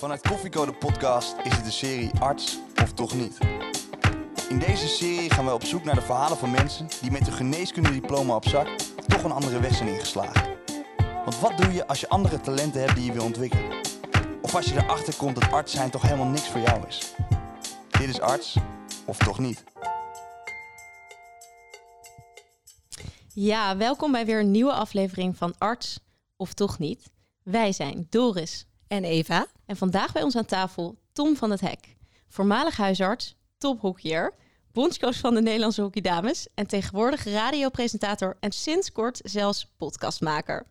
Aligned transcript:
Vanuit 0.00 0.28
Koffiecode 0.28 0.72
Podcast 0.72 1.34
is 1.42 1.52
het 1.52 1.64
de 1.64 1.70
serie 1.70 2.10
Arts 2.18 2.58
of 2.82 2.92
Toch 2.92 3.14
Niet. 3.14 3.38
In 4.48 4.58
deze 4.58 4.88
serie 4.88 5.30
gaan 5.30 5.44
we 5.44 5.54
op 5.54 5.64
zoek 5.64 5.84
naar 5.84 5.94
de 5.94 6.00
verhalen 6.00 6.36
van 6.36 6.50
mensen 6.50 6.88
die 7.00 7.10
met 7.10 7.26
een 7.26 7.32
geneeskundediploma 7.32 8.34
op 8.34 8.48
zak 8.48 8.68
toch 9.06 9.22
een 9.22 9.32
andere 9.32 9.60
weg 9.60 9.74
zijn 9.74 9.88
ingeslagen. 9.88 10.56
Want 11.24 11.40
wat 11.40 11.56
doe 11.56 11.72
je 11.72 11.86
als 11.86 12.00
je 12.00 12.08
andere 12.08 12.40
talenten 12.40 12.80
hebt 12.80 12.94
die 12.94 13.04
je 13.04 13.12
wil 13.12 13.24
ontwikkelen? 13.24 13.80
Of 14.42 14.54
als 14.54 14.66
je 14.66 14.74
erachter 14.74 15.16
komt 15.16 15.40
dat 15.40 15.52
arts 15.52 15.72
zijn 15.72 15.90
toch 15.90 16.02
helemaal 16.02 16.26
niks 16.26 16.48
voor 16.48 16.60
jou 16.60 16.86
is? 16.86 17.14
Dit 17.98 18.08
is 18.08 18.20
Arts 18.20 18.56
of 19.04 19.18
Toch 19.18 19.38
Niet. 19.38 19.64
Ja, 23.34 23.76
welkom 23.76 24.12
bij 24.12 24.26
weer 24.26 24.40
een 24.40 24.50
nieuwe 24.50 24.72
aflevering 24.72 25.36
van 25.36 25.54
Arts 25.58 26.00
of 26.36 26.54
Toch 26.54 26.78
Niet. 26.78 27.10
Wij 27.42 27.72
zijn 27.72 28.06
Doris 28.10 28.69
En 28.90 29.04
Eva? 29.04 29.46
en 29.66 29.76
vandaag 29.76 30.12
bij 30.12 30.22
ons 30.22 30.36
aan 30.36 30.44
tafel 30.44 30.98
Tom 31.12 31.36
van 31.36 31.50
het 31.50 31.60
Hek, 31.60 31.96
voormalig 32.28 32.76
huisarts, 32.76 33.36
tophockeyer, 33.58 34.34
bondscoach 34.72 35.16
van 35.16 35.34
de 35.34 35.42
Nederlandse 35.42 35.82
hockeydames 35.82 36.48
en 36.54 36.66
tegenwoordig 36.66 37.24
radiopresentator 37.24 38.36
en 38.40 38.52
sinds 38.52 38.92
kort 38.92 39.20
zelfs 39.22 39.74
podcastmaker. 39.76 40.66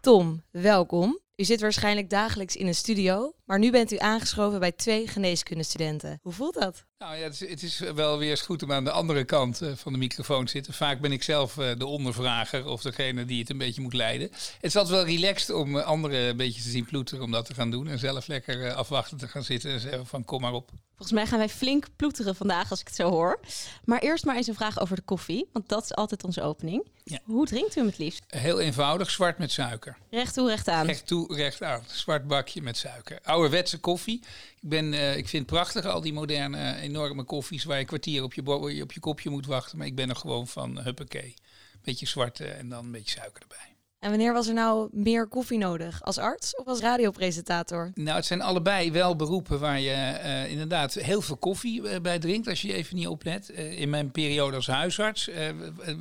Tom, 0.00 0.42
welkom. 0.50 1.18
U 1.36 1.44
zit 1.44 1.60
waarschijnlijk 1.60 2.10
dagelijks 2.10 2.56
in 2.56 2.66
een 2.66 2.74
studio, 2.74 3.32
maar 3.48 3.58
nu 3.58 3.70
bent 3.70 3.92
u 3.92 3.98
aangeschoven 3.98 4.60
bij 4.60 4.72
twee 4.72 5.06
geneeskundestudenten. 5.06 6.18
Hoe 6.22 6.32
voelt 6.32 6.54
dat? 6.54 6.84
Nou 6.98 7.16
ja, 7.16 7.22
het 7.22 7.32
is, 7.32 7.48
het 7.50 7.62
is 7.62 7.78
wel 7.78 8.18
weer 8.18 8.30
eens 8.30 8.40
goed 8.40 8.62
om 8.62 8.72
aan 8.72 8.84
de 8.84 8.90
andere 8.90 9.24
kant 9.24 9.62
eh, 9.62 9.72
van 9.74 9.92
de 9.92 9.98
microfoon 9.98 10.44
te 10.44 10.50
zitten. 10.50 10.74
Vaak 10.74 11.00
ben 11.00 11.12
ik 11.12 11.22
zelf 11.22 11.58
eh, 11.58 11.70
de 11.78 11.86
ondervrager 11.86 12.66
of 12.66 12.82
degene 12.82 13.24
die 13.24 13.40
het 13.40 13.50
een 13.50 13.58
beetje 13.58 13.80
moet 13.80 13.92
leiden. 13.92 14.28
Het 14.30 14.56
is 14.60 14.76
altijd 14.76 14.96
wel 14.96 15.14
relaxed 15.14 15.50
om 15.56 15.78
eh, 15.78 15.84
anderen 15.84 16.20
een 16.20 16.36
beetje 16.36 16.62
te 16.62 16.68
zien 16.68 16.84
ploeteren 16.84 17.24
om 17.24 17.30
dat 17.30 17.44
te 17.44 17.54
gaan 17.54 17.70
doen. 17.70 17.88
En 17.88 17.98
zelf 17.98 18.26
lekker 18.26 18.72
afwachten 18.72 19.18
te 19.18 19.28
gaan 19.28 19.42
zitten 19.42 19.70
en 19.70 19.80
zeggen 19.80 20.06
van 20.06 20.24
kom 20.24 20.40
maar 20.40 20.52
op. 20.52 20.70
Volgens 20.88 21.18
mij 21.18 21.26
gaan 21.26 21.38
wij 21.38 21.48
flink 21.48 21.86
ploeteren 21.96 22.34
vandaag 22.34 22.70
als 22.70 22.80
ik 22.80 22.86
het 22.86 22.96
zo 22.96 23.10
hoor. 23.10 23.40
Maar 23.84 23.98
eerst 23.98 24.24
maar 24.24 24.36
eens 24.36 24.46
een 24.46 24.54
vraag 24.54 24.80
over 24.80 24.96
de 24.96 25.02
koffie, 25.02 25.48
want 25.52 25.68
dat 25.68 25.82
is 25.82 25.94
altijd 25.94 26.24
onze 26.24 26.42
opening. 26.42 26.86
Ja. 27.04 27.18
Hoe 27.24 27.46
drinkt 27.46 27.76
u 27.76 27.78
hem 27.78 27.88
het 27.88 27.98
liefst? 27.98 28.24
Heel 28.26 28.60
eenvoudig, 28.60 29.10
zwart 29.10 29.38
met 29.38 29.52
suiker. 29.52 29.96
Recht 30.10 30.34
toe, 30.34 30.48
recht 30.48 30.68
aan. 30.68 30.86
Recht 30.86 31.06
toe, 31.06 31.34
recht 31.34 31.62
aan. 31.62 31.82
Zwart 31.86 32.26
bakje 32.26 32.62
met 32.62 32.76
suiker. 32.76 33.18
Ouderwetse 33.38 33.78
koffie. 33.78 34.20
Ik, 34.60 34.68
ben, 34.68 34.94
eh, 34.94 35.16
ik 35.16 35.28
vind 35.28 35.42
het 35.42 35.52
prachtig, 35.52 35.84
al 35.84 36.00
die 36.00 36.12
moderne, 36.12 36.58
eh, 36.58 36.82
enorme 36.82 37.24
koffies 37.24 37.64
waar 37.64 37.78
je 37.78 37.84
kwartier 37.84 38.22
op 38.22 38.34
je, 38.34 38.82
op 38.82 38.92
je 38.92 39.00
kopje 39.00 39.30
moet 39.30 39.46
wachten. 39.46 39.78
Maar 39.78 39.86
ik 39.86 39.94
ben 39.94 40.08
er 40.08 40.16
gewoon 40.16 40.46
van, 40.46 40.80
huppakee. 40.80 41.34
Beetje 41.82 42.06
zwart 42.06 42.40
eh, 42.40 42.58
en 42.58 42.68
dan 42.68 42.84
een 42.84 42.92
beetje 42.92 43.18
suiker 43.18 43.42
erbij. 43.42 43.76
En 43.98 44.10
wanneer 44.10 44.32
was 44.32 44.46
er 44.48 44.54
nou 44.54 44.88
meer 44.92 45.26
koffie 45.26 45.58
nodig? 45.58 46.02
Als 46.02 46.18
arts 46.18 46.56
of 46.56 46.66
als 46.66 46.80
radiopresentator? 46.80 47.90
Nou, 47.94 48.16
het 48.16 48.26
zijn 48.26 48.42
allebei 48.42 48.92
wel 48.92 49.16
beroepen 49.16 49.60
waar 49.60 49.80
je 49.80 49.90
eh, 49.90 50.50
inderdaad 50.50 50.94
heel 50.94 51.20
veel 51.20 51.36
koffie 51.36 51.88
eh, 51.88 52.00
bij 52.00 52.18
drinkt 52.18 52.48
als 52.48 52.62
je 52.62 52.74
even 52.74 52.96
niet 52.96 53.06
oplet. 53.06 53.50
Eh, 53.50 53.80
in 53.80 53.90
mijn 53.90 54.10
periode 54.10 54.56
als 54.56 54.66
huisarts 54.66 55.28
eh, 55.28 55.48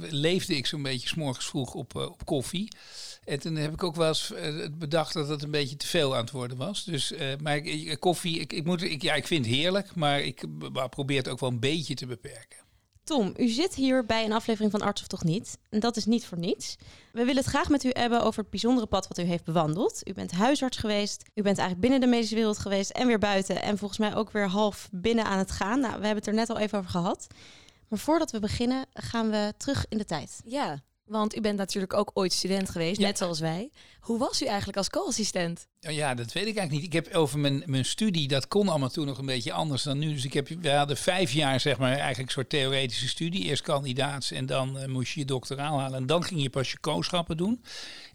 leefde 0.09 0.55
ik 0.55 0.65
zo'n 0.65 0.81
beetje 0.81 1.07
's 1.07 1.13
morgens 1.13 1.45
vroeg 1.45 1.73
op, 1.73 1.95
eh, 1.95 2.01
op 2.01 2.25
koffie. 2.25 2.71
En 3.27 3.39
toen 3.39 3.55
heb 3.55 3.73
ik 3.73 3.83
ook 3.83 3.95
wel 3.95 4.07
eens 4.07 4.33
eh, 4.33 4.65
bedacht 4.71 5.13
dat 5.13 5.27
het 5.27 5.43
een 5.43 5.51
beetje 5.51 5.75
te 5.75 5.87
veel 5.87 6.15
aan 6.15 6.21
het 6.21 6.31
worden 6.31 6.57
was. 6.57 6.83
Dus, 6.83 7.11
eh, 7.11 7.27
maar 7.41 7.61
koffie, 7.99 8.39
ik, 8.39 8.53
ik, 8.53 8.65
moet, 8.65 8.81
ik, 8.81 9.01
ja, 9.01 9.13
ik 9.13 9.27
vind 9.27 9.45
het 9.45 9.55
heerlijk, 9.55 9.95
maar 9.95 10.21
ik 10.21 10.45
probeer 10.89 11.17
het 11.17 11.27
ook 11.27 11.39
wel 11.39 11.49
een 11.49 11.59
beetje 11.59 11.93
te 11.93 12.05
beperken. 12.05 12.57
Tom, 13.03 13.33
u 13.37 13.47
zit 13.47 13.75
hier 13.75 14.05
bij 14.05 14.25
een 14.25 14.31
aflevering 14.31 14.71
van 14.71 14.81
Arts 14.81 15.01
of 15.01 15.07
Toch 15.07 15.23
Niet. 15.23 15.57
En 15.69 15.79
dat 15.79 15.95
is 15.95 16.05
niet 16.05 16.25
voor 16.25 16.37
niets. 16.37 16.75
We 17.11 17.19
willen 17.19 17.35
het 17.35 17.45
graag 17.45 17.69
met 17.69 17.83
u 17.83 17.89
hebben 17.93 18.23
over 18.23 18.41
het 18.41 18.49
bijzondere 18.49 18.87
pad 18.87 19.07
wat 19.07 19.17
u 19.17 19.21
heeft 19.21 19.43
bewandeld. 19.43 20.01
U 20.09 20.13
bent 20.13 20.31
huisarts 20.31 20.77
geweest. 20.77 21.23
U 21.33 21.41
bent 21.41 21.57
eigenlijk 21.57 21.79
binnen 21.79 21.99
de 21.99 22.15
medische 22.15 22.35
wereld 22.35 22.59
geweest 22.59 22.89
en 22.89 23.07
weer 23.07 23.19
buiten. 23.19 23.61
En 23.61 23.77
volgens 23.77 23.99
mij 23.99 24.15
ook 24.15 24.31
weer 24.31 24.47
half 24.47 24.89
binnen 24.91 25.25
aan 25.25 25.37
het 25.37 25.51
gaan. 25.51 25.79
Nou, 25.79 25.99
we 25.99 26.05
hebben 26.05 26.15
het 26.15 26.27
er 26.27 26.33
net 26.33 26.49
al 26.49 26.57
even 26.57 26.77
over 26.77 26.91
gehad. 26.91 27.27
Maar 27.87 27.99
voordat 27.99 28.31
we 28.31 28.39
beginnen, 28.39 28.85
gaan 28.93 29.29
we 29.29 29.53
terug 29.57 29.85
in 29.89 29.97
de 29.97 30.05
tijd. 30.05 30.41
Ja, 30.45 30.81
want 31.07 31.35
u 31.35 31.41
bent 31.41 31.57
natuurlijk 31.57 31.93
ook 31.93 32.11
ooit 32.13 32.33
student 32.33 32.69
geweest, 32.69 32.99
Ja. 32.99 33.05
net 33.07 33.17
zoals 33.17 33.39
wij. 33.39 33.71
Hoe 33.99 34.19
was 34.19 34.41
u 34.41 34.45
eigenlijk 34.45 34.77
als 34.77 34.89
co-assistent? 34.89 35.67
Oh 35.81 35.93
Ja, 35.93 36.13
dat 36.15 36.33
weet 36.33 36.45
ik 36.47 36.57
eigenlijk 36.57 36.71
niet. 36.71 36.83
Ik 36.83 36.93
heb 36.93 37.13
over 37.15 37.39
mijn, 37.39 37.63
mijn 37.65 37.85
studie, 37.85 38.27
dat 38.27 38.47
kon 38.47 38.69
allemaal 38.69 38.89
toen 38.89 39.05
nog 39.05 39.17
een 39.17 39.25
beetje 39.25 39.53
anders 39.53 39.83
dan 39.83 39.97
nu. 39.97 40.13
Dus 40.13 40.25
ik 40.25 40.33
heb, 40.33 40.47
we 40.61 40.69
hadden 40.71 40.97
vijf 40.97 41.31
jaar, 41.31 41.59
zeg 41.59 41.77
maar, 41.77 41.91
eigenlijk 41.91 42.19
een 42.19 42.29
soort 42.29 42.49
theoretische 42.49 43.07
studie. 43.07 43.43
Eerst 43.43 43.61
kandidaats 43.61 44.31
en 44.31 44.45
dan 44.45 44.77
eh, 44.79 44.87
moest 44.87 45.13
je 45.13 45.19
je 45.19 45.25
doctoraal 45.25 45.79
halen. 45.79 45.97
En 45.99 46.05
dan 46.05 46.23
ging 46.23 46.41
je 46.41 46.49
pas 46.49 46.71
je 46.71 46.77
kooschappen 46.79 47.37
doen. 47.37 47.63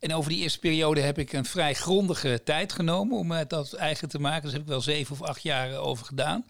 En 0.01 0.15
over 0.15 0.31
die 0.31 0.43
eerste 0.43 0.59
periode 0.59 1.01
heb 1.01 1.19
ik 1.19 1.33
een 1.33 1.45
vrij 1.45 1.75
grondige 1.75 2.41
tijd 2.45 2.73
genomen 2.73 3.19
om 3.19 3.33
eh, 3.33 3.41
dat 3.49 3.73
eigen 3.73 4.09
te 4.09 4.19
maken. 4.19 4.43
Dus 4.43 4.53
heb 4.53 4.63
ik 4.63 4.69
wel 4.69 4.81
zeven 4.81 5.13
of 5.21 5.23
acht 5.23 5.43
jaar 5.43 5.77
over 5.77 6.07
gedaan. 6.07 6.45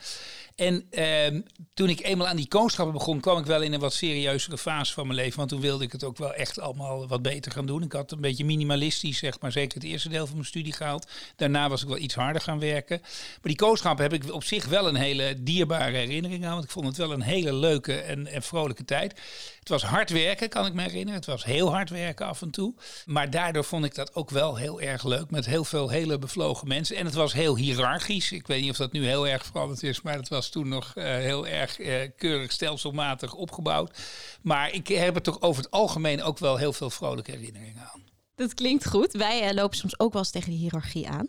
En 0.57 0.87
ehm, 0.91 1.41
toen 1.75 1.89
ik 1.89 2.01
eenmaal 2.01 2.27
aan 2.27 2.37
die 2.37 2.49
kooschappen 2.49 2.95
begon, 2.95 3.21
kwam 3.21 3.39
ik 3.39 3.47
wel 3.47 3.63
in 3.63 3.73
een 3.73 3.81
wat 3.81 3.93
serieuzere 3.93 4.59
fase 4.59 4.93
van 4.93 5.07
mijn 5.07 5.19
leven. 5.19 5.37
Want 5.37 5.49
toen 5.49 5.61
wilde 5.61 5.85
ik 5.85 5.93
het 5.93 6.05
ook 6.05 6.19
wel 6.19 6.35
echt 6.35 6.61
allemaal 6.61 7.09
wat 7.09 7.23
beter 7.23 7.53
gaan 7.53 7.67
doen. 7.67 7.83
Ik 7.83 7.93
had 7.93 8.13
een 8.13 8.21
beetje 8.21 8.45
minimalistisch, 8.45 9.19
zeg 9.19 9.41
maar, 9.41 9.53
zeker 9.53 9.75
het 9.75 9.89
eerste 9.89 10.09
deel 10.09 10.27
van 10.27 10.35
mijn 10.35 10.47
studie 10.47 10.73
gehaald. 10.73 11.11
Daarna 11.37 11.69
was 11.69 11.83
ik 11.83 11.89
wel 11.89 11.99
iets 11.99 12.15
harder 12.15 12.43
gaan 12.43 12.59
werken. 12.59 12.99
Maar 13.01 13.41
die 13.43 13.57
kooschappen 13.57 14.05
heb 14.05 14.13
ik 14.13 14.33
op 14.33 14.45
zich 14.45 14.67
wel 14.67 14.89
een 14.89 14.95
hele 14.95 15.43
dierbare 15.43 15.97
herinnering 15.97 16.45
aan. 16.45 16.53
Want 16.53 16.65
ik 16.65 16.71
vond 16.71 16.87
het 16.87 16.97
wel 16.97 17.13
een 17.13 17.23
hele 17.23 17.53
leuke 17.53 17.95
en, 18.01 18.27
en 18.27 18.43
vrolijke 18.43 18.85
tijd. 18.85 19.21
Het 19.59 19.69
was 19.69 19.83
hard 19.83 20.11
werken, 20.11 20.49
kan 20.49 20.67
ik 20.67 20.73
me 20.73 20.83
herinneren. 20.83 21.15
Het 21.15 21.27
was 21.27 21.45
heel 21.45 21.73
hard 21.73 21.91
werken 21.91 22.27
af 22.27 22.43
en 22.43 22.51
toe. 22.51 22.75
Maar 23.07 23.31
daardoor 23.31 23.65
vond 23.65 23.85
ik 23.85 23.95
dat 23.95 24.15
ook 24.15 24.31
wel 24.31 24.57
heel 24.57 24.81
erg 24.81 25.05
leuk. 25.05 25.31
Met 25.31 25.47
heel 25.47 25.65
veel 25.65 25.89
hele 25.89 26.19
bevlogen 26.19 26.69
mensen. 26.69 26.97
En 26.97 27.05
het 27.05 27.15
was 27.15 27.33
heel 27.33 27.57
hiërarchisch. 27.57 28.33
Ik 28.33 28.47
weet 28.47 28.61
niet 28.61 28.71
of 28.71 28.77
dat 28.77 28.93
nu 28.93 29.07
heel 29.07 29.29
erg 29.29 29.47
veranderd 29.47 29.83
is. 29.83 30.03
Maar 30.03 30.17
het 30.17 30.29
was 30.29 30.42
toen 30.51 30.69
nog 30.69 30.93
eh, 30.95 31.05
heel 31.05 31.47
erg 31.47 31.79
eh, 31.79 32.11
keurig 32.17 32.53
stelselmatig 32.53 33.35
opgebouwd. 33.35 33.99
Maar 34.43 34.73
ik 34.73 34.89
heb 34.89 35.15
er 35.15 35.23
toch 35.23 35.41
over 35.41 35.63
het 35.63 35.71
algemeen 35.71 36.23
ook 36.23 36.39
wel 36.39 36.57
heel 36.57 36.73
veel 36.73 36.91
vrolijke 36.91 37.31
herinneringen 37.31 37.91
aan. 37.93 38.03
Dat 38.35 38.55
klinkt 38.55 38.89
goed. 38.89 39.13
Wij 39.13 39.49
eh, 39.49 39.55
lopen 39.55 39.77
soms 39.77 39.99
ook 39.99 40.13
wel 40.13 40.23
eens 40.23 40.31
tegen 40.31 40.51
die 40.51 40.59
hiërarchie 40.59 41.09
aan. 41.09 41.29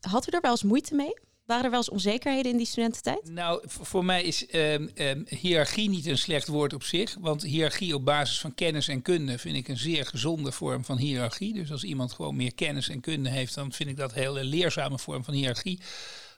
Had 0.00 0.28
u 0.28 0.30
er 0.30 0.40
wel 0.40 0.50
eens 0.50 0.62
moeite 0.62 0.94
mee? 0.94 1.14
Waren 1.44 1.64
er 1.64 1.70
wel 1.70 1.78
eens 1.78 1.90
onzekerheden 1.90 2.50
in 2.50 2.56
die 2.56 2.66
studententijd? 2.66 3.30
Nou, 3.30 3.62
voor 3.66 4.04
mij 4.04 4.22
is 4.22 4.46
ehm, 4.46 5.24
hiërarchie 5.28 5.88
niet 5.88 6.06
een 6.06 6.18
slecht 6.18 6.48
woord 6.48 6.74
op 6.74 6.82
zich. 6.82 7.16
Want 7.20 7.42
hiërarchie 7.42 7.94
op 7.94 8.04
basis 8.04 8.40
van 8.40 8.54
kennis 8.54 8.88
en 8.88 9.02
kunde 9.02 9.38
vind 9.38 9.56
ik 9.56 9.68
een 9.68 9.76
zeer 9.76 10.06
gezonde 10.06 10.52
vorm 10.52 10.84
van 10.84 10.96
hiërarchie. 10.96 11.52
Dus 11.52 11.72
als 11.72 11.84
iemand 11.84 12.12
gewoon 12.12 12.36
meer 12.36 12.54
kennis 12.54 12.88
en 12.88 13.00
kunde 13.00 13.28
heeft, 13.28 13.54
dan 13.54 13.72
vind 13.72 13.90
ik 13.90 13.96
dat 13.96 14.10
een 14.10 14.22
hele 14.22 14.44
leerzame 14.44 14.98
vorm 14.98 15.24
van 15.24 15.34
hiërarchie. 15.34 15.80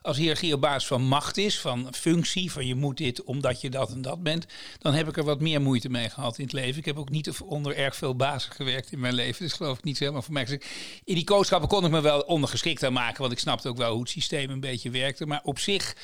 Als 0.03 0.17
hiërarchie 0.17 0.53
op 0.53 0.61
basis 0.61 0.87
van 0.87 1.01
macht 1.01 1.37
is, 1.37 1.59
van 1.59 1.87
functie, 1.93 2.51
van 2.51 2.67
je 2.67 2.75
moet 2.75 2.97
dit 2.97 3.23
omdat 3.23 3.61
je 3.61 3.69
dat 3.69 3.91
en 3.91 4.01
dat 4.01 4.23
bent, 4.23 4.45
dan 4.79 4.93
heb 4.93 5.07
ik 5.07 5.17
er 5.17 5.23
wat 5.23 5.41
meer 5.41 5.61
moeite 5.61 5.89
mee 5.89 6.09
gehad 6.09 6.37
in 6.37 6.43
het 6.43 6.53
leven. 6.53 6.79
Ik 6.79 6.85
heb 6.85 6.97
ook 6.97 7.09
niet 7.09 7.41
onder 7.41 7.75
erg 7.75 7.95
veel 7.95 8.15
bazen 8.15 8.51
gewerkt 8.51 8.91
in 8.91 8.99
mijn 8.99 9.13
leven, 9.13 9.43
dus 9.43 9.53
geloof 9.53 9.77
ik 9.77 9.83
niet 9.83 9.99
helemaal 9.99 10.21
voor 10.21 10.33
mij. 10.33 10.45
Dus 10.45 10.57
In 11.03 11.15
die 11.15 11.23
coachschappen 11.23 11.69
kon 11.69 11.85
ik 11.85 11.91
me 11.91 12.01
wel 12.01 12.19
ondergeschikt 12.19 12.83
aan 12.83 12.93
maken, 12.93 13.21
want 13.21 13.31
ik 13.31 13.39
snapte 13.39 13.69
ook 13.69 13.77
wel 13.77 13.91
hoe 13.91 14.01
het 14.01 14.09
systeem 14.09 14.49
een 14.49 14.59
beetje 14.59 14.89
werkte. 14.89 15.25
Maar 15.25 15.41
op 15.43 15.59
zich, 15.59 15.95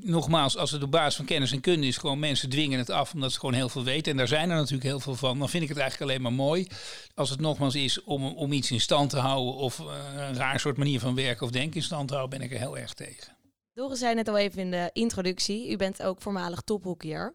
nogmaals, 0.00 0.56
als 0.56 0.70
het 0.70 0.82
op 0.82 0.90
basis 0.90 1.16
van 1.16 1.24
kennis 1.24 1.52
en 1.52 1.60
kunde 1.60 1.86
is, 1.86 1.96
gewoon 1.96 2.18
mensen 2.18 2.50
dwingen 2.50 2.78
het 2.78 2.90
af 2.90 3.14
omdat 3.14 3.32
ze 3.32 3.38
gewoon 3.38 3.54
heel 3.54 3.68
veel 3.68 3.84
weten. 3.84 4.12
En 4.12 4.18
daar 4.18 4.28
zijn 4.28 4.50
er 4.50 4.56
natuurlijk 4.56 4.82
heel 4.82 5.00
veel 5.00 5.14
van. 5.14 5.38
Dan 5.38 5.48
vind 5.48 5.62
ik 5.62 5.68
het 5.68 5.78
eigenlijk 5.78 6.10
alleen 6.10 6.22
maar 6.22 6.32
mooi. 6.32 6.66
Als 7.14 7.30
het 7.30 7.40
nogmaals 7.40 7.74
is 7.74 8.04
om, 8.04 8.26
om 8.26 8.52
iets 8.52 8.70
in 8.70 8.80
stand 8.80 9.10
te 9.10 9.18
houden 9.18 9.54
of 9.54 9.78
eh, 9.78 9.86
een 10.28 10.36
raar 10.36 10.60
soort 10.60 10.76
manier 10.76 11.00
van 11.00 11.14
werken 11.14 11.46
of 11.46 11.50
denken 11.50 11.76
in 11.76 11.82
stand 11.82 12.08
te 12.08 12.14
houden, 12.14 12.38
ben 12.38 12.48
ik 12.48 12.54
er 12.54 12.60
heel 12.60 12.78
erg 12.78 12.94
tegen. 12.94 13.36
Doris 13.74 13.98
zei 13.98 14.14
net 14.14 14.28
al 14.28 14.36
even 14.36 14.58
in 14.58 14.70
de 14.70 14.90
introductie, 14.92 15.70
u 15.70 15.76
bent 15.76 16.02
ook 16.02 16.22
voormalig 16.22 16.60
tophockeyer. 16.60 17.34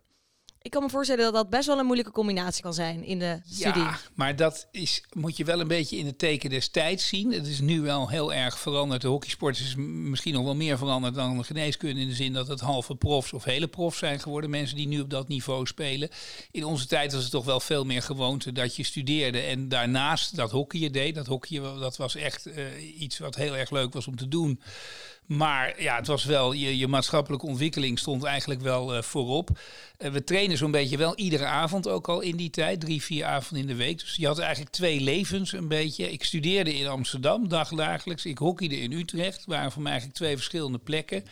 Ik 0.63 0.71
kan 0.71 0.83
me 0.83 0.89
voorstellen 0.89 1.23
dat 1.23 1.33
dat 1.33 1.49
best 1.49 1.67
wel 1.67 1.79
een 1.79 1.85
moeilijke 1.85 2.11
combinatie 2.11 2.63
kan 2.63 2.73
zijn 2.73 3.03
in 3.03 3.19
de 3.19 3.41
studie. 3.45 3.83
Ja, 3.83 3.99
maar 4.13 4.35
dat 4.35 4.67
is, 4.71 5.03
moet 5.13 5.37
je 5.37 5.43
wel 5.43 5.59
een 5.59 5.67
beetje 5.67 5.97
in 5.97 6.05
het 6.05 6.17
teken 6.17 6.49
des 6.49 6.69
tijds 6.69 7.07
zien. 7.07 7.31
Het 7.31 7.47
is 7.47 7.59
nu 7.59 7.81
wel 7.81 8.09
heel 8.09 8.33
erg 8.33 8.59
veranderd. 8.59 9.01
De 9.01 9.07
hockeysport 9.07 9.59
is 9.59 9.75
misschien 9.77 10.33
nog 10.33 10.43
wel 10.43 10.55
meer 10.55 10.77
veranderd 10.77 11.15
dan 11.15 11.37
de 11.37 11.43
geneeskunde. 11.43 12.01
In 12.01 12.07
de 12.07 12.13
zin 12.13 12.33
dat 12.33 12.47
het 12.47 12.59
halve 12.59 12.95
profs 12.95 13.33
of 13.33 13.43
hele 13.43 13.67
profs 13.67 13.97
zijn 13.97 14.19
geworden. 14.19 14.49
Mensen 14.49 14.75
die 14.75 14.87
nu 14.87 14.99
op 14.99 15.09
dat 15.09 15.27
niveau 15.27 15.65
spelen. 15.65 16.09
In 16.51 16.65
onze 16.65 16.87
tijd 16.87 17.13
was 17.13 17.21
het 17.21 17.31
toch 17.31 17.45
wel 17.45 17.59
veel 17.59 17.85
meer 17.85 18.01
gewoonte 18.01 18.51
dat 18.51 18.75
je 18.75 18.83
studeerde. 18.83 19.39
En 19.39 19.69
daarnaast 19.69 20.35
dat 20.35 20.51
hockeyen 20.51 20.91
deed. 20.91 21.15
Dat 21.15 21.27
hockeyen 21.27 21.79
dat 21.79 21.97
was 21.97 22.15
echt 22.15 22.45
eh, 22.45 23.01
iets 23.01 23.17
wat 23.17 23.35
heel 23.35 23.57
erg 23.57 23.69
leuk 23.69 23.93
was 23.93 24.07
om 24.07 24.15
te 24.15 24.27
doen. 24.27 24.59
Maar 25.25 25.81
ja, 25.81 25.95
het 25.95 26.07
was 26.07 26.23
wel, 26.23 26.51
je, 26.51 26.77
je 26.77 26.87
maatschappelijke 26.87 27.45
ontwikkeling 27.45 27.99
stond 27.99 28.23
eigenlijk 28.23 28.61
wel 28.61 28.95
eh, 28.95 29.01
voorop. 29.01 29.49
Eh, 29.97 30.11
we 30.11 30.23
trainen 30.23 30.57
zo'n 30.57 30.71
beetje 30.71 30.97
wel 30.97 31.15
iedere 31.15 31.45
avond 31.45 31.87
ook 31.87 32.09
al 32.09 32.21
in 32.21 32.35
die 32.35 32.49
tijd, 32.49 32.79
drie, 32.79 33.03
vier 33.03 33.25
avonden 33.25 33.67
in 33.67 33.75
de 33.75 33.83
week. 33.83 33.99
Dus 33.99 34.15
je 34.15 34.27
had 34.27 34.39
eigenlijk 34.39 34.71
twee 34.71 34.99
levens 34.99 35.53
een 35.53 35.67
beetje. 35.67 36.11
Ik 36.11 36.23
studeerde 36.23 36.77
in 36.77 36.87
Amsterdam 36.87 37.47
dagdagelijks. 37.47 38.25
Ik 38.25 38.37
hockeyde 38.37 38.79
in 38.79 38.91
Utrecht, 38.91 39.45
waren 39.45 39.71
voor 39.71 39.81
mij 39.81 39.91
eigenlijk 39.91 40.19
twee 40.19 40.35
verschillende 40.35 40.77
plekken. 40.77 41.23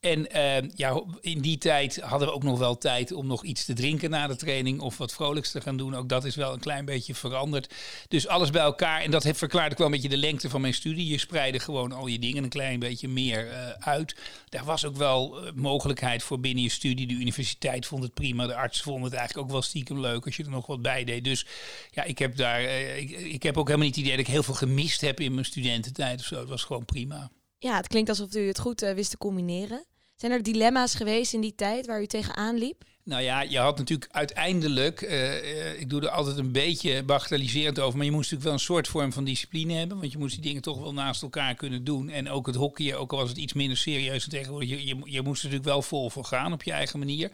En 0.00 0.30
eh, 0.30 0.68
ja, 0.74 1.02
in 1.20 1.40
die 1.40 1.58
tijd 1.58 2.00
hadden 2.00 2.28
we 2.28 2.34
ook 2.34 2.42
nog 2.42 2.58
wel 2.58 2.78
tijd 2.78 3.12
om 3.12 3.26
nog 3.26 3.44
iets 3.44 3.64
te 3.64 3.72
drinken 3.72 4.10
na 4.10 4.26
de 4.26 4.36
training 4.36 4.80
of 4.80 4.98
wat 4.98 5.12
vrolijks 5.12 5.50
te 5.50 5.60
gaan 5.60 5.76
doen. 5.76 5.94
Ook 5.94 6.08
dat 6.08 6.24
is 6.24 6.34
wel 6.34 6.52
een 6.52 6.60
klein 6.60 6.84
beetje 6.84 7.14
veranderd. 7.14 7.74
Dus 8.08 8.28
alles 8.28 8.50
bij 8.50 8.62
elkaar. 8.62 9.00
En 9.00 9.10
dat 9.10 9.22
heeft 9.22 9.38
verklaard 9.38 9.72
ook 9.72 9.78
wel 9.78 9.86
een 9.86 9.92
beetje 9.92 10.08
de 10.08 10.16
lengte 10.16 10.50
van 10.50 10.60
mijn 10.60 10.74
studie. 10.74 11.06
Je 11.06 11.18
spreidde 11.18 11.58
gewoon 11.58 11.92
al 11.92 12.06
je 12.06 12.18
dingen 12.18 12.42
een 12.42 12.48
klein 12.48 12.78
beetje 12.78 13.08
meer 13.08 13.46
uh, 13.46 13.68
uit. 13.70 14.16
Daar 14.48 14.64
was 14.64 14.84
ook 14.84 14.96
wel 14.96 15.44
uh, 15.44 15.52
mogelijkheid 15.54 16.22
voor 16.22 16.40
binnen 16.40 16.62
je 16.62 16.70
studie. 16.70 17.06
De 17.06 17.14
universiteit 17.14 17.86
vond 17.86 18.02
het 18.02 18.14
prima. 18.14 18.46
De 18.46 18.54
arts 18.56 18.82
vond 18.82 19.04
het 19.04 19.12
eigenlijk 19.12 19.46
ook 19.46 19.52
wel 19.52 19.62
stiekem 19.62 20.00
leuk 20.00 20.24
als 20.24 20.36
je 20.36 20.44
er 20.44 20.50
nog 20.50 20.66
wat 20.66 20.82
bij 20.82 21.04
deed. 21.04 21.24
Dus 21.24 21.46
ja, 21.90 22.02
ik 22.02 22.18
heb 22.18 22.36
daar. 22.36 22.62
Ik, 22.96 23.10
ik 23.10 23.42
heb 23.42 23.56
ook 23.56 23.66
helemaal 23.66 23.86
niet 23.86 23.96
het 23.96 24.04
idee 24.04 24.16
dat 24.16 24.26
ik 24.26 24.32
heel 24.32 24.42
veel 24.42 24.54
gemist 24.54 25.00
heb 25.00 25.20
in 25.20 25.34
mijn 25.34 25.46
studententijd 25.46 26.20
of 26.20 26.26
zo. 26.26 26.40
Het 26.40 26.48
was 26.48 26.64
gewoon 26.64 26.84
prima. 26.84 27.30
Ja, 27.58 27.76
het 27.76 27.86
klinkt 27.86 28.08
alsof 28.08 28.34
u 28.34 28.46
het 28.46 28.58
goed 28.58 28.80
wist 28.80 29.10
te 29.10 29.18
combineren. 29.18 29.84
Zijn 30.20 30.32
er 30.32 30.42
dilemma's 30.42 30.94
geweest 30.94 31.32
in 31.32 31.40
die 31.40 31.54
tijd 31.54 31.86
waar 31.86 32.02
u 32.02 32.06
tegenaan 32.06 32.58
liep? 32.58 32.84
Nou 33.04 33.22
ja, 33.22 33.40
je 33.40 33.58
had 33.58 33.78
natuurlijk 33.78 34.12
uiteindelijk, 34.12 35.00
uh, 35.02 35.80
ik 35.80 35.90
doe 35.90 36.00
er 36.00 36.08
altijd 36.08 36.36
een 36.36 36.52
beetje 36.52 37.02
bagatelliserend 37.02 37.78
over, 37.78 37.96
maar 37.96 38.06
je 38.06 38.12
moest 38.12 38.30
natuurlijk 38.30 38.44
wel 38.44 38.52
een 38.52 38.74
soort 38.74 38.88
vorm 38.88 39.12
van 39.12 39.24
discipline 39.24 39.72
hebben, 39.72 39.98
want 39.98 40.12
je 40.12 40.18
moest 40.18 40.34
die 40.34 40.42
dingen 40.42 40.62
toch 40.62 40.78
wel 40.78 40.92
naast 40.92 41.22
elkaar 41.22 41.54
kunnen 41.54 41.84
doen. 41.84 42.08
En 42.08 42.30
ook 42.30 42.46
het 42.46 42.56
hockey, 42.56 42.94
ook 42.94 43.12
al 43.12 43.18
was 43.18 43.28
het 43.28 43.38
iets 43.38 43.52
minder 43.52 43.76
serieus 43.76 44.28
tegenwoordig, 44.28 44.68
je, 44.68 44.86
je, 44.86 44.96
je 45.04 45.22
moest 45.22 45.42
er 45.42 45.48
natuurlijk 45.48 45.74
wel 45.74 45.82
vol 45.82 46.10
voor 46.10 46.24
gaan 46.24 46.52
op 46.52 46.62
je 46.62 46.72
eigen 46.72 46.98
manier. 46.98 47.30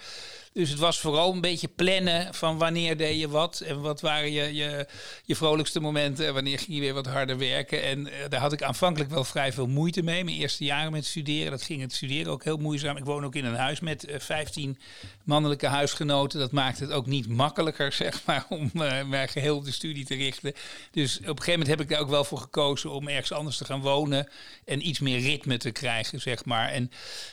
Dus 0.57 0.71
het 0.71 0.79
was 0.79 1.01
vooral 1.01 1.33
een 1.33 1.41
beetje 1.41 1.69
plannen 1.69 2.35
van 2.35 2.59
wanneer 2.59 2.97
deed 2.97 3.21
je 3.21 3.29
wat 3.29 3.61
en 3.61 3.81
wat 3.81 4.01
waren 4.01 4.33
je, 4.33 4.55
je, 4.55 4.87
je 5.25 5.37
vrolijkste 5.37 5.81
momenten 5.81 6.27
en 6.27 6.35
wanneer 6.35 6.59
ging 6.59 6.75
je 6.75 6.81
weer 6.81 6.95
wat 6.95 7.07
harder 7.07 7.39
werken. 7.39 7.83
En 7.83 8.07
uh, 8.07 8.13
daar 8.29 8.41
had 8.41 8.53
ik 8.53 8.63
aanvankelijk 8.63 9.11
wel 9.11 9.25
vrij 9.25 9.53
veel 9.53 9.67
moeite 9.67 10.03
mee. 10.03 10.25
Mijn 10.25 10.37
eerste 10.37 10.65
jaren 10.65 10.93
met 10.93 11.07
studeren, 11.07 11.51
dat 11.51 11.63
ging 11.63 11.81
het 11.81 11.93
studeren 11.93 12.33
ook 12.33 12.45
heel 12.45 12.57
moeizaam. 12.57 12.97
Ik 12.97 13.05
woon 13.05 13.25
ook 13.25 13.35
in 13.35 13.45
een 13.45 13.55
huis 13.55 13.81
met 13.81 14.09
uh, 14.09 14.15
15 14.19 14.79
mannelijke 15.25 15.67
huisgenoten. 15.67 16.39
Dat 16.39 16.53
maakt 16.53 16.79
het 16.79 16.91
ook 16.91 17.07
niet 17.07 17.29
makkelijker, 17.29 17.93
zeg 18.03 18.23
maar, 18.25 18.47
om 18.49 18.71
uh, 18.75 19.03
mij 19.03 19.29
geheel 19.29 19.57
op 19.57 19.65
de 19.65 19.73
studie 19.73 20.05
te 20.05 20.15
richten. 20.15 20.53
Dus 20.91 21.17
op 21.17 21.23
een 21.23 21.29
gegeven 21.29 21.53
moment 21.53 21.69
heb 21.69 21.81
ik 21.81 21.89
daar 21.89 22.01
ook 22.01 22.11
wel 22.11 22.25
voor 22.25 22.39
gekozen 22.39 22.91
om 22.91 23.09
ergens 23.09 23.33
anders 23.33 23.57
te 23.57 23.65
gaan 23.65 23.81
wonen 23.81 24.29
en 24.65 24.89
iets 24.89 25.01
meer 25.01 25.21
ritme 25.21 25.57
te 25.57 25.71
krijgen, 25.71 26.21
zeg 26.21 26.45
maar. 26.45 26.69
En 26.69 26.91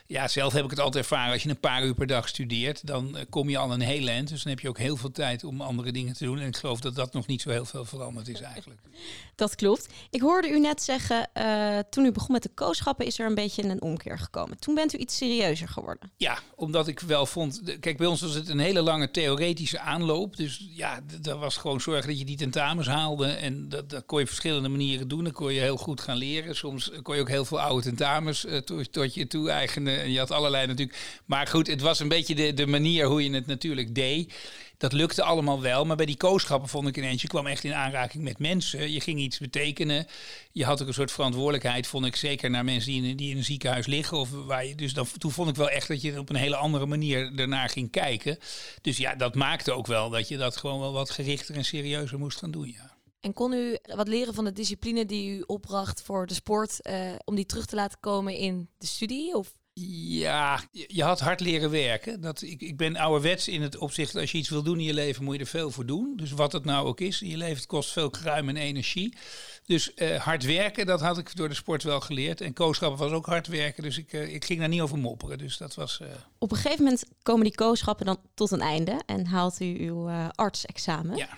ja, 0.07 0.27
zelf 0.27 0.53
heb 0.53 0.63
ik 0.63 0.69
het 0.69 0.79
altijd 0.79 1.03
ervaren, 1.03 1.33
als 1.33 1.43
je 1.43 1.49
een 1.49 1.59
paar 1.59 1.83
uur 1.83 1.93
per 1.93 2.07
dag 2.07 2.27
studeert, 2.27 2.87
dan 2.87 3.12
kom 3.29 3.49
je 3.49 3.57
al 3.57 3.71
een 3.73 3.81
heel 3.81 4.07
eind. 4.07 4.29
Dus 4.29 4.43
dan 4.43 4.51
heb 4.51 4.61
je 4.61 4.69
ook 4.69 4.77
heel 4.77 4.97
veel 4.97 5.11
tijd 5.11 5.43
om 5.43 5.61
andere 5.61 5.91
dingen 5.91 6.13
te 6.13 6.23
doen. 6.23 6.39
En 6.39 6.47
ik 6.47 6.55
geloof 6.55 6.79
dat 6.79 6.95
dat 6.95 7.13
nog 7.13 7.27
niet 7.27 7.41
zo 7.41 7.49
heel 7.49 7.65
veel 7.65 7.85
veranderd 7.85 8.27
is 8.27 8.41
eigenlijk. 8.41 8.81
Dat 9.35 9.55
klopt. 9.55 9.87
Ik 10.09 10.21
hoorde 10.21 10.49
u 10.49 10.59
net 10.59 10.83
zeggen, 10.83 11.29
uh, 11.37 11.79
toen 11.89 12.05
u 12.05 12.11
begon 12.11 12.31
met 12.31 12.43
de 12.43 12.51
kooschappen 12.53 13.05
is 13.05 13.19
er 13.19 13.25
een 13.25 13.35
beetje 13.35 13.63
een 13.63 13.81
omkeer 13.81 14.19
gekomen. 14.19 14.59
Toen 14.59 14.75
bent 14.75 14.93
u 14.93 14.97
iets 14.97 15.17
serieuzer 15.17 15.67
geworden. 15.67 16.11
Ja, 16.17 16.39
omdat 16.55 16.87
ik 16.87 16.99
wel 16.99 17.25
vond... 17.25 17.61
Kijk, 17.79 17.97
bij 17.97 18.07
ons 18.07 18.21
was 18.21 18.33
het 18.33 18.49
een 18.49 18.59
hele 18.59 18.81
lange 18.81 19.11
theoretische 19.11 19.79
aanloop. 19.79 20.35
Dus 20.35 20.67
ja, 20.69 20.99
dat 21.21 21.39
was 21.39 21.57
gewoon 21.57 21.81
zorgen 21.81 22.07
dat 22.07 22.19
je 22.19 22.25
die 22.25 22.37
tentamens 22.37 22.87
haalde. 22.87 23.27
En 23.27 23.69
dat, 23.69 23.89
dat 23.89 24.05
kon 24.05 24.17
je 24.17 24.23
op 24.23 24.29
verschillende 24.29 24.69
manieren 24.69 25.07
doen. 25.07 25.23
Dan 25.23 25.33
kon 25.33 25.53
je 25.53 25.59
heel 25.59 25.77
goed 25.77 26.01
gaan 26.01 26.17
leren. 26.17 26.55
Soms 26.55 26.91
kon 27.01 27.15
je 27.15 27.21
ook 27.21 27.29
heel 27.29 27.45
veel 27.45 27.61
oude 27.61 27.83
tentamens 27.83 28.45
uh, 28.45 28.57
tot, 28.57 28.91
tot 28.91 29.13
je 29.13 29.27
toe-eigenen. 29.27 30.01
En 30.01 30.11
je 30.11 30.19
had 30.19 30.31
allerlei 30.31 30.67
natuurlijk... 30.67 31.21
Maar 31.25 31.47
goed, 31.47 31.67
het 31.67 31.81
was 31.81 31.99
een 31.99 32.07
beetje 32.07 32.35
de, 32.35 32.53
de 32.53 32.67
manier 32.67 33.02
hoe 33.07 33.23
je 33.23 33.33
het 33.33 33.45
natuurlijk 33.45 33.95
deed. 33.95 34.33
Dat 34.77 34.93
lukte 34.93 35.23
allemaal 35.23 35.61
wel, 35.61 35.85
maar 35.85 35.95
bij 35.95 36.05
die 36.05 36.17
kooschappen 36.17 36.69
vond 36.69 36.87
ik 36.87 36.97
ineens, 36.97 37.21
je 37.21 37.27
kwam 37.27 37.47
echt 37.47 37.63
in 37.63 37.73
aanraking 37.73 38.23
met 38.23 38.39
mensen. 38.39 38.91
Je 38.91 39.01
ging 39.01 39.19
iets 39.19 39.37
betekenen. 39.37 40.07
Je 40.51 40.65
had 40.65 40.81
ook 40.81 40.87
een 40.87 40.93
soort 40.93 41.11
verantwoordelijkheid, 41.11 41.87
vond 41.87 42.05
ik, 42.05 42.15
zeker 42.15 42.49
naar 42.49 42.63
mensen 42.63 42.91
die 42.91 43.03
in, 43.03 43.17
die 43.17 43.31
in 43.31 43.37
een 43.37 43.43
ziekenhuis 43.43 43.85
liggen. 43.85 44.17
Of 44.17 44.29
waar 44.31 44.65
je, 44.65 44.75
dus 44.75 44.93
dan, 44.93 45.07
toen 45.17 45.31
vond 45.31 45.49
ik 45.49 45.55
wel 45.55 45.69
echt 45.69 45.87
dat 45.87 46.01
je 46.01 46.19
op 46.19 46.29
een 46.29 46.35
hele 46.35 46.55
andere 46.55 46.85
manier 46.85 47.31
ernaar 47.35 47.69
ging 47.69 47.91
kijken. 47.91 48.37
Dus 48.81 48.97
ja, 48.97 49.15
dat 49.15 49.35
maakte 49.35 49.71
ook 49.71 49.87
wel 49.87 50.09
dat 50.09 50.27
je 50.27 50.37
dat 50.37 50.57
gewoon 50.57 50.79
wel 50.79 50.93
wat 50.93 51.09
gerichter 51.09 51.55
en 51.55 51.65
serieuzer 51.65 52.19
moest 52.19 52.37
gaan 52.37 52.51
doen, 52.51 52.67
ja. 52.67 52.97
En 53.19 53.33
kon 53.33 53.53
u 53.53 53.77
wat 53.95 54.07
leren 54.07 54.33
van 54.33 54.45
de 54.45 54.53
discipline 54.53 55.05
die 55.05 55.37
u 55.37 55.43
opbracht 55.45 56.01
voor 56.01 56.27
de 56.27 56.33
sport, 56.33 56.79
uh, 56.81 57.11
om 57.25 57.35
die 57.35 57.45
terug 57.45 57.65
te 57.65 57.75
laten 57.75 57.99
komen 57.99 58.35
in 58.35 58.69
de 58.77 58.87
studie? 58.87 59.35
Of 59.35 59.53
ja, 59.73 60.61
je 60.71 61.03
had 61.03 61.19
hard 61.19 61.39
leren 61.39 61.69
werken. 61.69 62.21
Dat, 62.21 62.41
ik, 62.41 62.61
ik 62.61 62.77
ben 62.77 62.95
ouderwets 62.95 63.47
in 63.47 63.61
het 63.61 63.77
opzicht, 63.77 64.15
als 64.15 64.31
je 64.31 64.37
iets 64.37 64.49
wil 64.49 64.63
doen 64.63 64.77
in 64.77 64.83
je 64.83 64.93
leven, 64.93 65.23
moet 65.23 65.35
je 65.35 65.41
er 65.41 65.47
veel 65.47 65.71
voor 65.71 65.85
doen. 65.85 66.13
Dus 66.15 66.31
wat 66.31 66.51
het 66.51 66.65
nou 66.65 66.87
ook 66.87 66.99
is, 66.99 67.21
in 67.21 67.29
je 67.29 67.37
leven 67.37 67.55
het 67.55 67.65
kost 67.65 67.91
veel 67.91 68.09
kruim 68.09 68.49
en 68.49 68.57
energie. 68.57 69.17
Dus 69.65 69.91
uh, 69.95 70.15
hard 70.15 70.43
werken, 70.43 70.85
dat 70.85 71.01
had 71.01 71.17
ik 71.17 71.35
door 71.35 71.49
de 71.49 71.55
sport 71.55 71.83
wel 71.83 72.01
geleerd. 72.01 72.41
En 72.41 72.53
kooschappen 72.53 72.99
was 72.99 73.11
ook 73.11 73.25
hard 73.25 73.47
werken, 73.47 73.83
dus 73.83 73.97
ik, 73.97 74.13
uh, 74.13 74.33
ik 74.33 74.45
ging 74.45 74.59
daar 74.59 74.69
niet 74.69 74.81
over 74.81 74.97
mopperen. 74.97 75.37
Dus 75.37 75.57
dat 75.57 75.75
was... 75.75 75.99
Uh... 76.01 76.07
Op 76.37 76.51
een 76.51 76.57
gegeven 76.57 76.83
moment 76.83 77.05
komen 77.23 77.43
die 77.43 77.55
kooschappen 77.55 78.05
dan 78.05 78.17
tot 78.33 78.51
een 78.51 78.61
einde 78.61 79.01
en 79.05 79.25
haalt 79.25 79.59
u 79.59 79.87
uw 79.87 80.09
artsexamen. 80.35 81.17
Ja. 81.17 81.29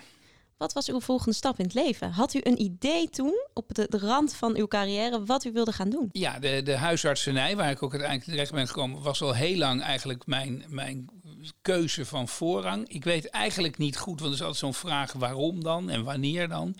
Wat 0.56 0.72
was 0.72 0.88
uw 0.88 1.00
volgende 1.00 1.34
stap 1.34 1.58
in 1.58 1.64
het 1.64 1.74
leven? 1.74 2.10
Had 2.10 2.34
u 2.34 2.40
een 2.42 2.60
idee 2.60 3.08
toen, 3.08 3.46
op 3.54 3.74
de, 3.74 3.86
rand 3.90 4.34
van 4.34 4.56
uw 4.56 4.66
carrière, 4.66 5.24
wat 5.24 5.44
u 5.44 5.52
wilde 5.52 5.72
gaan 5.72 5.90
doen? 5.90 6.08
Ja, 6.12 6.38
de, 6.38 6.62
de 6.62 6.76
huisartsenij, 6.76 7.56
waar 7.56 7.70
ik 7.70 7.82
ook 7.82 7.90
uiteindelijk 7.90 8.30
terecht 8.30 8.52
ben 8.52 8.66
gekomen, 8.66 9.02
was 9.02 9.22
al 9.22 9.34
heel 9.34 9.56
lang 9.56 9.82
eigenlijk 9.82 10.26
mijn, 10.26 10.64
mijn 10.68 11.08
keuze 11.62 12.04
van 12.04 12.28
voorrang. 12.28 12.88
Ik 12.88 13.04
weet 13.04 13.30
eigenlijk 13.30 13.78
niet 13.78 13.96
goed, 13.96 14.20
want 14.20 14.32
er 14.32 14.36
is 14.36 14.40
altijd 14.40 14.58
zo'n 14.58 14.90
vraag 14.90 15.12
waarom 15.12 15.62
dan 15.62 15.90
en 15.90 16.04
wanneer 16.04 16.48
dan. 16.48 16.76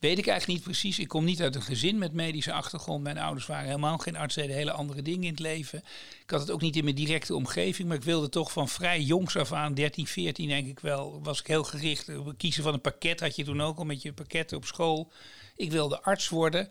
Weet 0.00 0.18
ik 0.18 0.26
eigenlijk 0.26 0.58
niet 0.58 0.68
precies. 0.68 0.98
Ik 0.98 1.08
kom 1.08 1.24
niet 1.24 1.42
uit 1.42 1.54
een 1.54 1.62
gezin 1.62 1.98
met 1.98 2.12
medische 2.12 2.52
achtergrond. 2.52 3.02
Mijn 3.02 3.18
ouders 3.18 3.46
waren 3.46 3.66
helemaal 3.66 3.98
geen 3.98 4.16
arts, 4.16 4.34
deden 4.34 4.56
hele 4.56 4.72
andere 4.72 5.02
dingen 5.02 5.22
in 5.22 5.30
het 5.30 5.38
leven. 5.38 5.78
Ik 6.22 6.30
had 6.30 6.40
het 6.40 6.50
ook 6.50 6.60
niet 6.60 6.76
in 6.76 6.84
mijn 6.84 6.96
directe 6.96 7.34
omgeving, 7.34 7.88
maar 7.88 7.96
ik 7.96 8.02
wilde 8.02 8.28
toch 8.28 8.52
van 8.52 8.68
vrij 8.68 9.00
jongs 9.00 9.36
af 9.36 9.52
aan, 9.52 9.74
13, 9.74 10.06
14 10.06 10.48
denk 10.48 10.66
ik 10.66 10.80
wel, 10.80 11.20
was 11.22 11.40
ik 11.40 11.46
heel 11.46 11.64
gericht 11.64 12.18
op 12.18 12.26
het 12.26 12.36
kiezen 12.36 12.62
van 12.62 12.72
een 12.72 12.80
pakket. 12.80 13.20
Had 13.20 13.36
je 13.36 13.44
toen 13.44 13.60
ook 13.60 13.78
al 13.78 13.84
met 13.84 14.02
je 14.02 14.12
pakketten 14.12 14.56
op 14.56 14.64
school. 14.64 15.12
Ik 15.56 15.70
wilde 15.70 16.02
arts 16.02 16.28
worden. 16.28 16.68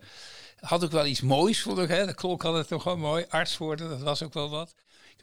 Had 0.60 0.84
ook 0.84 0.92
wel 0.92 1.06
iets 1.06 1.20
moois, 1.20 1.62
vond 1.62 1.78
ik. 1.78 1.88
Hè? 1.88 2.06
Dat 2.06 2.14
klonk 2.14 2.44
altijd 2.44 2.68
toch 2.68 2.82
gewoon 2.82 3.00
mooi. 3.00 3.24
Arts 3.28 3.58
worden, 3.58 3.88
dat 3.88 4.02
was 4.02 4.22
ook 4.22 4.34
wel 4.34 4.50
wat 4.50 4.74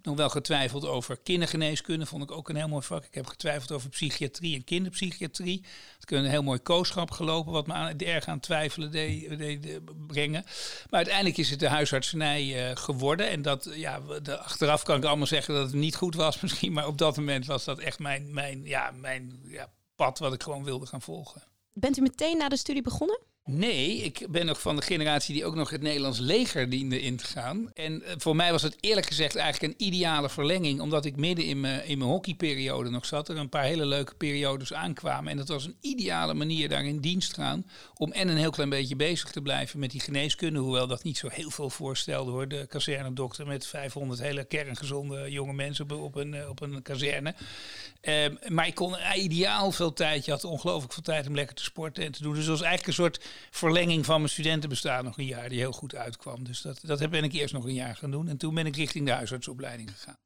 nog 0.07 0.18
wel 0.18 0.30
getwijfeld 0.30 0.86
over 0.86 1.18
kindergeneeskunde, 1.18 2.06
vond 2.06 2.24
ik 2.24 2.31
ook 2.31 2.50
een 2.50 2.56
heel 2.56 2.68
mooi 2.68 2.83
vak. 2.83 3.06
Ik 3.06 3.13
heb 3.13 3.25
getwijfeld 3.25 3.71
over 3.71 3.89
psychiatrie 3.89 4.56
en 4.56 4.63
kinderpsychiatrie. 4.63 5.59
Ik 6.00 6.09
heb 6.09 6.19
een 6.19 6.30
heel 6.30 6.44
mooi 6.44 6.59
kooschap 6.59 7.12
gelopen, 7.12 7.51
wat 7.51 7.68
me 7.68 7.74
aan, 7.74 7.98
erg 7.98 8.25
aan 8.25 8.39
twijfelen 8.39 8.92
deed, 8.92 9.38
deed, 9.38 9.80
brengen. 10.07 10.44
Maar 10.89 11.00
uiteindelijk 11.00 11.38
is 11.38 11.50
het 11.50 11.59
de 11.59 11.68
huisartsenij 11.68 12.69
uh, 12.69 12.75
geworden. 12.75 13.30
En 13.30 13.42
dat, 13.42 13.69
ja, 13.74 14.00
de, 14.21 14.38
achteraf 14.38 14.83
kan 14.83 14.98
ik 14.98 15.04
allemaal 15.04 15.27
zeggen 15.27 15.54
dat 15.54 15.65
het 15.65 15.75
niet 15.75 15.95
goed 15.95 16.15
was 16.15 16.39
misschien. 16.42 16.74
Maar 16.74 16.88
op 16.88 16.98
dat 16.98 17.18
moment 17.18 17.45
was 17.45 17.63
dat 17.63 17.80
echt 17.80 18.00
mijn, 18.00 18.33
mijn, 18.33 18.63
ja, 18.63 18.92
mijn 18.92 19.39
ja, 19.48 19.69
pad 19.95 20.19
wat 20.19 20.33
ik 20.33 20.44
gewoon 20.44 20.63
wilde 20.63 20.86
gaan 20.86 21.01
volgen. 21.01 21.44
Bent 21.74 21.98
u 21.98 22.01
meteen 22.01 22.38
na 22.38 22.50
de 22.50 22.57
studie 22.57 22.81
begonnen? 22.81 23.19
Nee, 23.49 23.97
ik 23.97 24.25
ben 24.29 24.45
nog 24.45 24.61
van 24.61 24.75
de 24.75 24.81
generatie 24.81 25.33
die 25.33 25.45
ook 25.45 25.55
nog 25.55 25.69
het 25.69 25.81
Nederlands 25.81 26.19
leger 26.19 26.69
diende 26.69 27.01
in 27.01 27.16
te 27.16 27.25
gaan. 27.25 27.71
En 27.73 28.04
eh, 28.04 28.13
voor 28.18 28.35
mij 28.35 28.51
was 28.51 28.61
het 28.61 28.77
eerlijk 28.80 29.07
gezegd 29.07 29.35
eigenlijk 29.35 29.73
een 29.73 29.87
ideale 29.87 30.30
verlenging, 30.30 30.81
omdat 30.81 31.06
ik 31.06 31.16
midden 31.16 31.45
in 31.45 31.59
mijn, 31.59 31.85
in 31.85 31.97
mijn 31.97 32.09
hockeyperiode 32.09 32.89
nog 32.89 33.06
zat. 33.06 33.30
Er 33.30 33.37
een 33.37 33.49
paar 33.49 33.63
hele 33.63 33.85
leuke 33.85 34.16
periodes 34.16 34.73
aankwamen. 34.73 35.31
En 35.31 35.37
dat 35.37 35.47
was 35.47 35.66
een 35.66 35.75
ideale 35.81 36.33
manier 36.33 36.69
daar 36.69 36.85
in 36.85 36.99
dienst 36.99 37.33
gaan 37.33 37.66
om 37.95 38.11
en 38.11 38.27
een 38.27 38.37
heel 38.37 38.51
klein 38.51 38.69
beetje 38.69 38.95
bezig 38.95 39.31
te 39.31 39.42
blijven 39.42 39.80
met 39.80 39.92
die 39.92 40.01
geneeskunde. 40.01 40.59
Hoewel 40.59 40.87
dat 40.87 41.04
niet 41.04 41.18
zo 41.18 41.27
heel 41.31 41.49
veel 41.49 41.69
voorstelde 41.69 42.31
hoor. 42.31 42.47
De 42.47 42.66
kazernedokter 42.68 43.47
met 43.47 43.68
500 43.68 44.19
hele 44.19 44.44
kerngezonde 44.44 45.31
jonge 45.31 45.54
mensen 45.54 45.92
op, 45.92 46.16
een, 46.16 46.33
eh, 46.33 46.49
op 46.49 46.61
een 46.61 46.81
kazerne. 46.81 47.35
Uh, 48.07 48.26
maar 48.47 48.68
ik 48.68 48.76
kon 48.76 48.95
ideaal 49.16 49.71
veel 49.71 49.94
tijd. 49.94 50.26
Je 50.26 50.31
had 50.31 50.44
ongelooflijk 50.44 50.94
veel 50.94 51.04
tijd 51.04 51.28
om 51.28 51.35
lekker 51.35 51.56
te 51.56 51.64
sporten 51.64 52.04
en 52.04 52.11
te 52.11 52.21
doen. 52.21 52.33
Dus 52.33 52.45
dat 52.45 52.57
was 52.57 52.68
eigenlijk 52.68 52.87
een 52.97 53.04
soort 53.04 53.26
verlenging 53.52 54.06
van 54.06 54.18
mijn 54.18 54.30
studentenbestaan 54.30 55.04
nog 55.04 55.18
een 55.18 55.26
jaar 55.26 55.49
die 55.49 55.59
heel 55.59 55.71
goed 55.71 55.95
uitkwam. 55.95 56.44
Dus 56.44 56.61
dat, 56.61 56.80
dat 56.83 57.09
ben 57.09 57.23
ik 57.23 57.33
eerst 57.33 57.54
nog 57.54 57.66
een 57.66 57.73
jaar 57.73 57.95
gaan 57.95 58.11
doen. 58.11 58.28
En 58.28 58.37
toen 58.37 58.54
ben 58.54 58.66
ik 58.66 58.76
richting 58.76 59.06
de 59.06 59.11
huisartsopleiding 59.11 59.92
gegaan. 59.92 60.18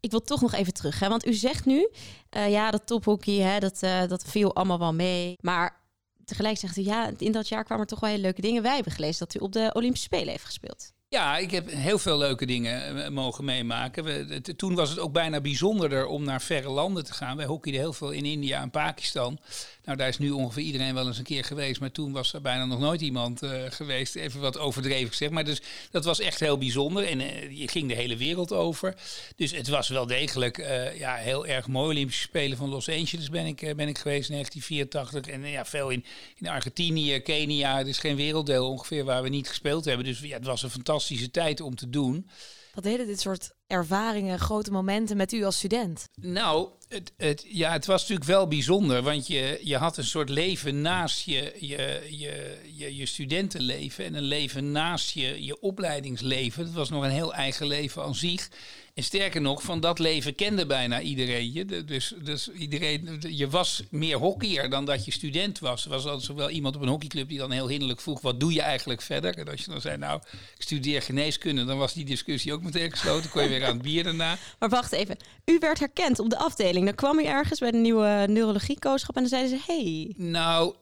Ik 0.00 0.10
wil 0.10 0.20
toch 0.20 0.40
nog 0.40 0.52
even 0.52 0.72
terug, 0.72 0.98
hè? 0.98 1.08
want 1.08 1.26
u 1.26 1.32
zegt 1.32 1.64
nu, 1.64 1.88
uh, 2.36 2.50
ja, 2.50 2.70
dat 2.70 2.86
tophockey, 2.86 3.34
hè, 3.34 3.58
dat, 3.58 3.82
uh, 3.82 4.06
dat 4.06 4.24
viel 4.24 4.54
allemaal 4.54 4.78
wel 4.78 4.94
mee. 4.94 5.36
Maar 5.40 5.80
tegelijk 6.24 6.58
zegt 6.58 6.76
u, 6.76 6.82
ja, 6.82 7.10
in 7.18 7.32
dat 7.32 7.48
jaar 7.48 7.64
kwamen 7.64 7.84
er 7.84 7.90
toch 7.90 8.00
wel 8.00 8.10
hele 8.10 8.22
leuke 8.22 8.40
dingen. 8.40 8.62
Wij 8.62 8.74
hebben 8.74 8.92
gelezen 8.92 9.26
dat 9.26 9.34
u 9.34 9.44
op 9.44 9.52
de 9.52 9.70
Olympische 9.72 10.06
Spelen 10.06 10.28
heeft 10.28 10.44
gespeeld. 10.44 10.92
Ja, 11.12 11.38
ik 11.38 11.50
heb 11.50 11.70
heel 11.70 11.98
veel 11.98 12.18
leuke 12.18 12.46
dingen 12.46 13.04
eh, 13.04 13.10
mogen 13.10 13.44
meemaken. 13.44 14.42
Toen 14.56 14.74
was 14.74 14.90
het 14.90 14.98
ook 14.98 15.12
bijna 15.12 15.40
bijzonderder 15.40 16.06
om 16.06 16.24
naar 16.24 16.42
verre 16.42 16.68
landen 16.68 17.04
te 17.04 17.12
gaan. 17.12 17.36
Wij 17.36 17.46
hockeyden 17.46 17.80
heel 17.80 17.92
veel 17.92 18.10
in 18.10 18.24
India 18.24 18.62
en 18.62 18.70
Pakistan. 18.70 19.38
Nou, 19.84 19.98
daar 19.98 20.08
is 20.08 20.18
nu 20.18 20.30
ongeveer 20.30 20.62
iedereen 20.62 20.94
wel 20.94 21.06
eens 21.06 21.18
een 21.18 21.24
keer 21.24 21.44
geweest. 21.44 21.80
Maar 21.80 21.92
toen 21.92 22.12
was 22.12 22.32
er 22.32 22.40
bijna 22.40 22.64
nog 22.64 22.78
nooit 22.78 23.00
iemand 23.00 23.42
uh, 23.42 23.50
geweest. 23.68 24.14
Even 24.14 24.40
wat 24.40 24.58
overdreven 24.58 25.08
gezegd. 25.08 25.30
Maar 25.32 25.44
dus 25.44 25.62
dat 25.90 26.04
was 26.04 26.20
echt 26.20 26.40
heel 26.40 26.58
bijzonder. 26.58 27.04
En 27.04 27.18
je 27.56 27.68
ging 27.68 27.88
de 27.88 27.94
hele 27.94 28.16
wereld 28.16 28.52
over. 28.52 28.94
Dus 29.36 29.50
het 29.50 29.68
was 29.68 29.88
wel 29.88 30.06
degelijk 30.06 30.56
ja, 30.98 31.14
heel 31.14 31.46
erg 31.46 31.66
mooi. 31.66 31.90
Olympische 31.90 32.22
Spelen 32.22 32.56
van 32.56 32.68
Los 32.68 32.88
Angeles 32.88 33.30
ben 33.30 33.46
ik, 33.46 33.76
ben 33.76 33.88
ik 33.88 33.98
geweest 33.98 34.28
in 34.28 34.34
1984. 34.34 35.26
En 35.26 35.50
ja, 35.50 35.64
veel 35.64 35.90
in, 35.90 36.04
in 36.38 36.48
Argentinië, 36.48 37.20
Kenia. 37.20 37.78
Het 37.78 37.86
is 37.86 37.98
geen 37.98 38.16
werelddeel 38.16 38.68
ongeveer 38.68 39.04
waar 39.04 39.22
we 39.22 39.28
niet 39.28 39.48
gespeeld 39.48 39.84
hebben. 39.84 40.04
Dus 40.04 40.20
ja, 40.20 40.36
het 40.36 40.46
was 40.46 40.62
een 40.62 40.70
fantastische 41.02 41.30
tijd 41.30 41.60
om 41.60 41.74
te 41.74 41.90
doen. 41.90 42.28
Wat 42.74 42.84
deden 42.84 43.06
dit 43.06 43.20
soort 43.20 43.52
ervaringen, 43.66 44.38
grote 44.38 44.70
momenten 44.70 45.16
met 45.16 45.32
u 45.32 45.44
als 45.44 45.56
student? 45.56 46.08
Nou, 46.20 46.68
het, 46.88 47.12
het, 47.16 47.44
ja, 47.48 47.72
het 47.72 47.86
was 47.86 48.00
natuurlijk 48.00 48.28
wel 48.28 48.48
bijzonder, 48.48 49.02
want 49.02 49.26
je, 49.26 49.60
je 49.62 49.76
had 49.76 49.96
een 49.96 50.04
soort 50.04 50.28
leven 50.28 50.80
naast 50.80 51.24
je, 51.24 51.56
je, 51.58 52.06
je, 52.10 52.60
je, 52.76 52.96
je 52.96 53.06
studentenleven 53.06 54.04
en 54.04 54.14
een 54.14 54.22
leven 54.22 54.72
naast 54.72 55.10
je, 55.10 55.44
je 55.44 55.60
opleidingsleven. 55.60 56.64
Het 56.64 56.74
was 56.74 56.90
nog 56.90 57.04
een 57.04 57.10
heel 57.10 57.34
eigen 57.34 57.66
leven 57.66 58.02
aan 58.02 58.14
zich. 58.14 58.48
En 58.94 59.02
sterker 59.02 59.40
nog, 59.40 59.62
van 59.62 59.80
dat 59.80 59.98
leven 59.98 60.34
kende 60.34 60.66
bijna 60.66 61.00
iedereen 61.00 61.52
je. 61.52 61.84
Dus, 61.84 62.14
dus 62.22 62.48
iedereen, 62.48 63.22
je 63.28 63.48
was 63.48 63.82
meer 63.90 64.16
hockeyer 64.16 64.70
dan 64.70 64.84
dat 64.84 65.04
je 65.04 65.10
student 65.10 65.58
was. 65.58 65.84
Er 65.84 65.90
was 65.90 66.04
altijd 66.04 66.24
zowel 66.24 66.50
iemand 66.50 66.76
op 66.76 66.82
een 66.82 66.88
hockeyclub 66.88 67.28
die 67.28 67.38
dan 67.38 67.50
heel 67.50 67.68
hinderlijk 67.68 68.00
vroeg: 68.00 68.20
wat 68.20 68.40
doe 68.40 68.52
je 68.52 68.62
eigenlijk 68.62 69.02
verder? 69.02 69.38
En 69.38 69.48
als 69.48 69.60
je 69.60 69.70
dan 69.70 69.80
zei, 69.80 69.96
nou, 69.96 70.20
ik 70.56 70.62
studeer 70.62 71.02
geneeskunde, 71.02 71.64
dan 71.64 71.78
was 71.78 71.92
die 71.92 72.04
discussie 72.04 72.52
ook 72.52 72.62
meteen 72.62 72.90
gesloten. 72.90 73.30
Kon 73.30 73.42
je 73.42 73.48
weer 73.48 73.64
aan 73.64 73.72
het 73.72 73.82
bier 73.82 74.04
daarna. 74.04 74.36
Maar 74.58 74.68
wacht 74.68 74.92
even, 74.92 75.16
u 75.44 75.58
werd 75.58 75.78
herkend 75.78 76.18
op 76.18 76.30
de 76.30 76.38
afdeling. 76.38 76.84
Dan 76.84 76.94
kwam 76.94 77.18
u 77.18 77.24
ergens 77.24 77.58
bij 77.58 77.70
de 77.70 77.78
nieuwe 77.78 78.24
neurologiekoosschap 78.28 79.16
en 79.16 79.20
dan 79.20 79.30
zeiden 79.30 79.58
ze: 79.58 79.72
hey. 79.72 80.14
Nou, 80.16 80.74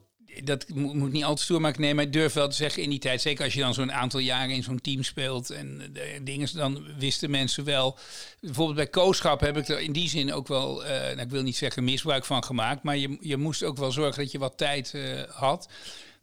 dat 0.45 0.69
moet, 0.69 1.13
niet 1.13 1.23
altijd 1.25 1.41
stoer 1.41 1.61
maken. 1.61 1.81
Nee, 1.81 1.95
maar 1.95 2.05
ik 2.05 2.13
durf 2.13 2.33
wel 2.33 2.49
te 2.49 2.57
zeggen 2.57 2.83
in 2.83 2.91
die 2.91 2.99
tijd, 2.99 3.21
zeker 3.21 3.45
als 3.45 3.55
je 3.55 3.61
dan 3.61 3.75
zo'n 3.75 3.93
aantal 3.93 4.21
jaren 4.21 4.55
in 4.55 4.63
zo'n 4.63 4.81
team 4.81 5.03
speelt 5.03 5.51
en 5.51 5.91
de 5.93 6.21
dingen, 6.23 6.49
dan 6.55 6.85
wisten 6.99 7.31
mensen 7.31 7.65
wel. 7.65 7.99
Bijvoorbeeld 8.41 8.77
bij 8.77 8.87
kooschap 8.87 9.41
heb 9.41 9.57
ik 9.57 9.69
er 9.69 9.81
in 9.81 9.93
die 9.93 10.09
zin 10.09 10.33
ook 10.33 10.49
wel, 10.49 10.85
eh, 10.85 11.01
nou, 11.01 11.21
ik 11.21 11.31
wil 11.31 11.43
niet 11.43 11.57
zeggen 11.57 11.85
misbruik 11.85 12.25
van 12.25 12.45
gemaakt, 12.45 12.83
maar 12.83 12.97
je, 12.97 13.17
je 13.21 13.37
moest 13.37 13.63
ook 13.63 13.77
wel 13.77 13.93
zorgen 13.93 14.23
dat 14.23 14.33
je 14.33 14.39
wat 14.39 14.57
tijd 14.59 14.95
eh, 14.95 15.23
had. 15.29 15.69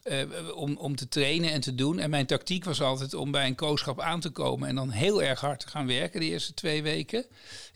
eh, 0.07 0.19
om, 0.55 0.77
om 0.77 0.95
te 0.95 1.07
trainen 1.07 1.51
en 1.51 1.61
te 1.61 1.75
doen. 1.75 1.99
En 1.99 2.09
mijn 2.09 2.25
tactiek 2.25 2.63
was 2.65 2.81
altijd 2.81 3.13
om 3.13 3.31
bij 3.31 3.45
een 3.47 3.55
kooschap 3.55 4.01
aan 4.01 4.19
te 4.19 4.29
komen 4.29 4.69
en 4.69 4.75
dan 4.75 4.89
heel 4.89 5.23
erg 5.23 5.39
hard 5.39 5.59
te 5.59 5.67
gaan 5.67 5.87
werken 5.87 6.19
de 6.19 6.25
eerste 6.25 6.53
twee 6.53 6.83
weken. 6.83 7.25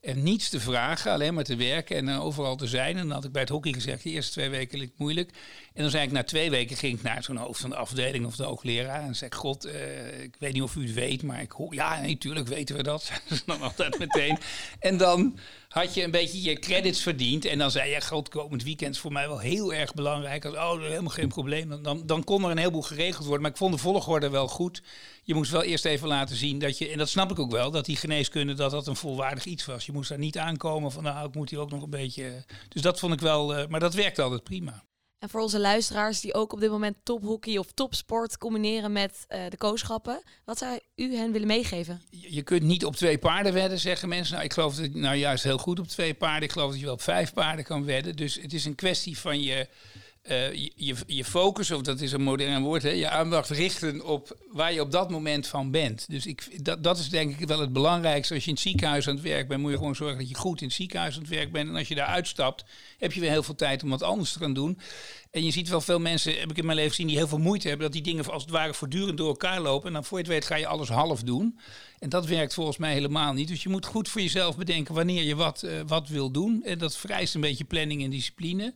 En 0.02 0.24
niets 0.24 0.50
te 0.50 0.60
vragen, 0.60 1.12
alleen 1.12 1.34
maar 1.34 1.44
te 1.44 1.56
werken 1.56 1.96
en 1.96 2.10
eh, 2.10 2.26
overal 2.26 2.56
te 2.56 2.68
zijn. 2.68 2.98
En 2.98 3.08
dan 3.08 3.12
had 3.12 3.24
ik 3.24 3.32
bij 3.32 3.42
het 3.42 3.50
hockey 3.50 3.74
gezegd, 3.74 4.04
de 4.04 4.10
eerste 4.10 4.32
twee 4.32 4.50
weken 4.50 4.80
liep 4.80 4.98
moeilijk. 4.98 5.30
En 5.74 5.82
dan 5.82 5.92
zei 5.92 6.04
ik 6.04 6.12
na 6.12 6.24
twee 6.24 6.50
weken 6.50 6.78
ging 6.78 6.98
ik 6.98 7.04
naar 7.04 7.24
zo'n 7.24 7.38
hoofd 7.38 7.62
van 7.62 7.70
de 7.70 7.76
afdeling 7.76 8.26
of 8.26 8.36
de 8.36 8.44
hoogleraar. 8.44 9.02
En 9.02 9.16
zei 9.16 9.32
god, 9.34 9.66
eh, 9.66 10.22
ik 10.22 10.36
weet 10.40 10.54
niet 10.54 10.62
of 10.62 10.76
u 10.76 10.82
het 10.82 10.94
weet, 10.94 11.24
maar 11.24 11.42
ik 11.42 11.52
hoor, 11.52 11.74
ja, 11.74 12.02
natuurlijk 12.02 12.48
weten 12.48 12.76
we 12.76 12.84
dat. 12.84 13.12
dan 13.46 13.62
altijd 13.62 14.00
meteen. 14.00 14.38
En 14.80 14.98
dan 14.98 15.38
had 15.68 15.94
je 15.94 16.04
een 16.04 16.12
beetje 16.12 16.42
je 16.42 16.60
credits 16.60 17.02
verdiend. 17.02 17.46
En 17.46 17.58
dan 17.58 17.72
zei 17.72 17.90
je, 17.90 18.02
god, 18.02 18.30
komend 18.30 18.64
weekend 18.64 18.96
is 18.96 19.02
voor 19.02 19.12
mij 19.12 19.28
wel 19.28 19.40
heel 19.40 19.74
erg 19.74 19.94
belangrijk. 19.94 20.46
Als, 20.46 20.56
oh, 20.56 20.82
helemaal 20.82 21.10
geen 21.10 21.28
probleem. 21.28 21.70
Dan, 21.70 21.84
dan, 21.84 22.06
dan 22.06 22.24
kon 22.24 22.44
er 22.44 22.52
een 22.52 22.58
heleboel 22.58 22.82
geregeld 22.82 23.24
worden. 23.24 23.42
Maar 23.42 23.52
ik 23.52 23.58
vond 23.58 23.74
de 23.74 23.80
volgorde 23.80 24.30
wel 24.30 24.48
goed. 24.48 24.82
Je 25.24 25.34
moest 25.34 25.52
wel 25.52 25.64
eerst 25.64 25.86
even 25.86 26.08
laten 26.08 26.36
zien 26.36 26.60
dat 26.60 26.78
je, 26.78 26.90
en 26.90 26.98
dat 26.98 27.10
snap 27.10 27.32
ik 27.32 27.40
ook 27.40 27.52
wel, 27.52 27.72
dat 27.72 27.86
die 27.86 27.96
geneeskunde 27.96 28.54
dat 28.54 28.72
dat 28.72 28.88
een 28.88 28.96
volwaardig 28.96 29.46
iets 29.46 29.66
was. 29.66 29.86
Je 29.86 29.92
moest 29.92 30.10
daar 30.10 30.18
niet 30.18 30.38
aankomen 30.38 30.92
van, 30.92 31.04
nou, 31.04 31.28
ik 31.28 31.36
moet 31.36 31.50
hier 31.50 31.60
ook 31.60 31.72
nog 31.72 31.84
een 31.84 31.90
beetje. 31.90 32.46
Dus 32.70 32.82
dat 32.82 33.00
vond 33.00 33.14
ik 33.14 33.20
wel, 33.20 33.60
uh, 33.60 33.68
maar 33.68 33.80
dat 33.80 33.94
werkte 33.94 34.22
altijd 34.22 34.44
prima. 34.44 34.84
En 35.20 35.30
voor 35.30 35.42
onze 35.42 35.60
luisteraars 35.60 36.22
die 36.22 36.34
ook 36.34 36.54
op 36.54 36.60
dit 36.60 36.70
moment 36.70 36.96
tophockey 37.04 37.58
of 37.58 37.72
topsport 37.72 38.38
combineren 38.38 38.92
met 38.92 39.26
uh, 39.30 39.44
de 39.50 39.58
kooschappen, 39.58 40.24
wat 40.46 40.58
zou 40.58 40.80
u 40.96 41.16
hen 41.16 41.32
willen 41.32 41.48
meegeven? 41.48 42.02
Je, 42.10 42.34
je, 42.34 42.42
kunt 42.42 42.64
niet 42.64 42.86
op 42.86 42.96
twee 42.96 43.18
paarden 43.18 43.54
wedden, 43.54 43.80
zeggen 43.80 44.10
mensen. 44.10 44.34
Nou, 44.34 44.46
ik 44.46 44.54
geloof 44.54 44.76
dat 44.76 44.94
nou 44.94 45.16
juist 45.16 45.44
heel 45.44 45.58
goed 45.58 45.80
op 45.80 45.88
twee 45.88 46.14
paarden. 46.14 46.44
Ik 46.44 46.52
geloof 46.52 46.70
dat 46.70 46.80
je 46.80 46.86
wel 46.86 46.94
op 46.94 47.02
vijf 47.02 47.34
paarden 47.34 47.66
kan 47.66 47.86
wedden. 47.86 48.16
Dus 48.16 48.36
het 48.36 48.54
is 48.54 48.66
een 48.66 48.76
kwestie 48.76 49.18
van 49.18 49.42
je 49.42 49.68
uh, 50.30 50.54
je, 50.54 50.96
je 51.08 51.26
focus, 51.26 51.72
of 51.72 51.82
dat 51.82 52.02
is 52.02 52.12
een 52.12 52.22
modern 52.22 52.64
woord, 52.64 52.84
hè, 52.84 52.90
je 52.90 53.10
aandacht 53.10 53.50
richten 53.50 54.06
op 54.06 54.38
waar 54.52 54.74
je 54.74 54.82
op 54.82 54.92
dat 54.92 55.10
moment 55.10 55.48
van 55.48 55.72
bent. 55.72 56.06
Dus 56.10 56.26
ik, 56.26 56.66
dat, 56.66 56.84
dat 56.84 56.98
is 56.98 57.10
denk 57.10 57.40
ik 57.40 57.48
wel 57.48 57.60
het 57.60 57.74
belangrijkste. 57.74 58.34
Als 58.34 58.44
je 58.44 58.50
in 58.50 58.56
het 58.56 58.66
ziekenhuis 58.66 59.08
aan 59.08 59.14
het 59.14 59.24
werk 59.24 59.48
bent, 59.48 59.62
moet 59.62 59.72
je 59.72 59.78
gewoon 59.78 59.96
zorgen 59.96 60.18
dat 60.18 60.30
je 60.30 60.36
goed 60.36 60.62
in 60.62 60.68
het 60.68 60.76
ziekenhuis 60.76 61.16
aan 61.16 61.22
het 61.22 61.30
werk 61.30 61.52
bent. 61.52 61.70
En 61.70 61.76
als 61.76 61.88
je 61.88 61.96
daar 61.96 62.06
uitstapt, 62.06 62.64
heb 63.02 63.14
je 63.14 63.20
weer 63.20 63.30
heel 63.30 63.44
veel 63.44 63.56
tijd 63.56 63.84
om 63.84 63.90
wat 63.90 64.04
anders 64.04 64.34
te 64.34 64.40
gaan 64.40 64.54
doen. 64.54 64.80
En 65.32 65.44
je 65.46 65.52
ziet 65.52 65.70
wel 65.70 65.82
veel 65.82 66.00
mensen, 66.00 66.40
heb 66.40 66.50
ik 66.50 66.58
in 66.58 66.66
mijn 66.66 66.78
leven 66.78 66.92
gezien, 66.92 67.08
die 67.08 67.18
heel 67.18 67.28
veel 67.28 67.38
moeite 67.38 67.68
hebben. 67.68 67.86
Dat 67.86 67.94
die 67.94 68.04
dingen 68.04 68.26
als 68.26 68.42
het 68.42 68.52
ware 68.52 68.74
voortdurend 68.74 69.18
door 69.18 69.28
elkaar 69.28 69.62
lopen. 69.62 69.88
En 69.88 69.94
dan 69.94 70.06
voor 70.06 70.18
je 70.18 70.24
het 70.24 70.34
weet 70.34 70.46
ga 70.46 70.56
je 70.56 70.68
alles 70.68 70.90
half 70.90 71.24
doen. 71.24 71.60
En 72.00 72.10
dat 72.10 72.26
werkt 72.26 72.54
volgens 72.54 72.78
mij 72.78 72.94
helemaal 72.94 73.34
niet. 73.34 73.48
Dus 73.48 73.64
je 73.64 73.70
moet 73.70 73.86
goed 73.86 74.10
voor 74.10 74.22
jezelf 74.22 74.58
bedenken 74.58 74.96
wanneer 74.96 75.24
je 75.24 75.36
wat, 75.36 75.64
uh, 75.64 75.72
wat 75.88 76.08
wil 76.08 76.32
doen. 76.32 76.64
En 76.64 76.78
dat 76.78 76.98
vereist 76.98 77.36
een 77.36 77.42
beetje 77.42 77.64
planning 77.64 78.04
en 78.04 78.10
discipline. 78.10 78.74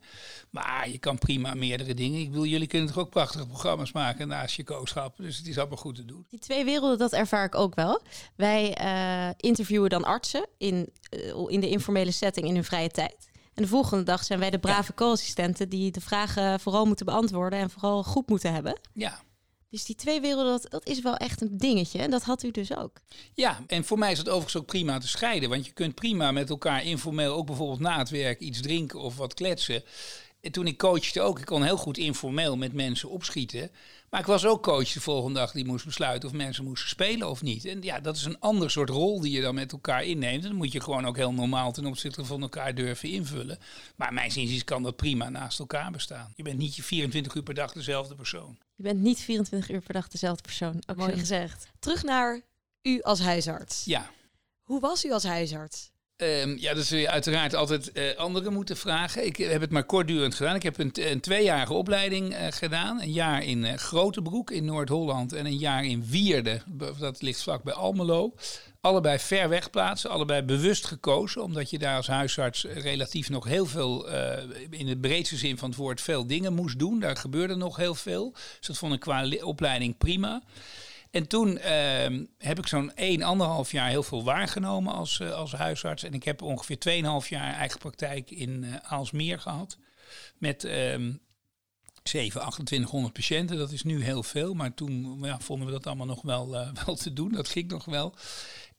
Maar 0.50 0.89
je 0.89 0.98
kan 0.98 1.17
prima 1.17 1.53
meerdere 1.53 1.94
dingen. 1.94 2.20
Ik 2.20 2.29
bedoel, 2.29 2.46
jullie 2.46 2.67
kunnen 2.67 2.88
toch 2.88 2.98
ook 2.98 3.10
prachtige 3.10 3.48
programma's 3.48 3.91
maken 3.91 4.27
naast 4.27 4.55
je 4.55 4.63
kooschap. 4.63 5.17
Dus 5.17 5.38
het 5.38 5.48
is 5.48 5.58
allemaal 5.58 5.77
goed 5.77 5.96
te 5.96 6.05
doen. 6.05 6.25
Die 6.29 6.39
twee 6.39 6.65
werelden, 6.65 6.98
dat 6.98 7.13
ervaar 7.13 7.46
ik 7.46 7.55
ook 7.55 7.75
wel. 7.75 8.01
Wij 8.36 8.77
uh, 8.82 9.29
interviewen 9.38 9.89
dan 9.89 10.03
artsen 10.03 10.48
in, 10.58 10.89
uh, 11.10 11.46
in 11.48 11.60
de 11.60 11.70
informele 11.70 12.12
setting 12.12 12.48
in 12.48 12.53
hun 12.53 12.63
vrije 12.63 12.89
tijd. 12.89 13.34
En 13.56 13.64
de 13.64 13.68
volgende 13.68 14.04
dag 14.04 14.24
zijn 14.24 14.40
wij 14.40 14.50
de 14.50 14.60
brave 14.60 14.92
ja. 14.96 14.96
co-assistenten 14.96 15.70
die 15.70 15.92
de 15.92 16.02
vragen 16.02 16.60
vooral 16.60 16.86
moeten 16.86 17.06
beantwoorden 17.06 17.60
en 17.60 17.70
vooral 17.70 18.04
goed 18.04 18.30
moeten 18.30 18.54
hebben. 18.54 18.80
Ja. 18.94 19.24
Dus 19.70 19.86
die 19.86 19.96
twee 19.96 20.22
werelden, 20.22 20.52
dat, 20.52 20.72
dat 20.72 20.88
is 20.88 21.02
wel 21.02 21.16
echt 21.16 21.42
een 21.42 21.58
dingetje. 21.58 22.00
En 22.00 22.12
dat 22.12 22.24
had 22.24 22.44
u 22.44 22.52
dus 22.52 22.76
ook. 22.76 23.02
Ja, 23.34 23.60
en 23.68 23.86
voor 23.86 23.98
mij 23.98 24.12
is 24.12 24.18
het 24.18 24.30
overigens 24.30 24.56
ook 24.56 24.66
prima 24.66 24.98
te 24.98 25.08
scheiden. 25.08 25.50
Want 25.50 25.66
je 25.66 25.72
kunt 25.72 25.96
prima 25.96 26.32
met 26.32 26.50
elkaar 26.50 26.84
informeel, 26.84 27.36
ook 27.36 27.46
bijvoorbeeld 27.46 27.80
na 27.80 27.98
het 27.98 28.10
werk, 28.10 28.40
iets 28.40 28.62
drinken 28.62 29.00
of 29.00 29.18
wat 29.18 29.34
kletsen. 29.34 29.84
En 30.42 30.52
toen 30.52 30.68
ik 30.68 30.78
coachte 30.78 31.22
ook, 31.22 31.40
ik 31.40 31.46
kon 31.46 31.64
heel 31.64 31.78
goed 31.78 31.98
informeel 31.98 32.58
met 32.58 32.74
mensen 32.74 33.10
opschieten. 33.10 33.72
Maar 34.10 34.20
ik 34.20 34.26
was 34.26 34.46
ook 34.46 34.64
coach 34.64 34.92
de 34.92 35.02
volgende 35.02 35.40
dag 35.40 35.52
die 35.52 35.66
moest 35.66 35.86
besluiten 35.86 36.30
of 36.30 36.36
mensen 36.36 36.64
moesten 36.64 36.90
spelen 36.90 37.30
of 37.30 37.42
niet. 37.42 37.66
En 37.66 37.82
ja, 37.82 38.00
dat 38.00 38.16
is 38.16 38.26
een 38.26 38.40
ander 38.40 38.72
soort 38.72 38.90
rol 38.90 39.22
die 39.22 39.32
je 39.32 39.42
dan 39.42 39.56
met 39.56 39.72
elkaar 39.72 40.04
inneemt. 40.04 40.44
En 40.44 40.50
dan 40.50 40.58
moet 40.58 40.72
je 40.72 40.82
gewoon 40.82 41.06
ook 41.06 41.16
heel 41.16 41.34
normaal 41.34 41.72
ten 41.72 41.86
opzichte 41.86 42.26
van 42.26 42.42
elkaar 42.42 42.76
durven 42.76 43.10
invullen. 43.10 43.58
Maar 43.96 44.14
mijn 44.14 44.32
zin 44.32 44.64
kan 44.64 44.84
dat 44.84 44.96
prima 44.96 45.30
naast 45.30 45.60
elkaar 45.60 45.92
bestaan. 45.92 46.34
Je 46.36 46.44
bent 46.44 46.58
niet 46.58 46.76
je 46.76 46.84
24 46.84 47.36
uur 47.36 47.44
per 47.44 47.54
dag 47.54 47.72
dezelfde 47.72 48.16
persoon. 48.16 48.58
Je 48.76 48.84
bent 48.84 49.02
niet 49.02 49.20
24 49.20 49.70
uur 49.70 49.82
per 49.82 49.94
dag 49.94 50.08
dezelfde 50.08 50.44
persoon. 50.44 50.84
Ook 50.86 50.98
mooi 50.98 51.18
gezegd. 51.18 51.68
Terug 51.80 52.04
naar 52.04 52.42
u 52.82 53.02
als 53.02 53.20
huisarts. 53.20 53.86
Ja. 53.86 54.10
Hoe 54.62 54.80
was 54.80 55.06
u 55.06 55.12
als 55.12 55.24
huisarts? 55.24 55.92
Um, 56.18 56.58
ja, 56.58 56.74
dat 56.74 56.86
zul 56.86 56.98
je 56.98 57.10
uiteraard 57.10 57.56
altijd 57.56 57.92
uh, 57.94 58.16
anderen 58.16 58.54
moeten 58.54 58.78
vragen. 58.78 59.26
Ik 59.26 59.38
heb 59.38 59.62
het 59.62 59.72
maar 59.72 59.84
kortdurend 59.84 60.36
gedaan. 60.36 60.56
Ik 60.56 60.64
heb 60.64 60.78
een, 60.78 60.92
een 60.94 61.20
tweejarige 61.20 61.74
opleiding 61.74 62.34
uh, 62.34 62.48
gedaan. 62.50 63.02
Een 63.02 63.12
jaar 63.12 63.44
in 63.44 63.80
Grotebroek 63.80 64.52
in 64.52 64.66
Noord-Holland 64.66 65.34
en 65.34 65.46
een 65.46 65.58
jaar 65.58 65.86
in 65.86 66.06
Wierde. 66.06 66.62
Dat 67.00 67.22
ligt 67.22 67.42
vlak 67.42 67.64
bij 67.64 67.74
Almelo. 67.74 68.34
Allebei 68.82 69.20
ver 69.20 69.50
weg 69.50 69.70
plaatsen, 69.70 70.10
allebei 70.10 70.42
bewust 70.42 70.86
gekozen. 70.86 71.44
Omdat 71.44 71.70
je 71.70 71.80
daar 71.80 71.96
als 71.96 72.08
huisarts 72.08 72.64
relatief 72.64 73.30
nog 73.30 73.46
heel 73.46 73.66
veel, 73.66 74.10
in 74.70 74.86
de 74.86 74.98
breedste 74.98 75.38
zin 75.38 75.58
van 75.58 75.70
het 75.70 75.78
woord, 75.78 76.02
veel 76.02 76.28
dingen 76.28 76.54
moest 76.54 76.80
doen. 76.80 77.00
Daar 77.00 77.18
gebeurde 77.18 77.56
nog 77.56 77.76
heel 77.76 77.96
veel. 77.96 78.32
Dus 78.32 78.68
dat 78.68 78.78
vond 78.78 78.94
ik 78.94 79.00
qua 79.00 79.30
opleiding 79.42 79.98
prima. 79.98 80.42
En 81.16 81.28
toen 81.28 81.50
uh, 81.58 82.26
heb 82.38 82.58
ik 82.58 82.68
zo'n 82.68 82.92
1,5 83.66 83.72
jaar 83.72 83.90
heel 83.90 84.04
veel 84.04 84.24
waargenomen 84.24 84.94
als, 84.94 85.20
uh, 85.20 85.32
als 85.32 85.52
huisarts. 85.52 86.04
En 86.04 86.14
ik 86.14 86.24
heb 86.24 86.42
ongeveer 86.42 86.78
2,5 87.24 87.30
jaar 87.30 87.54
eigen 87.54 87.80
praktijk 87.80 88.32
in 88.32 88.64
uh, 88.64 88.76
Aalsmeer 88.82 89.40
gehad. 89.40 89.78
Met 90.38 90.64
um, 90.64 91.20
7, 92.04 92.42
2800 92.42 93.14
patiënten. 93.14 93.58
Dat 93.58 93.72
is 93.72 93.84
nu 93.84 94.04
heel 94.04 94.24
veel. 94.24 94.54
Maar 94.54 94.74
toen 94.74 95.20
ja, 95.22 95.40
vonden 95.40 95.68
we 95.68 95.74
dat 95.74 95.88
allemaal 95.88 96.06
nog 96.06 96.22
wel, 96.22 96.54
uh, 96.54 96.70
wel 96.86 96.96
te 96.96 97.14
doen. 97.14 97.32
Dat 97.32 97.50
ging 97.50 97.68
nog 97.68 97.86
wel. 97.86 98.16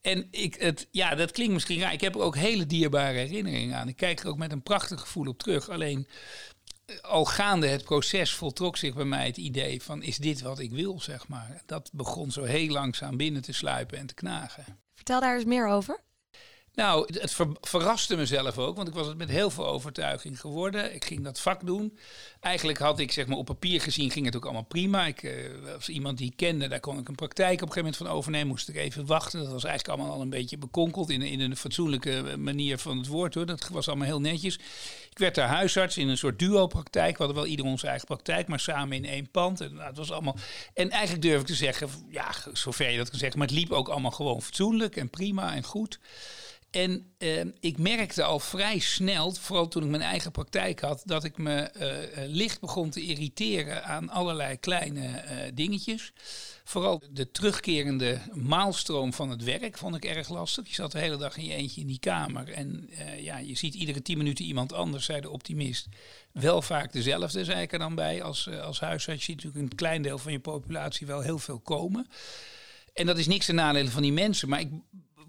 En 0.01 0.29
ik, 0.31 0.55
het, 0.55 0.89
ja, 0.91 1.15
dat 1.15 1.31
klinkt 1.31 1.53
misschien 1.53 1.81
raar. 1.81 1.93
Ik 1.93 2.01
heb 2.01 2.15
er 2.15 2.21
ook 2.21 2.37
hele 2.37 2.67
dierbare 2.67 3.19
herinneringen 3.19 3.77
aan. 3.77 3.89
Ik 3.89 3.97
kijk 3.97 4.21
er 4.21 4.29
ook 4.29 4.39
met 4.39 4.53
een 4.53 4.63
prachtig 4.63 5.01
gevoel 5.01 5.27
op 5.27 5.39
terug. 5.39 5.69
Alleen 5.69 6.09
al 7.03 7.25
gaande 7.25 7.67
het 7.67 7.85
proces 7.85 8.35
voltrok 8.35 8.77
zich 8.77 8.95
bij 8.95 9.05
mij 9.05 9.27
het 9.27 9.37
idee 9.37 9.83
van 9.83 10.03
is 10.03 10.17
dit 10.17 10.41
wat 10.41 10.59
ik 10.59 10.71
wil, 10.71 11.01
zeg 11.01 11.29
maar. 11.29 11.63
Dat 11.67 11.91
begon 11.93 12.31
zo 12.31 12.45
heel 12.45 12.69
langzaam 12.69 13.17
binnen 13.17 13.43
te 13.43 13.53
sluipen 13.53 13.99
en 13.99 14.07
te 14.07 14.15
knagen. 14.15 14.65
Vertel 14.95 15.21
daar 15.21 15.35
eens 15.35 15.45
meer 15.45 15.69
over. 15.69 16.05
Nou, 16.77 17.09
het 17.21 17.35
ver 17.35 17.49
verraste 17.61 18.17
mezelf 18.17 18.59
ook, 18.59 18.77
want 18.77 18.89
ik 18.89 18.95
was 18.95 19.07
het 19.07 19.17
met 19.17 19.29
heel 19.29 19.51
veel 19.51 19.67
overtuiging 19.67 20.41
geworden. 20.41 20.95
Ik 20.95 21.05
ging 21.05 21.25
dat 21.25 21.41
vak 21.41 21.67
doen. 21.67 21.99
Eigenlijk 22.41 22.79
had 22.79 22.99
ik, 22.99 23.13
zeg 23.13 23.27
maar, 23.27 23.37
op 23.37 23.47
papier 23.47 23.81
gezien 23.81 24.11
ging 24.11 24.27
het 24.27 24.37
ook 24.37 24.45
allemaal 24.45 24.65
prima. 24.65 25.07
Ik 25.07 25.23
uh, 25.23 25.33
iemand 25.87 26.19
die 26.19 26.31
ik 26.31 26.37
kende, 26.37 26.69
daar 26.69 26.81
kon 26.81 26.99
ik 26.99 27.09
een 27.09 27.15
praktijk 27.15 27.55
op 27.55 27.61
een 27.61 27.73
gegeven 27.73 27.83
moment 27.83 27.97
van 27.97 28.07
overnemen. 28.07 28.47
Moest 28.47 28.69
ik 28.69 28.77
even 28.77 29.07
wachten. 29.07 29.43
Dat 29.43 29.53
was 29.53 29.65
eigenlijk 29.65 29.99
allemaal 29.99 30.17
al 30.17 30.23
een 30.23 30.31
beetje 30.31 30.59
bekonkeld 30.59 31.11
in, 31.11 31.23
in 31.23 31.41
een 31.41 31.57
fatsoenlijke 31.57 32.37
manier 32.39 32.79
van 32.79 32.97
het 32.99 33.07
woord, 33.07 33.35
hoor. 33.35 33.47
Dat 33.47 33.69
was 33.69 33.89
allemaal 33.89 34.07
heel 34.07 34.21
netjes. 34.21 34.55
Ik 35.11 35.19
werd 35.19 35.35
daar 35.35 35.49
huisarts 35.49 35.97
in 35.97 36.09
een 36.09 36.19
soort 36.19 36.39
duo-praktijk. 36.39 37.17
We 37.17 37.25
hadden 37.25 37.43
wel 37.43 37.51
ieder 37.51 37.67
onze 37.67 37.87
eigen 37.87 38.07
praktijk, 38.07 38.49
maar 38.49 38.61
samen 38.61 38.97
in 38.97 39.05
één 39.05 39.31
pand. 39.31 39.61
En, 39.61 39.75
nou, 39.75 39.93
was 39.95 40.13
allemaal... 40.13 40.37
en 40.75 40.91
eigenlijk 40.91 41.23
durf 41.23 41.41
ik 41.41 41.47
te 41.47 41.55
zeggen, 41.55 41.89
ja, 42.11 42.31
zover 42.53 42.91
je 42.91 42.97
dat 42.97 43.11
kan 43.11 43.19
zeggen, 43.19 43.39
maar 43.39 43.49
het 43.49 43.57
liep 43.57 43.71
ook 43.71 43.89
allemaal 43.89 44.11
gewoon 44.11 44.43
fatsoenlijk 44.43 44.97
en 44.97 45.11
prima 45.11 45.55
en 45.55 45.65
goed. 45.65 45.99
En 46.77 47.13
eh, 47.19 47.45
ik 47.61 47.79
merkte 47.79 48.23
al 48.23 48.39
vrij 48.39 48.79
snel, 48.79 49.35
vooral 49.35 49.69
toen 49.69 49.83
ik 49.83 49.89
mijn 49.89 50.03
eigen 50.03 50.31
praktijk 50.31 50.81
had, 50.81 51.03
dat 51.05 51.25
ik 51.25 51.39
me 51.39 51.55
eh, 51.55 52.23
eh, 52.23 52.31
licht 52.31 52.61
begon 52.61 52.91
te 52.91 53.01
irriteren 53.01 53.85
aan 53.85 54.11
allerlei 54.11 54.57
kleine 54.57 55.07
eh, 55.07 55.51
dingetjes. 55.55 56.13
Vooral 56.65 57.03
de 57.11 57.31
terugkerende 57.31 58.19
maalstroom 58.33 59.13
van 59.13 59.31
het 59.31 59.45
werk 59.45 59.79
vond 59.79 59.95
ik 59.95 60.05
erg 60.05 60.29
lastig. 60.29 60.69
Je 60.69 60.75
zat 60.75 60.93
de 60.93 60.99
hele 60.99 61.17
dag 61.17 61.37
in 61.37 61.45
je 61.45 61.55
eentje 61.55 61.81
in 61.81 61.87
die 61.87 61.99
kamer. 61.99 62.53
En 62.53 62.91
ja, 63.19 63.39
je 63.39 63.57
ziet 63.57 63.75
iedere 63.75 64.03
tien 64.03 64.19
minuten 64.19 64.45
iemand 64.45 64.73
anders, 64.73 65.05
zei 65.05 65.21
de 65.21 65.31
optimist. 65.31 65.87
Wel 66.33 66.63
vaak 66.63 66.93
dezelfde, 66.93 67.45
zei 67.45 67.63
ik 67.63 67.73
er 67.73 67.79
dan 67.79 67.95
bij. 67.95 68.23
Als, 68.23 68.49
als 68.49 68.81
huisarts 68.81 69.27
je 69.27 69.33
ziet 69.33 69.45
natuurlijk 69.45 69.71
een 69.71 69.77
klein 69.77 70.03
deel 70.03 70.19
van 70.19 70.33
je 70.33 70.41
populatie 70.41 71.07
wel 71.07 71.21
heel 71.21 71.39
veel 71.39 71.59
komen. 71.59 72.07
En 72.95 73.07
dat 73.07 73.19
is 73.19 73.27
niks 73.27 73.47
ten 73.47 73.55
nadele 73.55 73.91
van 73.91 74.03
die 74.03 74.13
mensen. 74.13 74.49
Maar 74.49 74.61
ik, 74.61 74.71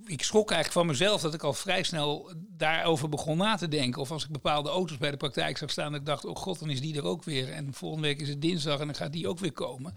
ik 0.07 0.23
schrok 0.23 0.51
eigenlijk 0.51 0.79
van 0.79 0.85
mezelf 0.87 1.21
dat 1.21 1.33
ik 1.33 1.43
al 1.43 1.53
vrij 1.53 1.83
snel 1.83 2.31
daarover 2.37 3.09
begon 3.09 3.37
na 3.37 3.55
te 3.55 3.67
denken. 3.67 4.01
Of 4.01 4.11
als 4.11 4.23
ik 4.23 4.29
bepaalde 4.29 4.69
auto's 4.69 4.97
bij 4.97 5.11
de 5.11 5.17
praktijk 5.17 5.57
zag 5.57 5.71
staan, 5.71 5.91
dat 5.91 5.99
ik 5.99 6.05
dacht, 6.05 6.25
oh 6.25 6.35
god, 6.35 6.59
dan 6.59 6.69
is 6.69 6.81
die 6.81 6.95
er 6.95 7.05
ook 7.05 7.23
weer. 7.23 7.51
En 7.51 7.73
volgende 7.73 8.07
week 8.07 8.21
is 8.21 8.29
het 8.29 8.41
dinsdag 8.41 8.79
en 8.79 8.85
dan 8.85 8.95
gaat 8.95 9.13
die 9.13 9.27
ook 9.27 9.39
weer 9.39 9.51
komen. 9.51 9.95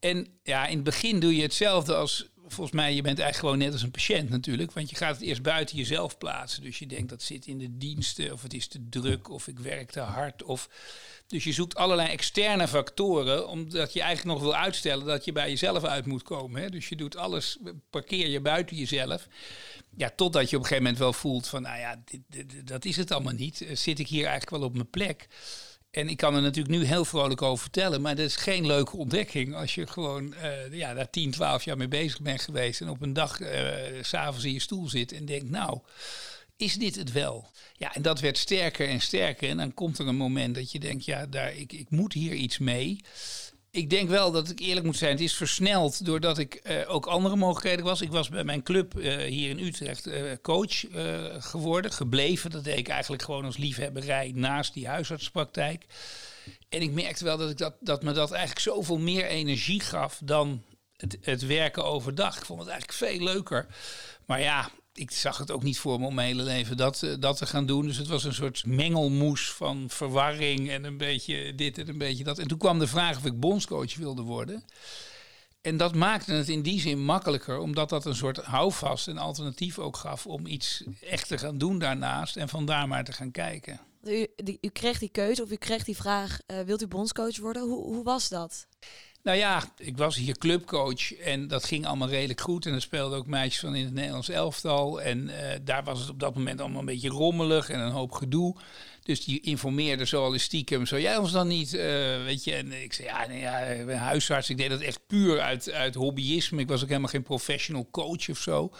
En 0.00 0.26
ja, 0.42 0.66
in 0.66 0.74
het 0.74 0.84
begin 0.84 1.20
doe 1.20 1.36
je 1.36 1.42
hetzelfde 1.42 1.94
als, 1.94 2.28
volgens 2.46 2.76
mij, 2.76 2.94
je 2.94 3.02
bent 3.02 3.18
eigenlijk 3.18 3.38
gewoon 3.38 3.58
net 3.58 3.72
als 3.72 3.82
een 3.82 3.90
patiënt 3.90 4.28
natuurlijk. 4.28 4.72
Want 4.72 4.90
je 4.90 4.96
gaat 4.96 5.14
het 5.14 5.24
eerst 5.24 5.42
buiten 5.42 5.76
jezelf 5.76 6.18
plaatsen. 6.18 6.62
Dus 6.62 6.78
je 6.78 6.86
denkt, 6.86 7.08
dat 7.08 7.22
zit 7.22 7.46
in 7.46 7.58
de 7.58 7.76
diensten, 7.78 8.32
of 8.32 8.42
het 8.42 8.54
is 8.54 8.66
te 8.68 8.88
druk, 8.88 9.30
of 9.30 9.48
ik 9.48 9.58
werk 9.58 9.90
te 9.90 10.00
hard. 10.00 10.42
Of... 10.42 10.68
Dus 11.32 11.44
je 11.44 11.52
zoekt 11.52 11.74
allerlei 11.74 12.08
externe 12.08 12.68
factoren, 12.68 13.48
omdat 13.48 13.92
je 13.92 14.00
eigenlijk 14.00 14.38
nog 14.38 14.48
wil 14.48 14.56
uitstellen 14.56 15.06
dat 15.06 15.24
je 15.24 15.32
bij 15.32 15.48
jezelf 15.48 15.84
uit 15.84 16.06
moet 16.06 16.22
komen. 16.22 16.62
Hè? 16.62 16.68
Dus 16.68 16.88
je 16.88 16.96
doet 16.96 17.16
alles, 17.16 17.58
parkeer 17.90 18.28
je 18.28 18.40
buiten 18.40 18.76
jezelf. 18.76 19.26
Ja, 19.96 20.10
totdat 20.16 20.50
je 20.50 20.56
op 20.56 20.62
een 20.62 20.68
gegeven 20.68 20.82
moment 20.82 20.98
wel 20.98 21.12
voelt 21.12 21.48
van, 21.48 21.62
nou 21.62 21.78
ja, 21.78 22.02
dit, 22.04 22.66
dat 22.66 22.84
is 22.84 22.96
het 22.96 23.10
allemaal 23.10 23.32
niet. 23.32 23.66
Zit 23.72 23.98
ik 23.98 24.08
hier 24.08 24.26
eigenlijk 24.26 24.50
wel 24.50 24.68
op 24.68 24.74
mijn 24.74 24.90
plek? 24.90 25.28
En 25.90 26.08
ik 26.08 26.16
kan 26.16 26.34
er 26.34 26.42
natuurlijk 26.42 26.74
nu 26.74 26.84
heel 26.84 27.04
vrolijk 27.04 27.42
over 27.42 27.62
vertellen, 27.62 28.00
maar 28.00 28.16
dat 28.16 28.26
is 28.26 28.36
geen 28.36 28.66
leuke 28.66 28.96
ontdekking 28.96 29.54
als 29.54 29.74
je 29.74 29.86
gewoon 29.86 30.34
uh, 30.42 30.72
ja, 30.72 30.94
daar 30.94 31.10
10, 31.10 31.30
12 31.30 31.64
jaar 31.64 31.76
mee 31.76 31.88
bezig 31.88 32.20
bent 32.20 32.40
geweest 32.40 32.80
en 32.80 32.88
op 32.88 33.02
een 33.02 33.12
dag 33.12 33.40
uh, 33.40 33.48
s'avonds 34.00 34.44
in 34.44 34.52
je 34.52 34.60
stoel 34.60 34.88
zit 34.88 35.12
en 35.12 35.24
denkt, 35.24 35.50
nou, 35.50 35.78
is 36.56 36.74
dit 36.74 36.96
het 36.96 37.12
wel? 37.12 37.50
Ja, 37.76 37.94
en 37.94 38.02
dat 38.02 38.20
werd 38.20 38.38
sterker 38.38 38.88
en 38.88 39.00
sterker 39.00 39.48
en 39.48 39.56
dan 39.56 39.74
komt 39.74 39.98
er 39.98 40.06
een 40.06 40.16
moment 40.16 40.54
dat 40.54 40.72
je 40.72 40.78
denkt, 40.78 41.04
ja, 41.04 41.26
daar, 41.26 41.54
ik, 41.54 41.72
ik 41.72 41.90
moet 41.90 42.12
hier 42.12 42.32
iets 42.32 42.58
mee. 42.58 43.00
Ik 43.70 43.90
denk 43.90 44.08
wel 44.08 44.32
dat 44.32 44.50
ik 44.50 44.60
eerlijk 44.60 44.86
moet 44.86 44.96
zijn. 44.96 45.10
Het 45.10 45.20
is 45.20 45.34
versneld 45.34 46.04
doordat 46.04 46.38
ik 46.38 46.60
uh, 46.64 46.94
ook 46.94 47.06
andere 47.06 47.36
mogelijkheden 47.36 47.84
was. 47.84 48.00
Ik 48.00 48.10
was 48.10 48.28
bij 48.28 48.44
mijn 48.44 48.62
club 48.62 48.94
uh, 48.98 49.16
hier 49.16 49.50
in 49.50 49.58
Utrecht 49.58 50.06
uh, 50.06 50.32
coach 50.42 50.84
geworden, 51.38 51.92
gebleven. 51.92 52.50
Dat 52.50 52.64
deed 52.64 52.78
ik 52.78 52.88
eigenlijk 52.88 53.22
gewoon 53.22 53.44
als 53.44 53.56
liefhebberij 53.56 54.32
naast 54.34 54.74
die 54.74 54.88
huisartspraktijk. 54.88 55.86
En 56.68 56.80
ik 56.80 56.92
merkte 56.92 57.24
wel 57.24 57.36
dat, 57.36 57.50
ik 57.50 57.58
dat, 57.58 57.74
dat 57.80 58.02
me 58.02 58.12
dat 58.12 58.30
eigenlijk 58.30 58.60
zoveel 58.60 58.98
meer 58.98 59.26
energie 59.26 59.80
gaf 59.80 60.20
dan 60.24 60.62
het, 60.96 61.18
het 61.20 61.46
werken 61.46 61.84
overdag. 61.84 62.36
Ik 62.36 62.44
vond 62.44 62.60
het 62.60 62.68
eigenlijk 62.68 62.98
veel 62.98 63.24
leuker. 63.24 63.66
Maar 64.26 64.40
ja, 64.40 64.70
ik 64.94 65.10
zag 65.10 65.38
het 65.38 65.50
ook 65.50 65.62
niet 65.62 65.78
voor 65.78 66.00
me 66.00 66.06
om 66.06 66.14
mijn 66.14 66.26
hele 66.26 66.42
leven 66.42 66.76
dat, 66.76 67.02
uh, 67.02 67.14
dat 67.18 67.36
te 67.36 67.46
gaan 67.46 67.66
doen. 67.66 67.86
Dus 67.86 67.96
het 67.96 68.06
was 68.06 68.24
een 68.24 68.34
soort 68.34 68.66
mengelmoes 68.66 69.52
van 69.52 69.84
verwarring 69.88 70.70
en 70.70 70.84
een 70.84 70.96
beetje 70.96 71.54
dit 71.54 71.78
en 71.78 71.88
een 71.88 71.98
beetje 71.98 72.24
dat. 72.24 72.38
En 72.38 72.48
toen 72.48 72.58
kwam 72.58 72.78
de 72.78 72.86
vraag 72.86 73.16
of 73.16 73.24
ik 73.24 73.40
bondscoach 73.40 73.96
wilde 73.96 74.22
worden. 74.22 74.64
En 75.60 75.76
dat 75.76 75.94
maakte 75.94 76.32
het 76.32 76.48
in 76.48 76.62
die 76.62 76.80
zin 76.80 77.04
makkelijker, 77.04 77.58
omdat 77.58 77.88
dat 77.88 78.04
een 78.04 78.14
soort 78.14 78.36
houvast 78.36 79.08
en 79.08 79.18
alternatief 79.18 79.78
ook 79.78 79.96
gaf 79.96 80.26
om 80.26 80.46
iets 80.46 80.84
echt 81.00 81.28
te 81.28 81.38
gaan 81.38 81.58
doen 81.58 81.78
daarnaast 81.78 82.36
en 82.36 82.48
vandaar 82.48 82.88
maar 82.88 83.04
te 83.04 83.12
gaan 83.12 83.30
kijken. 83.30 83.80
U, 84.02 84.26
u 84.60 84.68
kreeg 84.68 84.98
die 84.98 85.08
keuze 85.08 85.42
of 85.42 85.50
u 85.50 85.56
kreeg 85.56 85.84
die 85.84 85.96
vraag, 85.96 86.38
uh, 86.46 86.60
wilt 86.60 86.82
u 86.82 86.86
bondscoach 86.86 87.38
worden? 87.38 87.62
Hoe, 87.62 87.84
hoe 87.84 88.04
was 88.04 88.28
dat? 88.28 88.66
Nou 89.22 89.38
ja, 89.38 89.62
ik 89.78 89.96
was 89.96 90.16
hier 90.16 90.38
clubcoach 90.38 91.14
en 91.14 91.48
dat 91.48 91.64
ging 91.64 91.86
allemaal 91.86 92.08
redelijk 92.08 92.40
goed. 92.40 92.66
En 92.66 92.72
er 92.72 92.80
speelden 92.80 93.18
ook 93.18 93.26
meisjes 93.26 93.60
van 93.60 93.74
in 93.74 93.84
het 93.84 93.94
Nederlands 93.94 94.28
elftal. 94.28 95.02
En 95.02 95.28
uh, 95.28 95.34
daar 95.62 95.84
was 95.84 96.00
het 96.00 96.10
op 96.10 96.20
dat 96.20 96.34
moment 96.34 96.60
allemaal 96.60 96.80
een 96.80 96.86
beetje 96.86 97.08
rommelig 97.08 97.70
en 97.70 97.80
een 97.80 97.90
hoop 97.90 98.12
gedoe. 98.12 98.56
Dus 99.02 99.24
die 99.24 99.40
informeerde 99.40 100.06
zo 100.06 100.24
al 100.24 100.38
stiekem, 100.38 100.86
zou 100.86 101.00
jij 101.00 101.16
ons 101.16 101.32
dan 101.32 101.48
niet, 101.48 101.74
uh, 101.74 101.80
weet 102.24 102.44
je. 102.44 102.54
En 102.54 102.82
ik 102.82 102.92
zei, 102.92 103.08
ja, 103.08 103.26
nee, 103.26 103.40
ja, 103.40 103.58
ik 103.58 103.86
ben 103.86 103.98
huisarts. 103.98 104.50
Ik 104.50 104.56
deed 104.56 104.70
dat 104.70 104.80
echt 104.80 105.06
puur 105.06 105.40
uit, 105.40 105.70
uit 105.70 105.94
hobbyisme. 105.94 106.60
Ik 106.60 106.68
was 106.68 106.82
ook 106.82 106.88
helemaal 106.88 107.08
geen 107.08 107.22
professional 107.22 107.88
coach 107.90 108.28
of 108.30 108.38
zo. 108.38 108.72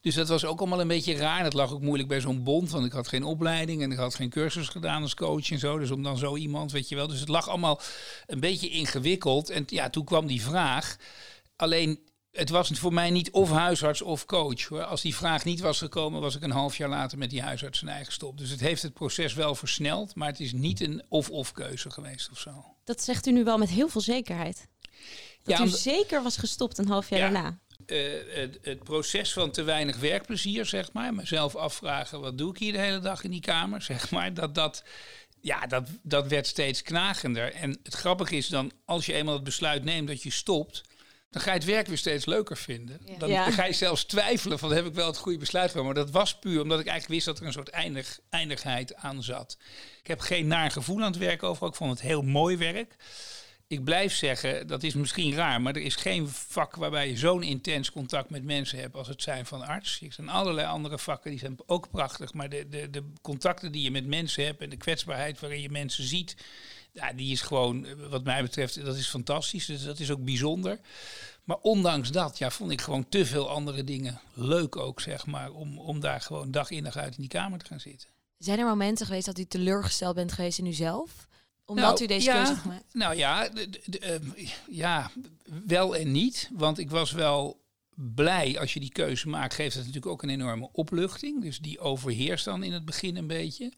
Dus 0.00 0.14
dat 0.14 0.28
was 0.28 0.44
ook 0.44 0.58
allemaal 0.58 0.80
een 0.80 0.88
beetje 0.88 1.16
raar. 1.16 1.42
Dat 1.42 1.52
lag 1.52 1.72
ook 1.72 1.80
moeilijk 1.80 2.08
bij 2.08 2.20
zo'n 2.20 2.42
bond, 2.42 2.70
want 2.70 2.86
ik 2.86 2.92
had 2.92 3.08
geen 3.08 3.24
opleiding 3.24 3.82
en 3.82 3.92
ik 3.92 3.98
had 3.98 4.14
geen 4.14 4.30
cursus 4.30 4.68
gedaan 4.68 5.02
als 5.02 5.14
coach 5.14 5.50
en 5.50 5.58
zo. 5.58 5.78
Dus 5.78 5.90
om 5.90 6.02
dan 6.02 6.18
zo 6.18 6.36
iemand, 6.36 6.72
weet 6.72 6.88
je 6.88 6.94
wel. 6.94 7.06
Dus 7.06 7.20
het 7.20 7.28
lag 7.28 7.48
allemaal 7.48 7.80
een 8.26 8.40
beetje 8.40 8.68
ingewikkeld. 8.68 9.50
En 9.50 9.62
ja, 9.66 9.90
toen 9.90 10.04
kwam 10.04 10.26
die 10.26 10.42
vraag. 10.42 10.96
Alleen 11.56 12.00
het 12.30 12.50
was 12.50 12.68
voor 12.68 12.92
mij 12.92 13.10
niet 13.10 13.30
of 13.30 13.50
huisarts 13.50 14.02
of 14.02 14.24
coach. 14.24 14.64
Hoor. 14.64 14.84
Als 14.84 15.00
die 15.00 15.16
vraag 15.16 15.44
niet 15.44 15.60
was 15.60 15.78
gekomen, 15.78 16.20
was 16.20 16.36
ik 16.36 16.42
een 16.42 16.50
half 16.50 16.76
jaar 16.76 16.88
later 16.88 17.18
met 17.18 17.30
die 17.30 17.42
huisarts 17.42 17.82
eigen 17.82 18.06
gestopt. 18.06 18.38
Dus 18.38 18.50
het 18.50 18.60
heeft 18.60 18.82
het 18.82 18.92
proces 18.92 19.34
wel 19.34 19.54
versneld, 19.54 20.14
maar 20.14 20.28
het 20.28 20.40
is 20.40 20.52
niet 20.52 20.80
een 20.80 21.02
of-of 21.08 21.52
keuze 21.52 21.90
geweest 21.90 22.30
of 22.30 22.38
zo. 22.38 22.64
Dat 22.84 23.02
zegt 23.02 23.26
u 23.26 23.32
nu 23.32 23.44
wel 23.44 23.58
met 23.58 23.68
heel 23.68 23.88
veel 23.88 24.00
zekerheid. 24.00 24.68
Dat 25.42 25.58
ja, 25.58 25.64
u 25.64 25.68
zeker 25.68 26.22
was 26.22 26.36
gestopt 26.36 26.78
een 26.78 26.88
half 26.88 27.08
jaar 27.08 27.18
ja, 27.18 27.30
daarna. 27.30 27.58
Uh, 27.90 28.12
het, 28.28 28.58
het, 28.62 28.84
proces 28.84 29.32
van 29.32 29.50
te 29.50 29.62
weinig 29.62 29.96
werkplezier, 29.96 30.66
zeg 30.66 30.92
maar. 30.92 31.14
Mezelf 31.14 31.56
afvragen, 31.56 32.20
wat 32.20 32.38
doe 32.38 32.50
ik 32.50 32.58
hier 32.58 32.72
de 32.72 32.78
hele 32.78 32.98
dag 32.98 33.24
in 33.24 33.30
die 33.30 33.40
kamer, 33.40 33.82
zeg 33.92 34.10
maar. 34.10 34.34
Dat 34.34 34.54
dat... 34.54 34.84
Ja, 35.42 35.66
dat, 35.66 35.88
dat 36.02 36.28
werd 36.28 36.46
steeds 36.46 36.82
knagender. 36.82 37.52
En 37.52 37.78
het 37.82 37.94
grappige 37.94 38.36
is 38.36 38.48
dan, 38.48 38.72
als 38.84 39.06
je 39.06 39.12
eenmaal 39.12 39.34
het 39.34 39.44
besluit 39.44 39.84
neemt 39.84 40.08
dat 40.08 40.22
je 40.22 40.30
stopt, 40.30 40.82
dan 41.30 41.42
ga 41.42 41.50
je 41.52 41.58
het 41.58 41.66
werk 41.66 41.86
weer 41.86 41.98
steeds 41.98 42.24
leuker 42.24 42.56
vinden. 42.56 43.00
Ja. 43.04 43.18
Dan, 43.18 43.28
ja. 43.28 43.44
dan, 43.44 43.52
ga 43.52 43.64
je 43.64 43.72
zelfs 43.72 44.04
twijfelen 44.04 44.58
van 44.58 44.72
heb 44.72 44.86
ik 44.86 44.94
wel 44.94 45.06
het 45.06 45.16
goede 45.16 45.38
besluit 45.38 45.70
genomen. 45.70 45.94
Maar 45.94 46.04
dat 46.04 46.12
was 46.12 46.38
puur 46.38 46.62
omdat 46.62 46.80
ik 46.80 46.86
eigenlijk 46.86 47.14
wist 47.14 47.26
dat 47.26 47.38
er 47.38 47.46
een 47.46 47.52
soort 47.52 47.68
eindig, 47.68 48.20
eindigheid 48.30 48.94
aan 48.94 49.22
zat. 49.22 49.56
Ik 50.00 50.06
heb 50.06 50.20
geen 50.20 50.46
naar 50.46 50.70
gevoel 50.70 50.96
aan 50.96 51.10
het 51.10 51.16
werk 51.16 51.42
over. 51.42 51.66
Ik 51.66 51.74
vond 51.74 51.90
het 51.90 52.00
heel 52.00 52.22
mooi 52.22 52.56
werk. 52.56 52.96
Ik 53.70 53.84
blijf 53.84 54.14
zeggen, 54.14 54.66
dat 54.66 54.82
is 54.82 54.94
misschien 54.94 55.34
raar, 55.34 55.60
maar 55.60 55.74
er 55.74 55.82
is 55.82 55.94
geen 55.96 56.28
vak 56.28 56.76
waarbij 56.76 57.08
je 57.08 57.16
zo'n 57.16 57.42
intens 57.42 57.92
contact 57.92 58.30
met 58.30 58.44
mensen 58.44 58.78
hebt 58.78 58.94
als 58.94 59.08
het 59.08 59.22
zijn 59.22 59.46
van 59.46 59.62
arts. 59.62 60.00
Er 60.00 60.12
zijn 60.12 60.28
allerlei 60.28 60.66
andere 60.66 60.98
vakken, 60.98 61.30
die 61.30 61.38
zijn 61.38 61.56
ook 61.66 61.90
prachtig, 61.90 62.34
maar 62.34 62.48
de, 62.48 62.68
de, 62.68 62.90
de 62.90 63.04
contacten 63.22 63.72
die 63.72 63.82
je 63.82 63.90
met 63.90 64.06
mensen 64.06 64.44
hebt 64.44 64.62
en 64.62 64.70
de 64.70 64.76
kwetsbaarheid 64.76 65.40
waarin 65.40 65.60
je 65.60 65.70
mensen 65.70 66.04
ziet, 66.04 66.36
ja, 66.92 67.12
die 67.12 67.32
is 67.32 67.40
gewoon, 67.40 67.86
wat 68.08 68.24
mij 68.24 68.42
betreft, 68.42 68.84
dat 68.84 68.96
is 68.96 69.08
fantastisch. 69.08 69.66
Dus 69.66 69.82
dat 69.84 69.98
is 69.98 70.10
ook 70.10 70.24
bijzonder. 70.24 70.80
Maar 71.44 71.58
ondanks 71.62 72.10
dat, 72.10 72.38
ja, 72.38 72.50
vond 72.50 72.70
ik 72.70 72.80
gewoon 72.80 73.08
te 73.08 73.26
veel 73.26 73.48
andere 73.48 73.84
dingen 73.84 74.20
leuk 74.34 74.76
ook, 74.76 75.00
zeg 75.00 75.26
maar, 75.26 75.50
om, 75.50 75.78
om 75.78 76.00
daar 76.00 76.20
gewoon 76.20 76.50
dag 76.50 76.70
in 76.70 76.84
dag 76.84 76.96
uit 76.96 77.14
in 77.14 77.20
die 77.20 77.28
kamer 77.28 77.58
te 77.58 77.66
gaan 77.66 77.80
zitten. 77.80 78.08
Zijn 78.38 78.58
er 78.58 78.66
momenten 78.66 79.06
geweest 79.06 79.26
dat 79.26 79.38
u 79.38 79.44
teleurgesteld 79.44 80.14
bent 80.14 80.32
geweest 80.32 80.58
in 80.58 80.66
uzelf? 80.66 81.28
Omdat 81.70 81.84
nou, 81.84 82.02
u 82.02 82.06
deze 82.06 82.26
ja, 82.26 82.34
keuze 82.34 82.60
gemaakt 82.60 82.84
Nou 82.92 83.16
ja, 83.16 83.48
de, 83.48 83.68
de, 83.84 84.20
uh, 84.36 84.48
ja, 84.70 85.10
wel 85.66 85.96
en 85.96 86.12
niet. 86.12 86.50
Want 86.52 86.78
ik 86.78 86.90
was 86.90 87.12
wel 87.12 87.60
blij 87.94 88.58
als 88.58 88.74
je 88.74 88.80
die 88.80 88.92
keuze 88.92 89.28
maakt, 89.28 89.54
geeft 89.54 89.74
het 89.74 89.84
natuurlijk 89.84 90.12
ook 90.12 90.22
een 90.22 90.30
enorme 90.30 90.68
opluchting. 90.72 91.42
Dus 91.42 91.58
die 91.58 91.78
overheerst 91.78 92.44
dan 92.44 92.62
in 92.62 92.72
het 92.72 92.84
begin 92.84 93.16
een 93.16 93.26
beetje. 93.26 93.72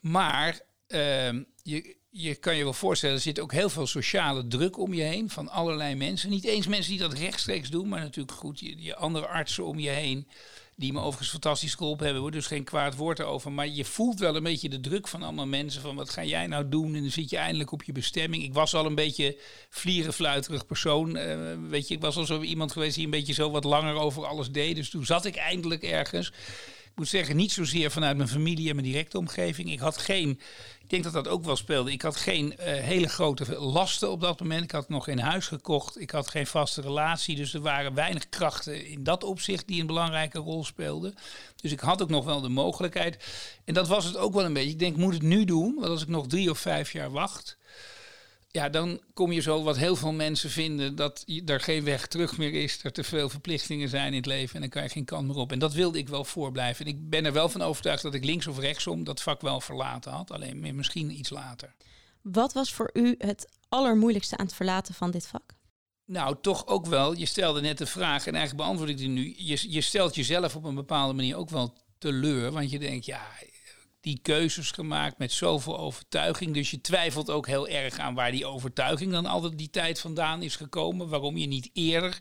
Maar 0.00 0.60
uh, 0.88 1.32
je, 1.62 1.96
je 2.10 2.34
kan 2.34 2.56
je 2.56 2.64
wel 2.64 2.72
voorstellen, 2.72 3.14
er 3.14 3.20
zit 3.20 3.40
ook 3.40 3.52
heel 3.52 3.70
veel 3.70 3.86
sociale 3.86 4.46
druk 4.46 4.78
om 4.78 4.94
je 4.94 5.02
heen 5.02 5.30
van 5.30 5.48
allerlei 5.48 5.94
mensen. 5.94 6.30
Niet 6.30 6.44
eens 6.44 6.66
mensen 6.66 6.90
die 6.90 7.00
dat 7.00 7.12
rechtstreeks 7.12 7.70
doen, 7.70 7.88
maar 7.88 8.00
natuurlijk 8.00 8.36
goed, 8.36 8.60
je, 8.60 8.82
je 8.82 8.96
andere 8.96 9.26
artsen 9.26 9.64
om 9.64 9.78
je 9.78 9.90
heen. 9.90 10.28
Die 10.76 10.92
me 10.92 10.98
overigens 10.98 11.30
fantastisch 11.30 11.74
geholpen 11.74 12.06
hebben, 12.06 12.32
dus 12.32 12.46
geen 12.46 12.64
kwaad 12.64 12.96
woord 12.96 13.18
erover. 13.18 13.52
Maar 13.52 13.68
je 13.68 13.84
voelt 13.84 14.18
wel 14.18 14.36
een 14.36 14.42
beetje 14.42 14.68
de 14.68 14.80
druk 14.80 15.08
van 15.08 15.22
allemaal 15.22 15.46
mensen. 15.46 15.80
Van 15.82 15.96
wat 15.96 16.10
ga 16.10 16.24
jij 16.24 16.46
nou 16.46 16.68
doen? 16.68 16.94
En 16.94 17.00
dan 17.00 17.10
zit 17.10 17.30
je 17.30 17.36
eindelijk 17.36 17.72
op 17.72 17.82
je 17.82 17.92
bestemming. 17.92 18.42
Ik 18.42 18.54
was 18.54 18.74
al 18.74 18.86
een 18.86 18.94
beetje 18.94 19.38
vlierenfluiterig 19.70 20.66
persoon. 20.66 21.16
Uh, 21.16 21.54
weet 21.68 21.88
je, 21.88 21.94
ik 21.94 22.00
was 22.00 22.16
al 22.16 22.26
zo 22.26 22.40
iemand 22.40 22.72
geweest 22.72 22.94
die 22.94 23.04
een 23.04 23.10
beetje 23.10 23.32
zo 23.32 23.50
wat 23.50 23.64
langer 23.64 23.94
over 23.94 24.26
alles 24.26 24.50
deed. 24.50 24.76
Dus 24.76 24.90
toen 24.90 25.04
zat 25.04 25.24
ik 25.24 25.36
eindelijk 25.36 25.82
ergens. 25.82 26.32
Moet 26.94 27.08
zeggen, 27.08 27.36
niet 27.36 27.52
zozeer 27.52 27.90
vanuit 27.90 28.16
mijn 28.16 28.28
familie 28.28 28.68
en 28.68 28.74
mijn 28.74 28.86
directe 28.86 29.18
omgeving. 29.18 29.72
Ik 29.72 29.78
had 29.78 29.96
geen 29.96 30.40
ik 30.84 30.90
denk 30.90 31.02
dat 31.02 31.12
dat 31.12 31.28
ook 31.28 31.44
wel 31.44 31.56
speelde. 31.56 31.92
Ik 31.92 32.02
had 32.02 32.16
geen 32.16 32.46
uh, 32.46 32.64
hele 32.64 33.08
grote 33.08 33.58
lasten 33.58 34.10
op 34.10 34.20
dat 34.20 34.40
moment. 34.40 34.64
Ik 34.64 34.70
had 34.70 34.88
nog 34.88 35.04
geen 35.04 35.18
huis 35.18 35.46
gekocht. 35.46 36.00
Ik 36.00 36.10
had 36.10 36.28
geen 36.28 36.46
vaste 36.46 36.80
relatie. 36.80 37.36
Dus 37.36 37.54
er 37.54 37.60
waren 37.60 37.94
weinig 37.94 38.28
krachten 38.28 38.86
in 38.86 39.04
dat 39.04 39.24
opzicht 39.24 39.66
die 39.68 39.80
een 39.80 39.86
belangrijke 39.86 40.38
rol 40.38 40.64
speelden. 40.64 41.14
Dus 41.60 41.72
ik 41.72 41.80
had 41.80 42.02
ook 42.02 42.08
nog 42.08 42.24
wel 42.24 42.40
de 42.40 42.48
mogelijkheid. 42.48 43.24
En 43.64 43.74
dat 43.74 43.88
was 43.88 44.04
het 44.04 44.16
ook 44.16 44.34
wel 44.34 44.44
een 44.44 44.52
beetje. 44.52 44.70
Ik 44.70 44.78
denk, 44.78 44.96
moet 44.96 45.12
het 45.12 45.22
nu 45.22 45.44
doen? 45.44 45.74
Want 45.74 45.86
als 45.86 46.02
ik 46.02 46.08
nog 46.08 46.26
drie 46.26 46.50
of 46.50 46.58
vijf 46.58 46.92
jaar 46.92 47.10
wacht 47.10 47.56
ja, 48.54 48.68
dan 48.68 49.00
kom 49.14 49.32
je 49.32 49.40
zo 49.40 49.62
wat 49.62 49.76
heel 49.76 49.96
veel 49.96 50.12
mensen 50.12 50.50
vinden 50.50 50.96
dat 50.96 51.24
er 51.46 51.60
geen 51.60 51.84
weg 51.84 52.06
terug 52.06 52.38
meer 52.38 52.52
is, 52.52 52.84
er 52.84 52.92
te 52.92 53.04
veel 53.04 53.28
verplichtingen 53.28 53.88
zijn 53.88 54.06
in 54.06 54.16
het 54.16 54.26
leven 54.26 54.54
en 54.54 54.60
dan 54.60 54.70
kan 54.70 54.82
je 54.82 54.88
geen 54.88 55.04
kant 55.04 55.26
meer 55.26 55.36
op. 55.36 55.52
En 55.52 55.58
dat 55.58 55.72
wilde 55.72 55.98
ik 55.98 56.08
wel 56.08 56.24
voorblijven. 56.24 56.86
En 56.86 56.92
ik 56.92 57.10
ben 57.10 57.24
er 57.24 57.32
wel 57.32 57.48
van 57.48 57.62
overtuigd 57.62 58.02
dat 58.02 58.14
ik 58.14 58.24
links 58.24 58.46
of 58.46 58.58
rechtsom 58.58 59.04
dat 59.04 59.22
vak 59.22 59.40
wel 59.40 59.60
verlaten 59.60 60.12
had, 60.12 60.30
alleen 60.30 60.76
misschien 60.76 61.18
iets 61.18 61.30
later. 61.30 61.74
Wat 62.22 62.52
was 62.52 62.72
voor 62.72 62.90
u 62.92 63.14
het 63.18 63.48
allermoeilijkste 63.68 64.36
aan 64.36 64.46
het 64.46 64.54
verlaten 64.54 64.94
van 64.94 65.10
dit 65.10 65.26
vak? 65.26 65.54
Nou, 66.04 66.36
toch 66.40 66.66
ook 66.66 66.86
wel. 66.86 67.12
Je 67.12 67.26
stelde 67.26 67.60
net 67.60 67.78
de 67.78 67.86
vraag 67.86 68.26
en 68.26 68.34
eigenlijk 68.34 68.64
beantwoord 68.64 68.90
ik 68.90 68.98
die 68.98 69.08
nu. 69.08 69.34
Je, 69.36 69.72
je 69.72 69.80
stelt 69.80 70.14
jezelf 70.14 70.56
op 70.56 70.64
een 70.64 70.74
bepaalde 70.74 71.14
manier 71.14 71.36
ook 71.36 71.50
wel 71.50 71.74
teleur, 71.98 72.50
want 72.50 72.70
je 72.70 72.78
denkt, 72.78 73.06
ja, 73.06 73.22
die 74.04 74.18
keuzes 74.22 74.70
gemaakt 74.70 75.18
met 75.18 75.32
zoveel 75.32 75.78
overtuiging. 75.78 76.54
Dus 76.54 76.70
je 76.70 76.80
twijfelt 76.80 77.30
ook 77.30 77.46
heel 77.46 77.68
erg 77.68 77.98
aan 77.98 78.14
waar 78.14 78.30
die 78.30 78.46
overtuiging 78.46 79.12
dan 79.12 79.26
altijd 79.26 79.58
die 79.58 79.70
tijd 79.70 80.00
vandaan 80.00 80.42
is 80.42 80.56
gekomen. 80.56 81.08
Waarom 81.08 81.36
je 81.36 81.46
niet 81.46 81.70
eerder 81.72 82.18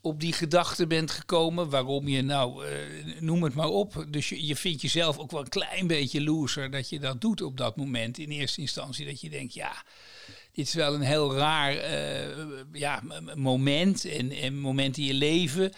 op 0.00 0.20
die 0.20 0.32
gedachte 0.32 0.86
bent 0.86 1.10
gekomen. 1.10 1.70
Waarom 1.70 2.08
je, 2.08 2.22
nou, 2.22 2.66
uh, 2.66 3.20
noem 3.20 3.42
het 3.42 3.54
maar 3.54 3.68
op. 3.68 4.06
Dus 4.08 4.28
je, 4.28 4.46
je 4.46 4.56
vindt 4.56 4.82
jezelf 4.82 5.18
ook 5.18 5.30
wel 5.30 5.40
een 5.40 5.48
klein 5.48 5.86
beetje 5.86 6.22
loser 6.22 6.70
dat 6.70 6.88
je 6.88 7.00
dat 7.00 7.20
doet 7.20 7.42
op 7.42 7.56
dat 7.56 7.76
moment. 7.76 8.18
In 8.18 8.30
eerste 8.30 8.60
instantie 8.60 9.06
dat 9.06 9.20
je 9.20 9.30
denkt, 9.30 9.54
ja, 9.54 9.84
dit 10.56 10.66
is 10.66 10.74
wel 10.74 10.94
een 10.94 11.00
heel 11.00 11.34
raar 11.34 11.74
uh, 11.74 12.60
ja, 12.72 13.02
moment 13.34 14.04
en, 14.04 14.32
en 14.32 14.58
moment 14.58 14.96
in 14.96 15.04
je 15.04 15.14
leven. 15.14 15.72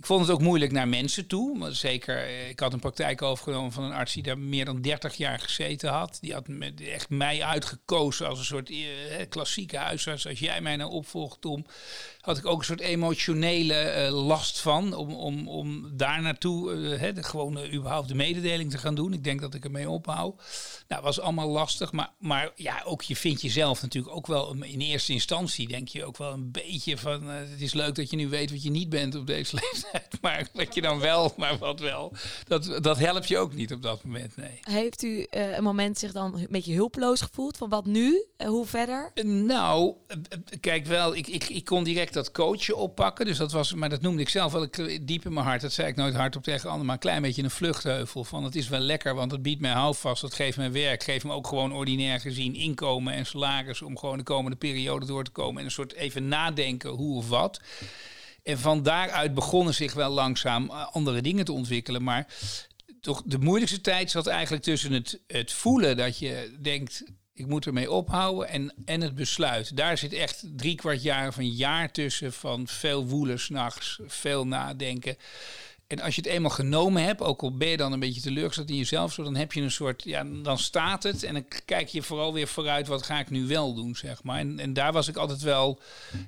Ik 0.00 0.06
vond 0.06 0.20
het 0.20 0.30
ook 0.30 0.40
moeilijk 0.40 0.72
naar 0.72 0.88
mensen 0.88 1.26
toe. 1.26 1.58
Maar 1.58 1.74
zeker, 1.74 2.16
eh, 2.16 2.48
ik 2.48 2.60
had 2.60 2.72
een 2.72 2.80
praktijk 2.80 3.22
overgenomen 3.22 3.72
van 3.72 3.84
een 3.84 3.92
arts 3.92 4.12
die 4.12 4.22
daar 4.22 4.38
meer 4.38 4.64
dan 4.64 4.80
30 4.80 5.14
jaar 5.14 5.38
gezeten 5.38 5.90
had. 5.90 6.18
Die 6.20 6.32
had 6.32 6.46
echt 6.78 7.10
mij 7.10 7.42
uitgekozen 7.42 8.28
als 8.28 8.38
een 8.38 8.44
soort 8.44 8.70
uh, 8.70 8.86
klassieke 9.28 9.76
huisarts. 9.76 10.26
Als 10.26 10.38
jij 10.38 10.60
mij 10.60 10.76
nou 10.76 10.90
opvolgt, 10.90 11.40
Tom, 11.40 11.66
had 12.20 12.38
ik 12.38 12.46
ook 12.46 12.58
een 12.58 12.64
soort 12.64 12.80
emotionele 12.80 14.10
last 14.10 14.60
van. 14.60 14.94
Om, 14.94 15.14
om, 15.14 15.48
om 15.48 15.96
daar 15.96 16.22
naartoe 16.22 16.72
uh, 16.72 17.14
de, 17.14 17.22
gewoon 17.22 17.64
überhaupt 17.72 18.08
de 18.08 18.14
mededeling 18.14 18.70
te 18.70 18.78
gaan 18.78 18.94
doen. 18.94 19.12
Ik 19.12 19.24
denk 19.24 19.40
dat 19.40 19.54
ik 19.54 19.64
ermee 19.64 19.90
ophoud. 19.90 20.42
Nou, 20.88 21.02
was 21.02 21.20
allemaal 21.20 21.48
lastig. 21.48 21.92
Maar, 21.92 22.10
maar 22.18 22.50
ja, 22.54 22.82
ook 22.84 23.02
je 23.02 23.16
vindt 23.16 23.40
jezelf 23.40 23.82
natuurlijk 23.82 24.16
ook 24.16 24.19
wel 24.26 24.54
in 24.62 24.80
eerste 24.80 25.12
instantie. 25.12 25.68
Denk 25.68 25.88
je 25.88 26.04
ook 26.04 26.16
wel 26.16 26.32
een 26.32 26.50
beetje 26.50 26.98
van. 26.98 27.28
het 27.28 27.60
is 27.60 27.74
leuk 27.74 27.94
dat 27.94 28.10
je 28.10 28.16
nu 28.16 28.28
weet 28.28 28.50
wat 28.50 28.62
je 28.62 28.70
niet 28.70 28.88
bent 28.88 29.14
op 29.14 29.26
deze 29.26 29.54
leeftijd. 29.60 30.18
Maar 30.20 30.48
wat 30.52 30.74
je 30.74 30.80
dan 30.80 30.98
wel, 30.98 31.32
maar 31.36 31.58
wat 31.58 31.80
wel, 31.80 32.12
dat, 32.46 32.78
dat 32.82 32.98
helpt 32.98 33.28
je 33.28 33.38
ook 33.38 33.54
niet 33.54 33.72
op 33.72 33.82
dat 33.82 34.04
moment, 34.04 34.36
nee. 34.36 34.60
Heeft 34.62 35.02
u 35.02 35.26
uh, 35.30 35.56
een 35.56 35.62
moment 35.62 35.98
zich 35.98 36.12
dan 36.12 36.34
een 36.34 36.46
beetje 36.50 36.74
hulpeloos 36.74 37.20
gevoeld? 37.20 37.56
Van 37.56 37.68
wat 37.68 37.86
nu? 37.86 38.24
Uh, 38.38 38.46
hoe 38.48 38.66
verder? 38.66 39.10
nou, 39.24 39.94
kijk 40.60 40.86
wel, 40.86 41.16
ik, 41.16 41.26
ik, 41.26 41.48
ik 41.48 41.64
kon 41.64 41.84
direct 41.84 42.14
dat 42.14 42.30
coachen 42.32 42.76
oppakken. 42.76 43.26
Dus 43.26 43.36
dat 43.36 43.52
was, 43.52 43.74
maar 43.74 43.88
dat 43.88 44.00
noemde 44.00 44.22
ik 44.22 44.28
zelf 44.28 44.52
wel 44.52 44.68
diep 45.02 45.24
in 45.24 45.32
mijn 45.32 45.46
hart. 45.46 45.60
Dat 45.60 45.72
zei 45.72 45.88
ik 45.88 45.96
nooit 45.96 46.14
hardop 46.14 46.42
tegen 46.42 46.64
anderen, 46.64 46.86
maar 46.86 46.94
een 46.94 47.00
klein 47.00 47.22
beetje 47.22 47.42
een 47.42 47.50
vluchtheuvel. 47.50 48.24
Van 48.24 48.44
het 48.44 48.56
is 48.56 48.68
wel 48.68 48.80
lekker, 48.80 49.14
want 49.14 49.30
het 49.30 49.42
biedt 49.42 49.60
mij 49.60 49.72
houvast, 49.72 50.22
het 50.22 50.34
geeft 50.34 50.56
mij 50.56 50.72
werk. 50.72 51.02
Geeft 51.02 51.24
me 51.24 51.32
ook 51.32 51.46
gewoon 51.46 51.72
ordinair 51.72 52.20
gezien 52.20 52.54
inkomen 52.54 53.12
en 53.12 53.26
salaris 53.26 53.82
om 53.82 53.98
gewoon 53.98 54.09
de 54.18 54.24
komende 54.24 54.56
periode 54.56 55.06
door 55.06 55.24
te 55.24 55.30
komen. 55.30 55.58
En 55.58 55.64
een 55.64 55.70
soort 55.70 55.94
even 55.94 56.28
nadenken 56.28 56.90
hoe 56.90 57.16
of 57.16 57.28
wat. 57.28 57.60
En 58.42 58.58
van 58.58 58.82
daaruit 58.82 59.34
begonnen 59.34 59.74
zich 59.74 59.92
wel 59.92 60.10
langzaam 60.10 60.70
eh, 60.70 60.86
andere 60.92 61.22
dingen 61.22 61.44
te 61.44 61.52
ontwikkelen. 61.52 62.02
Maar 62.02 62.26
toch 63.00 63.22
de 63.24 63.38
moeilijkste 63.38 63.80
tijd 63.80 64.10
zat 64.10 64.26
eigenlijk 64.26 64.62
tussen 64.62 64.92
het, 64.92 65.20
het 65.26 65.52
voelen 65.52 65.96
dat 65.96 66.18
je 66.18 66.56
denkt, 66.60 67.04
ik 67.34 67.46
moet 67.46 67.66
ermee 67.66 67.90
ophouden 67.90 68.48
en, 68.48 68.74
en 68.84 69.00
het 69.00 69.14
besluit. 69.14 69.76
Daar 69.76 69.98
zit 69.98 70.12
echt 70.12 70.44
drie 70.56 70.74
kwart 70.74 71.02
jaar 71.02 71.28
of 71.28 71.36
een 71.36 71.54
jaar 71.54 71.92
tussen 71.92 72.32
van 72.32 72.66
veel 72.68 73.06
woelen 73.06 73.40
s'nachts, 73.40 74.00
veel 74.06 74.46
nadenken. 74.46 75.16
En 75.90 76.00
als 76.00 76.14
je 76.14 76.20
het 76.20 76.30
eenmaal 76.30 76.50
genomen 76.50 77.02
hebt, 77.02 77.20
ook 77.20 77.42
al 77.42 77.56
ben 77.56 77.68
je 77.68 77.76
dan 77.76 77.92
een 77.92 78.00
beetje 78.00 78.20
teleurgesteld 78.20 78.70
in 78.70 78.76
jezelf, 78.76 79.12
zo, 79.12 79.22
dan 79.22 79.36
heb 79.36 79.52
je 79.52 79.60
een 79.60 79.70
soort, 79.70 80.04
ja, 80.04 80.24
dan 80.24 80.58
staat 80.58 81.02
het 81.02 81.22
en 81.22 81.34
dan 81.34 81.44
kijk 81.64 81.88
je 81.88 82.02
vooral 82.02 82.32
weer 82.32 82.48
vooruit, 82.48 82.86
wat 82.86 83.02
ga 83.02 83.18
ik 83.18 83.30
nu 83.30 83.46
wel 83.46 83.74
doen, 83.74 83.96
zeg 83.96 84.22
maar. 84.22 84.38
En, 84.38 84.58
en 84.58 84.72
daar 84.72 84.92
was 84.92 85.08
ik 85.08 85.16
altijd 85.16 85.40
wel, 85.40 85.80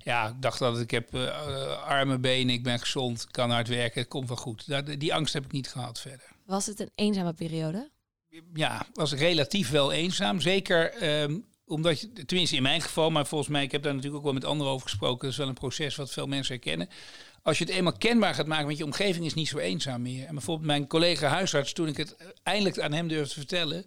ja, 0.04 0.28
ik 0.28 0.42
dacht 0.42 0.58
dat 0.58 0.80
ik 0.80 0.90
heb 0.90 1.14
uh, 1.14 1.82
arme 1.84 2.18
benen, 2.18 2.54
ik 2.54 2.62
ben 2.62 2.78
gezond, 2.78 3.26
kan 3.30 3.50
hard 3.50 3.68
werken, 3.68 4.00
het 4.00 4.10
komt 4.10 4.28
wel 4.28 4.36
goed. 4.36 4.66
Die 4.98 5.14
angst 5.14 5.34
heb 5.34 5.44
ik 5.44 5.52
niet 5.52 5.68
gehad 5.68 6.00
verder. 6.00 6.26
Was 6.46 6.66
het 6.66 6.80
een 6.80 6.90
eenzame 6.94 7.32
periode? 7.32 7.90
Ja, 8.54 8.86
was 8.92 9.12
relatief 9.12 9.70
wel 9.70 9.92
eenzaam. 9.92 10.40
Zeker 10.40 11.08
um, 11.22 11.44
omdat 11.66 12.00
je, 12.00 12.12
tenminste 12.12 12.56
in 12.56 12.62
mijn 12.62 12.80
geval, 12.80 13.10
maar 13.10 13.26
volgens 13.26 13.50
mij, 13.50 13.62
ik 13.62 13.72
heb 13.72 13.82
daar 13.82 13.94
natuurlijk 13.94 14.18
ook 14.18 14.24
wel 14.24 14.40
met 14.40 14.44
anderen 14.44 14.72
over 14.72 14.88
gesproken. 14.88 15.20
Dat 15.20 15.30
is 15.30 15.36
wel 15.36 15.48
een 15.48 15.54
proces 15.54 15.96
wat 15.96 16.12
veel 16.12 16.26
mensen 16.26 16.54
herkennen 16.54 16.88
als 17.42 17.58
je 17.58 17.64
het 17.64 17.72
eenmaal 17.72 17.96
kenbaar 17.98 18.34
gaat 18.34 18.46
maken 18.46 18.66
met 18.66 18.78
je 18.78 18.84
omgeving, 18.84 19.24
is 19.24 19.34
niet 19.34 19.48
zo 19.48 19.58
eenzaam 19.58 20.02
meer. 20.02 20.26
En 20.26 20.34
bijvoorbeeld 20.34 20.66
mijn 20.66 20.86
collega 20.86 21.28
huisarts, 21.28 21.72
toen 21.72 21.88
ik 21.88 21.96
het 21.96 22.16
eindelijk 22.42 22.78
aan 22.78 22.92
hem 22.92 23.08
durfde 23.08 23.34
vertellen, 23.34 23.86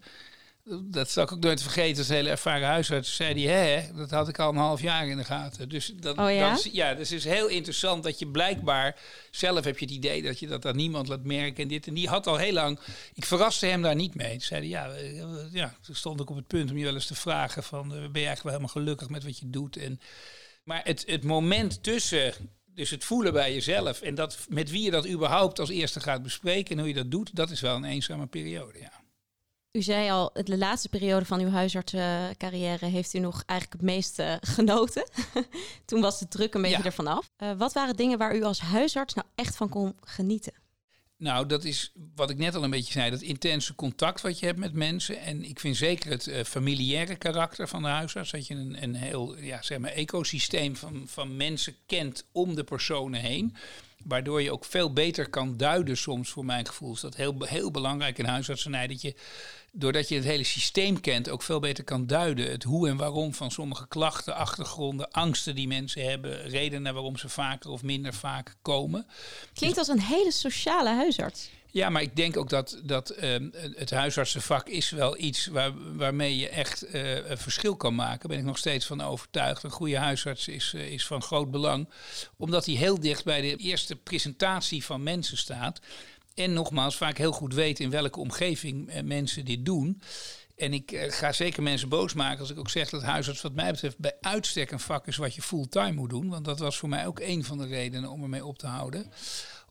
dat 0.82 1.10
zal 1.10 1.24
ik 1.24 1.32
ook 1.32 1.40
nooit 1.40 1.62
vergeten, 1.62 1.98
als 1.98 2.08
hele 2.08 2.30
ervaren 2.30 2.68
huisarts, 2.68 3.16
zei 3.16 3.48
hij, 3.48 3.72
hè, 3.72 3.94
dat 3.94 4.10
had 4.10 4.28
ik 4.28 4.40
al 4.40 4.50
een 4.50 4.56
half 4.56 4.82
jaar 4.82 5.08
in 5.08 5.18
de 5.18 5.24
gaten. 5.24 5.70
Dus 5.70 5.94
dat, 5.96 6.18
oh 6.18 6.32
ja? 6.32 6.50
dat 6.50 6.70
ja, 6.72 6.94
dus 6.94 7.10
het 7.10 7.20
is 7.20 7.26
heel 7.26 7.48
interessant 7.48 8.04
dat 8.04 8.20
je 8.20 8.28
blijkbaar, 8.28 9.00
zelf 9.32 9.64
heb 9.64 9.80
je 9.80 9.86
het 9.86 9.94
idee 9.94 10.22
dat 10.22 10.40
je 10.40 10.48
dat 10.48 10.66
aan 10.66 10.76
niemand 10.76 11.08
laat 11.08 11.24
merken 11.24 11.64
en 11.64 11.68
dit. 11.70 11.88
En 11.88 11.94
die 11.94 12.08
had 12.08 12.28
al 12.28 12.38
heel 12.38 12.54
lang, 12.54 12.80
ik 13.14 13.26
verraste 13.26 13.66
hem 13.66 13.82
daar 13.82 13.96
niet 13.96 14.16
mee. 14.16 14.32
Toen 14.32 14.42
zei 14.42 14.60
hij, 14.60 14.70
ja, 14.70 14.94
eh, 14.94 15.54
ja, 15.54 15.76
toen 15.82 15.96
stond 15.96 16.20
ik 16.20 16.30
op 16.30 16.36
het 16.36 16.48
punt 16.48 16.72
om 16.72 16.78
je 16.78 16.84
wel 16.84 16.94
eens 16.94 17.08
te 17.08 17.16
vragen 17.16 17.64
van, 17.64 17.84
eh, 17.84 17.90
ben 17.90 18.22
je 18.22 18.28
eigenlijk 18.28 18.44
wel 18.44 18.52
helemaal 18.52 18.74
gelukkig 18.74 19.10
met 19.10 19.24
wat 19.24 19.40
je 19.40 19.50
doet? 19.50 19.78
En, 19.78 20.00
maar 20.64 20.82
het, 20.84 21.04
het 21.08 21.24
moment 21.24 21.84
tussen 21.84 22.34
dus 22.76 22.90
het 22.90 23.04
voelen 23.04 23.34
bij 23.34 23.54
jezelf 23.54 24.02
en 24.02 24.16
dat, 24.16 24.38
met 24.50 24.72
wie 24.72 24.84
je 24.84 24.92
dat 24.92 25.08
überhaupt 25.08 25.60
als 25.60 25.70
eerste 25.70 26.00
gaat 26.00 26.24
bespreken 26.24 26.72
en 26.72 26.80
hoe 26.80 26.88
je 26.88 26.94
dat 26.94 27.12
doet, 27.12 27.36
dat 27.36 27.50
is 27.50 27.62
wel 27.62 27.76
een 27.76 27.84
eenzame 27.84 28.26
periode, 28.26 28.80
ja. 28.80 29.04
U 29.72 29.82
zei 29.82 30.10
al, 30.10 30.30
de 30.34 30.58
laatste 30.58 30.90
periode 30.90 31.26
van 31.26 31.40
uw 31.40 31.50
huisartsencarrière 31.50 32.86
heeft 32.86 33.14
u 33.14 33.20
nog 33.20 33.44
eigenlijk 33.46 33.82
het 33.82 33.92
meest 33.92 34.20
uh, 34.20 34.36
genoten. 34.42 35.10
Toen 35.86 36.02
was 36.02 36.20
de 36.20 36.28
druk 36.28 36.54
een 36.54 36.62
beetje 36.62 36.84
ervan 36.84 37.08
af. 37.08 37.32
Uh, 37.38 37.52
wat 37.58 37.74
waren 37.74 37.96
dingen 37.96 38.18
waar 38.18 38.36
u 38.36 38.44
als 38.44 38.60
huisarts 38.60 39.14
nou 39.14 39.28
echt 39.36 39.56
van 39.56 39.70
kon 39.70 39.96
genieten? 40.02 40.54
Nou, 41.18 41.48
dat 41.48 41.64
is 41.64 41.92
wat 42.16 42.30
ik 42.30 42.38
net 42.38 42.56
al 42.56 42.64
een 42.64 42.70
beetje 42.70 42.92
zei, 42.92 43.10
dat 43.10 43.22
intense 43.22 43.76
contact 43.76 44.22
wat 44.22 44.40
je 44.40 44.46
hebt 44.46 44.60
met 44.60 44.74
mensen. 44.74 45.20
En 45.20 45.44
ik 45.44 45.60
vind 45.60 45.76
zeker 45.76 46.10
het 46.10 46.28
uh, 46.28 46.44
familiaire 46.44 47.16
karakter 47.16 47.68
van 47.68 47.82
de 47.82 47.88
huisarts, 47.88 48.32
dat 48.32 48.48
je 48.48 48.54
een, 48.54 48.84
een 48.84 48.96
heel 48.96 49.38
ja, 49.38 49.62
zeg 49.62 49.78
maar, 49.78 49.92
ecosysteem 49.92 50.76
van, 50.76 51.04
van 51.08 51.36
mensen 51.36 51.76
kent 51.86 52.26
om 52.32 52.56
de 52.56 52.64
personen 52.64 53.22
heen. 53.22 53.56
Waardoor 54.04 54.42
je 54.42 54.52
ook 54.52 54.66
veel 54.66 54.94
beter 54.94 55.30
kan 55.30 55.58
duiden 55.58 55.98
soms, 55.98 56.30
voor 56.30 56.46
mijn 56.46 56.68
gevoel. 56.68 56.94
Is 56.94 57.00
dat 57.00 57.16
heel, 57.16 57.36
heel 57.40 57.72
belangrijk 57.72 58.18
in 58.18 58.26
huisartsenij, 58.26 58.88
dat 58.88 59.02
je 59.02 59.16
doordat 59.72 60.10
je 60.10 60.16
het 60.16 60.24
hele 60.24 60.44
systeem 60.44 61.00
kent, 61.02 61.30
ook 61.30 61.42
veel 61.42 61.60
beter 61.60 61.84
kan 61.84 62.08
duiden. 62.08 62.52
Het 62.52 62.64
hoe 62.64 62.90
en 62.90 62.98
waarom 62.98 63.34
van 63.34 63.52
sommige 63.52 63.88
klachten, 63.88 64.36
achtergronden, 64.36 65.12
angsten 65.12 65.56
die 65.56 65.68
mensen 65.68 66.10
hebben, 66.10 66.50
redenen 66.50 66.94
waarom 66.94 67.18
ze 67.18 67.30
vaker 67.30 67.70
of 67.70 67.84
minder 67.84 68.14
vaak 68.14 68.56
komen. 68.62 69.08
Klinkt 69.54 69.78
als 69.78 69.88
een 69.88 70.02
hele 70.02 70.32
sociale 70.32 70.90
huisarts. 70.90 71.50
Ja, 71.76 71.90
maar 71.90 72.02
ik 72.02 72.16
denk 72.16 72.38
ook 72.38 72.50
dat, 72.50 72.80
dat 72.84 73.24
um, 73.24 73.52
het 73.76 73.92
huisartsenvak 73.92 74.68
is 74.68 74.90
wel 74.90 75.18
iets 75.18 75.46
waar, 75.46 75.96
waarmee 75.96 76.38
je 76.38 76.50
echt 76.50 76.86
uh, 76.94 77.30
een 77.30 77.38
verschil 77.38 77.76
kan 77.76 77.96
maken. 77.96 78.20
Daar 78.20 78.28
ben 78.28 78.38
ik 78.38 78.46
nog 78.46 78.58
steeds 78.58 78.86
van 78.86 79.02
overtuigd. 79.02 79.64
Een 79.64 79.70
goede 79.70 79.98
huisarts 79.98 80.48
is, 80.48 80.74
uh, 80.76 80.92
is 80.92 81.06
van 81.06 81.22
groot 81.22 81.52
belang. 81.52 81.90
Omdat 82.38 82.66
hij 82.66 82.76
heel 82.76 83.00
dicht 83.00 83.24
bij 83.24 83.42
de 83.42 83.56
eerste 83.56 83.96
presentatie 83.96 84.86
van 84.86 85.04
mensen 85.04 85.38
staat. 85.38 85.80
En 86.34 86.54
nogmaals, 86.54 86.96
vaak 86.96 87.18
heel 87.18 87.32
goed 87.32 87.54
weet 87.54 87.80
in 87.80 87.90
welke 87.90 88.20
omgeving 88.20 88.96
uh, 88.96 89.02
mensen 89.02 89.46
dit 89.46 89.66
doen. 89.66 90.02
En 90.56 90.74
ik 90.74 91.06
ga 91.08 91.32
zeker 91.32 91.64
mensen 91.64 91.90
boos 91.90 92.14
maken 92.14 92.40
als 92.40 92.50
ik 92.50 92.60
ook 92.60 92.70
zeg 92.70 92.90
dat 92.90 93.04
huisarts 93.04 93.42
wat 93.42 93.54
mij 93.54 93.72
betreft 93.72 93.98
bij 93.98 94.18
uitstek 94.22 94.72
een 94.72 94.80
vak 94.80 95.08
is 95.08 95.18
wat 95.18 95.36
je 95.36 95.42
fulltime 95.42 95.92
moet 95.92 96.10
doen. 96.10 96.30
Want 96.30 96.46
dat 96.46 96.60
was 96.60 96.78
voor 96.78 96.90
mij 96.90 97.08
ook 97.08 97.20
een 97.20 97.44
van 97.44 97.58
de 97.58 97.68
redenen 97.68 98.10
om 98.10 98.24
ermee 98.24 98.46
op 98.46 98.58
te 98.58 98.68
houden 98.68 99.12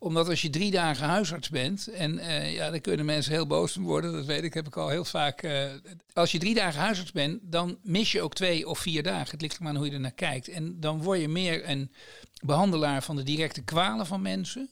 omdat 0.04 0.28
als 0.28 0.42
je 0.42 0.50
drie 0.50 0.70
dagen 0.70 1.06
huisarts 1.06 1.48
bent, 1.48 1.88
en 1.88 2.14
uh, 2.14 2.54
ja, 2.54 2.70
dan 2.70 2.80
kunnen 2.80 3.06
mensen 3.06 3.32
heel 3.32 3.46
boos 3.46 3.74
worden, 3.76 4.12
dat 4.12 4.24
weet 4.24 4.44
ik, 4.44 4.54
heb 4.54 4.66
ik 4.66 4.76
al 4.76 4.88
heel 4.88 5.04
vaak. 5.04 5.42
Uh, 5.42 5.64
als 6.12 6.32
je 6.32 6.38
drie 6.38 6.54
dagen 6.54 6.80
huisarts 6.80 7.12
bent, 7.12 7.40
dan 7.42 7.78
mis 7.82 8.12
je 8.12 8.22
ook 8.22 8.34
twee 8.34 8.68
of 8.68 8.78
vier 8.78 9.02
dagen. 9.02 9.30
Het 9.30 9.40
ligt 9.40 9.56
er 9.56 9.62
maar 9.62 9.72
aan 9.72 9.76
hoe 9.76 9.86
je 9.86 9.92
er 9.92 10.00
naar 10.00 10.12
kijkt. 10.12 10.48
En 10.48 10.80
dan 10.80 11.02
word 11.02 11.20
je 11.20 11.28
meer 11.28 11.68
een 11.68 11.92
behandelaar 12.44 13.02
van 13.02 13.16
de 13.16 13.22
directe 13.22 13.62
kwalen 13.62 14.06
van 14.06 14.22
mensen 14.22 14.70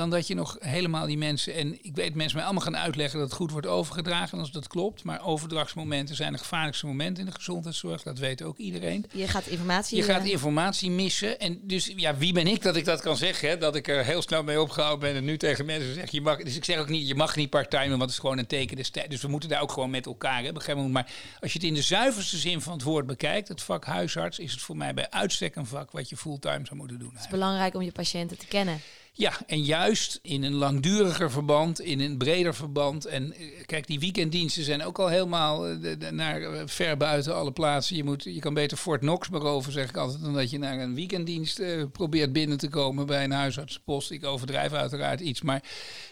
dan 0.00 0.10
dat 0.10 0.26
je 0.26 0.34
nog 0.34 0.56
helemaal 0.60 1.06
die 1.06 1.18
mensen. 1.18 1.54
En 1.54 1.84
ik 1.84 1.94
weet 1.94 2.14
mensen 2.14 2.36
mij 2.36 2.44
allemaal 2.44 2.64
gaan 2.64 2.76
uitleggen 2.76 3.18
dat 3.18 3.28
het 3.28 3.36
goed 3.36 3.50
wordt 3.50 3.66
overgedragen. 3.66 4.38
Als 4.38 4.52
dat 4.52 4.66
klopt. 4.66 5.04
Maar 5.04 5.24
overdragsmomenten 5.24 6.16
zijn 6.16 6.32
de 6.32 6.38
gevaarlijkste 6.38 6.86
momenten 6.86 7.24
in 7.24 7.30
de 7.30 7.36
gezondheidszorg. 7.36 8.02
Dat 8.02 8.18
weet 8.18 8.42
ook 8.42 8.58
iedereen. 8.58 9.06
Je 9.12 9.28
gaat 9.28 9.46
informatie... 9.46 9.96
Je 9.96 10.02
gaat 10.02 10.22
eh, 10.22 10.30
informatie 10.30 10.90
missen. 10.90 11.38
En 11.40 11.60
dus 11.62 11.92
ja, 11.96 12.16
wie 12.16 12.32
ben 12.32 12.46
ik 12.46 12.62
dat 12.62 12.76
ik 12.76 12.84
dat 12.84 13.00
kan 13.00 13.16
zeggen? 13.16 13.48
Hè? 13.48 13.58
Dat 13.58 13.76
ik 13.76 13.88
er 13.88 14.04
heel 14.04 14.22
snel 14.22 14.42
mee 14.42 14.60
opgehouden 14.60 15.00
ben. 15.00 15.16
En 15.16 15.24
nu 15.24 15.36
tegen 15.36 15.66
mensen 15.66 15.94
zeg 15.94 16.10
je 16.10 16.20
mag. 16.20 16.42
Dus 16.42 16.56
ik 16.56 16.64
zeg 16.64 16.78
ook 16.78 16.88
niet, 16.88 17.08
je 17.08 17.14
mag 17.14 17.36
niet 17.36 17.50
part-time, 17.50 17.88
want 17.88 18.00
het 18.00 18.10
is 18.10 18.18
gewoon 18.18 18.38
een 18.38 18.46
teken 18.46 18.76
des 18.76 18.90
tijds. 18.90 19.08
Dus 19.08 19.22
we 19.22 19.28
moeten 19.28 19.48
daar 19.48 19.62
ook 19.62 19.72
gewoon 19.72 19.90
met 19.90 20.06
elkaar 20.06 20.42
hebben. 20.42 20.90
Maar 20.90 21.12
als 21.40 21.52
je 21.52 21.58
het 21.58 21.66
in 21.68 21.74
de 21.74 21.82
zuiverste 21.82 22.36
zin 22.36 22.60
van 22.60 22.72
het 22.72 22.82
woord 22.82 23.06
bekijkt, 23.06 23.48
het 23.48 23.62
vak 23.62 23.84
huisarts, 23.84 24.38
is 24.38 24.52
het 24.52 24.60
voor 24.60 24.76
mij 24.76 24.94
bij 24.94 25.10
uitstek 25.10 25.56
een 25.56 25.66
vak 25.66 25.90
wat 25.90 26.08
je 26.08 26.16
fulltime 26.16 26.66
zou 26.66 26.76
moeten 26.76 26.98
doen. 26.98 27.10
Het 27.12 27.20
is 27.20 27.28
belangrijk 27.28 27.74
om 27.74 27.82
je 27.82 27.92
patiënten 27.92 28.38
te 28.38 28.46
kennen. 28.46 28.80
Ja, 29.12 29.32
en 29.46 29.62
juist 29.62 30.18
in 30.22 30.42
een 30.42 30.54
langduriger 30.54 31.30
verband, 31.30 31.80
in 31.80 32.00
een 32.00 32.18
breder 32.18 32.54
verband. 32.54 33.04
En 33.04 33.32
eh, 33.32 33.46
kijk, 33.66 33.86
die 33.86 34.00
weekenddiensten 34.00 34.64
zijn 34.64 34.84
ook 34.84 34.98
al 34.98 35.08
helemaal 35.08 35.68
eh, 35.68 36.10
naar 36.10 36.42
eh, 36.42 36.62
ver 36.66 36.96
buiten 36.96 37.34
alle 37.34 37.52
plaatsen. 37.52 37.96
Je, 37.96 38.04
moet, 38.04 38.24
je 38.24 38.38
kan 38.38 38.54
beter 38.54 38.76
Fort 38.76 39.00
Knox 39.00 39.28
beroven, 39.28 39.72
zeg 39.72 39.88
ik 39.88 39.96
altijd, 39.96 40.22
dan 40.22 40.34
dat 40.34 40.50
je 40.50 40.58
naar 40.58 40.78
een 40.78 40.94
weekenddienst 40.94 41.62
probeert 41.92 42.32
binnen 42.32 42.58
te 42.58 42.68
komen 42.68 43.06
bij 43.06 43.24
een 43.24 43.30
huisartsenpost. 43.30 44.10
Ik 44.10 44.24
overdrijf 44.24 44.72
uiteraard 44.72 45.20
iets, 45.20 45.42
maar 45.42 45.62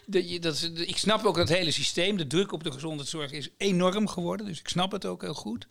de, 0.06 0.38
dat, 0.38 0.70
ik 0.74 0.96
snap 0.96 1.24
ook 1.24 1.36
dat 1.36 1.48
hele 1.48 1.70
systeem. 1.70 2.16
De 2.16 2.26
druk 2.26 2.52
op 2.52 2.64
de 2.64 2.72
gezondheidszorg 2.72 3.32
is 3.32 3.48
enorm 3.56 4.08
geworden, 4.08 4.46
dus 4.46 4.60
ik 4.60 4.68
snap 4.68 4.92
het 4.92 5.06
ook 5.06 5.22
heel 5.22 5.34
goed. 5.34 5.66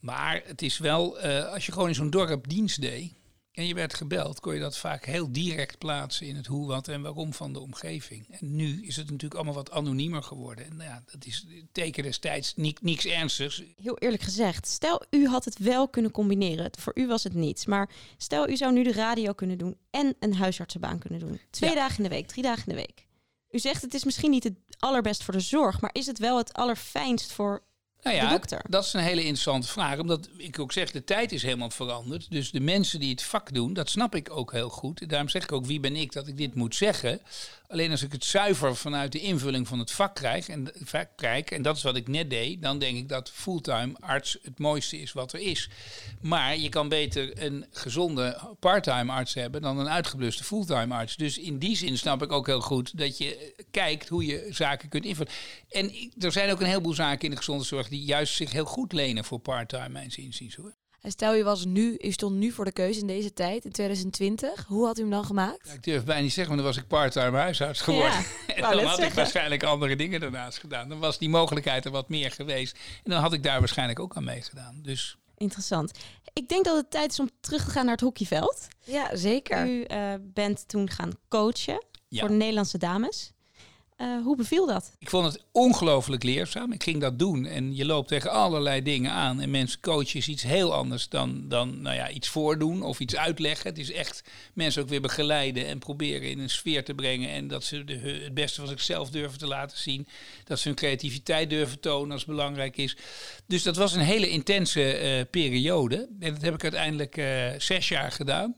Maar 0.00 0.42
het 0.44 0.62
is 0.62 0.78
wel, 0.78 1.18
als 1.18 1.66
je 1.66 1.72
gewoon 1.72 1.88
in 1.88 1.94
zo'n 1.94 2.10
dorp 2.10 2.48
dienst 2.48 2.80
deed 2.80 3.12
en 3.56 3.66
je 3.66 3.74
werd 3.74 3.94
gebeld, 3.94 4.40
kon 4.40 4.54
je 4.54 4.60
dat 4.60 4.76
vaak 4.76 5.04
heel 5.04 5.32
direct 5.32 5.78
plaatsen 5.78 6.26
in 6.26 6.36
het 6.36 6.46
hoe, 6.46 6.66
wat 6.66 6.88
en 6.88 7.02
waarom 7.02 7.32
van 7.32 7.52
de 7.52 7.60
omgeving. 7.60 8.26
En 8.30 8.56
nu 8.56 8.86
is 8.86 8.96
het 8.96 9.06
natuurlijk 9.06 9.34
allemaal 9.34 9.54
wat 9.54 9.70
anoniemer 9.70 10.22
geworden. 10.22 10.64
En 10.64 10.76
nou 10.76 10.90
ja, 10.90 11.02
dat 11.06 11.24
is 11.24 11.46
teken 11.72 12.02
destijds 12.02 12.56
ni 12.56 12.74
niks 12.80 13.06
ernstigs. 13.06 13.62
Heel 13.76 13.98
eerlijk 13.98 14.22
gezegd, 14.22 14.66
stel 14.66 15.02
u 15.10 15.26
had 15.26 15.44
het 15.44 15.58
wel 15.58 15.88
kunnen 15.88 16.10
combineren. 16.10 16.70
Voor 16.78 16.92
u 16.96 17.06
was 17.06 17.24
het 17.24 17.34
niets. 17.34 17.66
Maar 17.66 17.90
stel 18.16 18.48
u 18.48 18.56
zou 18.56 18.72
nu 18.72 18.82
de 18.82 18.92
radio 18.92 19.32
kunnen 19.32 19.58
doen 19.58 19.76
en 19.90 20.16
een 20.20 20.34
huisartsenbaan 20.34 20.98
kunnen 20.98 21.20
doen. 21.20 21.40
Twee 21.50 21.74
dagen 21.74 21.96
in 21.96 22.02
de 22.02 22.08
week, 22.08 22.26
drie 22.26 22.42
dagen 22.42 22.66
in 22.66 22.74
de 22.74 22.80
week. 22.80 23.06
U 23.50 23.58
zegt 23.58 23.82
het 23.82 23.94
is 23.94 24.04
misschien 24.04 24.30
niet 24.30 24.44
het 24.44 24.56
allerbest 24.78 25.22
voor 25.22 25.34
de 25.34 25.40
zorg, 25.40 25.80
maar 25.80 25.90
is 25.92 26.06
het 26.06 26.18
wel 26.18 26.36
het 26.36 26.52
allerfijnst 26.52 27.32
voor 27.32 27.62
nou 28.06 28.18
ja, 28.18 28.60
dat 28.68 28.84
is 28.84 28.92
een 28.92 29.00
hele 29.00 29.20
interessante 29.20 29.68
vraag. 29.68 29.98
Omdat 29.98 30.28
ik 30.36 30.58
ook 30.58 30.72
zeg, 30.72 30.90
de 30.90 31.04
tijd 31.04 31.32
is 31.32 31.42
helemaal 31.42 31.70
veranderd. 31.70 32.26
Dus 32.30 32.50
de 32.50 32.60
mensen 32.60 33.00
die 33.00 33.10
het 33.10 33.22
vak 33.22 33.54
doen, 33.54 33.72
dat 33.72 33.90
snap 33.90 34.14
ik 34.14 34.30
ook 34.30 34.52
heel 34.52 34.68
goed. 34.68 35.08
Daarom 35.08 35.28
zeg 35.28 35.42
ik 35.42 35.52
ook, 35.52 35.66
wie 35.66 35.80
ben 35.80 35.96
ik 35.96 36.12
dat 36.12 36.26
ik 36.26 36.36
dit 36.36 36.54
moet 36.54 36.74
zeggen? 36.74 37.20
Alleen 37.68 37.90
als 37.90 38.02
ik 38.02 38.12
het 38.12 38.24
zuiver 38.24 38.76
vanuit 38.76 39.12
de 39.12 39.20
invulling 39.20 39.68
van 39.68 39.78
het 39.78 39.90
vak 39.90 40.14
krijg, 40.14 40.48
en, 40.48 40.70
vak 40.84 41.08
krijg, 41.16 41.44
en 41.44 41.62
dat 41.62 41.76
is 41.76 41.82
wat 41.82 41.96
ik 41.96 42.08
net 42.08 42.30
deed, 42.30 42.62
dan 42.62 42.78
denk 42.78 42.96
ik 42.96 43.08
dat 43.08 43.30
fulltime 43.30 43.94
arts 44.00 44.38
het 44.42 44.58
mooiste 44.58 45.00
is 45.00 45.12
wat 45.12 45.32
er 45.32 45.40
is. 45.40 45.70
Maar 46.20 46.56
je 46.56 46.68
kan 46.68 46.88
beter 46.88 47.42
een 47.42 47.66
gezonde 47.70 48.54
parttime 48.58 49.12
arts 49.12 49.34
hebben 49.34 49.62
dan 49.62 49.78
een 49.78 49.88
uitgebluste 49.88 50.44
fulltime 50.44 50.94
arts. 50.94 51.16
Dus 51.16 51.38
in 51.38 51.58
die 51.58 51.76
zin 51.76 51.98
snap 51.98 52.22
ik 52.22 52.32
ook 52.32 52.46
heel 52.46 52.60
goed 52.60 52.98
dat 52.98 53.18
je 53.18 53.54
kijkt 53.70 54.08
hoe 54.08 54.26
je 54.26 54.46
zaken 54.50 54.88
kunt 54.88 55.04
invullen. 55.04 55.32
En 55.68 56.12
er 56.18 56.32
zijn 56.32 56.50
ook 56.50 56.60
een 56.60 56.66
heleboel 56.66 56.94
zaken 56.94 57.24
in 57.24 57.30
de 57.30 57.36
gezondheidszorg 57.36 57.88
die 57.88 58.04
juist 58.04 58.34
zich 58.34 58.52
heel 58.52 58.64
goed 58.64 58.92
lenen 58.92 59.24
voor 59.24 59.38
parttime, 59.38 59.88
mijn 59.88 60.12
inziens 60.16 60.54
hoor. 60.54 60.74
En 61.06 61.12
stel 61.12 61.34
je 61.34 61.44
was 61.44 61.64
nu, 61.64 61.96
u 61.98 62.12
stond 62.12 62.36
nu 62.36 62.50
voor 62.50 62.64
de 62.64 62.72
keuze 62.72 63.00
in 63.00 63.06
deze 63.06 63.32
tijd, 63.32 63.64
in 63.64 63.72
2020. 63.72 64.64
Hoe 64.66 64.86
had 64.86 64.98
u 64.98 65.00
hem 65.00 65.10
dan 65.10 65.24
gemaakt? 65.24 65.68
Ja, 65.68 65.72
ik 65.72 65.82
durf 65.82 66.04
bijna 66.04 66.22
niet 66.22 66.32
zeggen, 66.32 66.54
want 66.54 66.66
dan 66.66 66.74
was 66.74 66.82
ik 66.82 66.88
parttime 66.88 67.38
huisarts 67.38 67.80
geworden. 67.80 68.24
Ja, 68.46 68.54
en 68.54 68.62
dan 68.62 68.84
had 68.84 68.98
ik 68.98 69.12
waarschijnlijk 69.12 69.62
andere 69.62 69.96
dingen 69.96 70.20
daarnaast 70.20 70.58
gedaan. 70.58 70.88
Dan 70.88 70.98
was 70.98 71.18
die 71.18 71.28
mogelijkheid 71.28 71.84
er 71.84 71.90
wat 71.90 72.08
meer 72.08 72.30
geweest. 72.30 72.78
En 73.04 73.10
dan 73.10 73.20
had 73.20 73.32
ik 73.32 73.42
daar 73.42 73.58
waarschijnlijk 73.58 74.00
ook 74.00 74.16
aan 74.16 74.24
meegedaan. 74.24 74.80
Dus 74.82 75.16
Interessant. 75.36 75.90
Ik 76.32 76.48
denk 76.48 76.64
dat 76.64 76.76
het 76.76 76.90
tijd 76.90 77.12
is 77.12 77.20
om 77.20 77.30
terug 77.40 77.64
te 77.64 77.70
gaan 77.70 77.84
naar 77.84 77.94
het 77.94 78.04
hockeyveld. 78.04 78.68
Ja, 78.84 79.16
zeker. 79.16 79.66
U 79.66 79.84
uh, 79.90 80.14
bent 80.20 80.68
toen 80.68 80.90
gaan 80.90 81.12
coachen 81.28 81.84
voor 82.10 82.28
de 82.28 82.34
Nederlandse 82.34 82.78
dames. 82.78 83.32
Uh, 84.00 84.22
hoe 84.22 84.36
beviel 84.36 84.66
dat? 84.66 84.92
Ik 84.98 85.10
vond 85.10 85.32
het 85.32 85.42
ongelooflijk 85.52 86.22
leerzaam. 86.22 86.72
Ik 86.72 86.82
ging 86.82 87.00
dat 87.00 87.18
doen 87.18 87.46
en 87.46 87.76
je 87.76 87.84
loopt 87.84 88.08
tegen 88.08 88.30
allerlei 88.30 88.82
dingen 88.82 89.10
aan. 89.10 89.40
En 89.40 89.50
mensen 89.50 89.80
coachen 89.80 90.18
is 90.18 90.28
iets 90.28 90.42
heel 90.42 90.74
anders 90.74 91.08
dan, 91.08 91.48
dan 91.48 91.82
nou 91.82 91.96
ja, 91.96 92.10
iets 92.10 92.28
voordoen 92.28 92.82
of 92.82 93.00
iets 93.00 93.16
uitleggen. 93.16 93.68
Het 93.68 93.78
is 93.78 93.92
echt 93.92 94.22
mensen 94.54 94.82
ook 94.82 94.88
weer 94.88 95.00
begeleiden 95.00 95.66
en 95.66 95.78
proberen 95.78 96.30
in 96.30 96.38
een 96.38 96.50
sfeer 96.50 96.84
te 96.84 96.94
brengen. 96.94 97.30
En 97.30 97.48
dat 97.48 97.64
ze 97.64 97.84
de, 97.84 97.98
het 97.98 98.34
beste 98.34 98.60
van 98.60 98.68
zichzelf 98.68 99.10
durven 99.10 99.38
te 99.38 99.46
laten 99.46 99.78
zien. 99.78 100.08
Dat 100.44 100.58
ze 100.58 100.68
hun 100.68 100.76
creativiteit 100.76 101.50
durven 101.50 101.80
tonen 101.80 102.12
als 102.12 102.24
belangrijk 102.24 102.76
is. 102.76 102.96
Dus 103.46 103.62
dat 103.62 103.76
was 103.76 103.92
een 103.92 104.00
hele 104.00 104.28
intense 104.28 105.18
uh, 105.18 105.24
periode. 105.30 106.08
En 106.20 106.32
dat 106.32 106.42
heb 106.42 106.54
ik 106.54 106.62
uiteindelijk 106.62 107.16
uh, 107.16 107.48
zes 107.58 107.88
jaar 107.88 108.12
gedaan. 108.12 108.56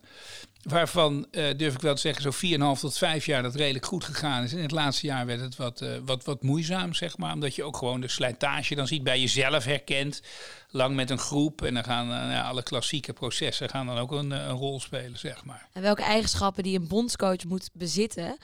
Waarvan 0.69 1.27
uh, 1.31 1.47
durf 1.57 1.75
ik 1.75 1.81
wel 1.81 1.95
te 1.95 2.01
zeggen, 2.01 2.33
zo 2.33 2.75
4,5 2.77 2.81
tot 2.81 2.99
5 2.99 3.27
jaar 3.27 3.43
dat 3.43 3.55
redelijk 3.55 3.87
goed 3.87 4.05
gegaan 4.05 4.43
is. 4.43 4.53
In 4.53 4.63
het 4.63 4.71
laatste 4.71 5.07
jaar 5.07 5.27
werd 5.27 5.41
het 5.41 5.57
wat, 5.57 5.81
uh, 5.81 5.91
wat, 6.05 6.25
wat 6.25 6.43
moeizaam, 6.43 6.95
zeg 6.95 7.19
maar. 7.19 7.33
Omdat 7.33 7.55
je 7.55 7.65
ook 7.65 7.77
gewoon 7.77 8.01
de 8.01 8.09
slijtage 8.09 8.75
dan 8.75 8.87
ziet 8.87 9.03
bij 9.03 9.21
jezelf 9.21 9.65
herkent. 9.65 10.23
Lang 10.71 10.95
met 10.95 11.11
een 11.11 11.19
groep. 11.19 11.63
En 11.63 11.75
dan 11.75 11.85
gaan 11.85 12.31
uh, 12.31 12.49
alle 12.49 12.63
klassieke 12.63 13.13
processen 13.13 13.69
gaan 13.69 13.87
dan 13.87 13.99
ook 13.99 14.11
een, 14.11 14.31
een, 14.31 14.49
rol 14.49 14.81
spelen, 14.81 15.19
zeg 15.19 15.45
maar. 15.45 15.69
En 15.73 15.83
welke 15.83 16.03
eigenschappen 16.03 16.63
die 16.63 16.79
een 16.79 16.89
bondscoach 16.89 17.45
moet 17.45 17.71
bezitten, 17.73 18.37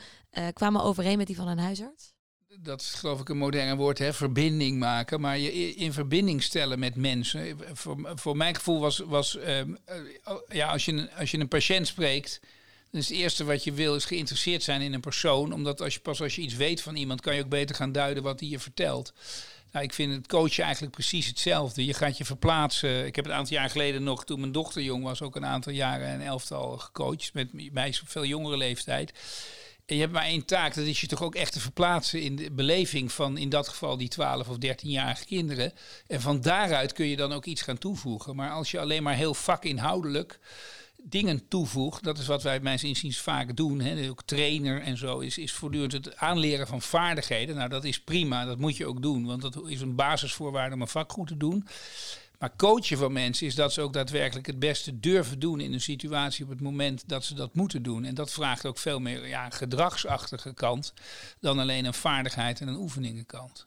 kwamen 0.52 0.82
overeen 0.82 1.18
met 1.18 1.26
die 1.26 1.36
van 1.36 1.48
een 1.48 1.58
huisarts? 1.58 2.13
Dat 2.62 2.80
is 2.80 2.94
geloof 2.94 3.20
ik 3.20 3.28
een 3.28 3.36
moderne 3.36 3.76
woord, 3.76 3.98
hè, 3.98 4.12
verbinding 4.12 4.78
maken. 4.78 5.20
Maar 5.20 5.38
je 5.38 5.74
in 5.74 5.92
verbinding 5.92 6.42
stellen 6.42 6.78
met 6.78 6.94
mensen. 6.94 7.58
Voor, 7.72 8.12
voor 8.14 8.36
mijn 8.36 8.54
gevoel 8.54 8.80
was, 8.80 8.98
was 8.98 9.36
um, 9.36 9.78
ja, 10.48 10.68
als, 10.68 10.84
je 10.84 11.08
als 11.18 11.30
je 11.30 11.38
een 11.38 11.48
patiënt 11.48 11.86
spreekt. 11.86 12.40
Dan 12.90 13.00
is 13.00 13.08
het 13.08 13.18
eerste 13.18 13.44
wat 13.44 13.64
je 13.64 13.72
wil 13.72 13.94
is 13.94 14.04
geïnteresseerd 14.04 14.62
zijn 14.62 14.80
in 14.80 14.92
een 14.92 15.00
persoon. 15.00 15.52
Omdat 15.52 15.80
als 15.80 15.94
je, 15.94 16.00
pas 16.00 16.22
als 16.22 16.34
je 16.36 16.42
iets 16.42 16.54
weet 16.54 16.82
van 16.82 16.96
iemand, 16.96 17.20
kan 17.20 17.34
je 17.34 17.42
ook 17.42 17.48
beter 17.48 17.76
gaan 17.76 17.92
duiden 17.92 18.22
wat 18.22 18.40
hij 18.40 18.48
je 18.48 18.58
vertelt. 18.58 19.12
Nou, 19.72 19.84
ik 19.84 19.92
vind 19.92 20.12
het 20.12 20.26
coachen 20.26 20.64
eigenlijk 20.64 20.94
precies 20.94 21.26
hetzelfde. 21.26 21.84
Je 21.84 21.94
gaat 21.94 22.18
je 22.18 22.24
verplaatsen. 22.24 23.06
Ik 23.06 23.16
heb 23.16 23.24
een 23.24 23.32
aantal 23.32 23.56
jaar 23.56 23.70
geleden 23.70 24.02
nog, 24.02 24.24
toen 24.24 24.40
mijn 24.40 24.52
dochter 24.52 24.82
jong 24.82 25.04
was, 25.04 25.22
ook 25.22 25.36
een 25.36 25.46
aantal 25.46 25.72
jaren 25.72 26.08
een 26.08 26.22
elftal 26.22 26.78
gecoacht. 26.78 27.34
Met 27.34 27.72
mij 27.72 27.94
veel 28.04 28.24
jongere 28.24 28.56
leeftijd. 28.56 29.12
Je 29.86 29.94
hebt 29.94 30.12
maar 30.12 30.24
één 30.24 30.44
taak, 30.44 30.74
dat 30.74 30.84
is 30.84 31.00
je 31.00 31.06
toch 31.06 31.22
ook 31.22 31.34
echt 31.34 31.52
te 31.52 31.60
verplaatsen 31.60 32.22
in 32.22 32.36
de 32.36 32.50
beleving 32.50 33.12
van 33.12 33.38
in 33.38 33.48
dat 33.48 33.68
geval 33.68 33.96
die 33.96 34.08
12 34.08 34.48
of 34.48 34.56
13-jarige 34.56 35.24
kinderen. 35.24 35.72
En 36.06 36.20
van 36.20 36.40
daaruit 36.40 36.92
kun 36.92 37.06
je 37.06 37.16
dan 37.16 37.32
ook 37.32 37.44
iets 37.44 37.62
gaan 37.62 37.78
toevoegen. 37.78 38.36
Maar 38.36 38.50
als 38.50 38.70
je 38.70 38.80
alleen 38.80 39.02
maar 39.02 39.14
heel 39.14 39.34
vakinhoudelijk 39.34 40.38
dingen 41.02 41.48
toevoegt, 41.48 42.04
dat 42.04 42.18
is 42.18 42.26
wat 42.26 42.42
wij 42.42 42.60
mijn 42.60 42.82
inziens 42.82 43.18
vaak 43.18 43.56
doen, 43.56 43.80
hè, 43.80 44.08
ook 44.08 44.22
trainer 44.22 44.82
en 44.82 44.96
zo, 44.96 45.18
is, 45.18 45.38
is 45.38 45.52
voortdurend 45.52 45.92
het 45.92 46.16
aanleren 46.16 46.66
van 46.66 46.82
vaardigheden. 46.82 47.56
Nou, 47.56 47.68
dat 47.68 47.84
is 47.84 48.00
prima, 48.00 48.44
dat 48.44 48.58
moet 48.58 48.76
je 48.76 48.86
ook 48.86 49.02
doen, 49.02 49.26
want 49.26 49.42
dat 49.42 49.62
is 49.66 49.80
een 49.80 49.94
basisvoorwaarde 49.94 50.74
om 50.74 50.80
een 50.80 50.88
vak 50.88 51.12
goed 51.12 51.28
te 51.28 51.36
doen. 51.36 51.66
Maar 52.44 52.56
coachen 52.56 52.98
van 52.98 53.12
mensen 53.12 53.46
is 53.46 53.54
dat 53.54 53.72
ze 53.72 53.80
ook 53.80 53.92
daadwerkelijk 53.92 54.46
het 54.46 54.58
beste 54.58 55.00
durven 55.00 55.38
doen 55.38 55.60
in 55.60 55.72
een 55.72 55.80
situatie 55.80 56.44
op 56.44 56.50
het 56.50 56.60
moment 56.60 57.08
dat 57.08 57.24
ze 57.24 57.34
dat 57.34 57.54
moeten 57.54 57.82
doen. 57.82 58.04
En 58.04 58.14
dat 58.14 58.32
vraagt 58.32 58.66
ook 58.66 58.78
veel 58.78 59.00
meer 59.00 59.28
ja, 59.28 59.50
gedragsachtige 59.50 60.54
kant 60.54 60.92
dan 61.40 61.58
alleen 61.58 61.84
een 61.84 61.94
vaardigheid 61.94 62.60
en 62.60 62.68
een 62.68 62.76
oefeningenkant. 62.76 63.66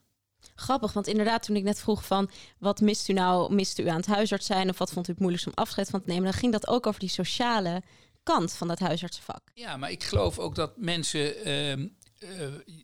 Grappig, 0.55 0.93
want 0.93 1.07
inderdaad, 1.07 1.43
toen 1.43 1.55
ik 1.55 1.63
net 1.63 1.79
vroeg 1.79 2.05
van 2.05 2.29
wat 2.57 2.81
mist 2.81 3.09
u 3.09 3.13
nou, 3.13 3.53
mist 3.53 3.79
u 3.79 3.87
aan 3.87 3.97
het 3.97 4.05
huisarts 4.05 4.45
zijn 4.45 4.69
of 4.69 4.77
wat 4.77 4.91
vond 4.91 5.07
u 5.07 5.11
het 5.11 5.19
moeilijkst 5.19 5.47
om 5.47 5.55
afscheid 5.55 5.89
van 5.89 6.01
te 6.01 6.07
nemen, 6.07 6.23
dan 6.23 6.33
ging 6.33 6.51
dat 6.51 6.67
ook 6.67 6.87
over 6.87 6.99
die 6.99 7.09
sociale 7.09 7.81
kant 8.23 8.53
van 8.53 8.67
dat 8.67 8.79
huisartsenvak. 8.79 9.41
Ja, 9.53 9.77
maar 9.77 9.91
ik 9.91 10.03
geloof 10.03 10.39
ook 10.39 10.55
dat 10.55 10.77
mensen 10.77 11.43
ehm, 11.43 11.87
uh, 12.19 12.29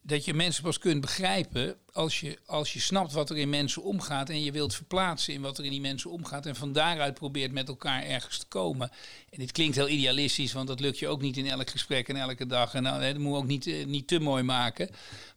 dat 0.01 0.25
je 0.25 0.33
mensen 0.33 0.63
pas 0.63 0.77
kunt 0.77 1.01
begrijpen 1.01 1.75
als 1.91 2.19
je, 2.19 2.39
als 2.45 2.73
je 2.73 2.79
snapt 2.79 3.13
wat 3.13 3.29
er 3.29 3.37
in 3.37 3.49
mensen 3.49 3.83
omgaat 3.83 4.29
en 4.29 4.43
je 4.43 4.51
wilt 4.51 4.75
verplaatsen 4.75 5.33
in 5.33 5.41
wat 5.41 5.57
er 5.57 5.63
in 5.63 5.71
die 5.71 5.81
mensen 5.81 6.11
omgaat 6.11 6.45
en 6.45 6.55
van 6.55 6.73
daaruit 6.73 7.13
probeert 7.13 7.51
met 7.51 7.67
elkaar 7.67 8.03
ergens 8.03 8.37
te 8.37 8.45
komen. 8.47 8.91
En 9.29 9.39
dit 9.39 9.51
klinkt 9.51 9.75
heel 9.75 9.89
idealistisch, 9.89 10.53
want 10.53 10.67
dat 10.67 10.79
lukt 10.79 10.99
je 10.99 11.07
ook 11.07 11.21
niet 11.21 11.37
in 11.37 11.47
elk 11.47 11.69
gesprek 11.69 12.09
en 12.09 12.15
elke 12.15 12.45
dag. 12.45 12.73
En 12.73 12.83
nou, 12.83 13.01
dat 13.01 13.17
moet 13.17 13.37
ook 13.37 13.47
niet, 13.47 13.65
uh, 13.65 13.85
niet 13.85 14.07
te 14.07 14.19
mooi 14.19 14.43
maken. 14.43 14.89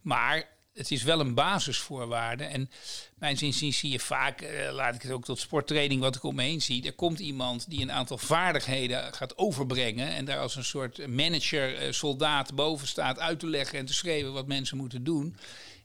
Maar 0.02 0.55
het 0.76 0.90
is 0.90 1.02
wel 1.02 1.20
een 1.20 1.34
basisvoorwaarde. 1.34 2.44
En 2.44 2.70
mijn 3.18 3.36
zin 3.36 3.52
zie 3.52 3.90
je 3.90 4.00
vaak, 4.00 4.42
uh, 4.42 4.72
laat 4.72 4.94
ik 4.94 5.02
het 5.02 5.12
ook 5.12 5.24
tot 5.24 5.38
sporttraining 5.38 6.00
wat 6.00 6.16
ik 6.16 6.22
om 6.22 6.34
me 6.34 6.42
heen 6.42 6.62
zie. 6.62 6.86
Er 6.86 6.92
komt 6.92 7.18
iemand 7.18 7.70
die 7.70 7.82
een 7.82 7.92
aantal 7.92 8.18
vaardigheden 8.18 9.14
gaat 9.14 9.38
overbrengen. 9.38 10.08
En 10.08 10.24
daar 10.24 10.38
als 10.38 10.56
een 10.56 10.64
soort 10.64 11.06
manager, 11.06 11.86
uh, 11.86 11.92
soldaat 11.92 12.54
boven 12.54 12.88
staat 12.88 13.18
uit 13.18 13.38
te 13.38 13.46
leggen 13.46 13.78
en 13.78 13.86
te 13.86 13.94
schrijven 13.94 14.32
wat 14.32 14.46
mensen 14.46 14.76
moeten 14.76 15.04
doen. 15.04 15.36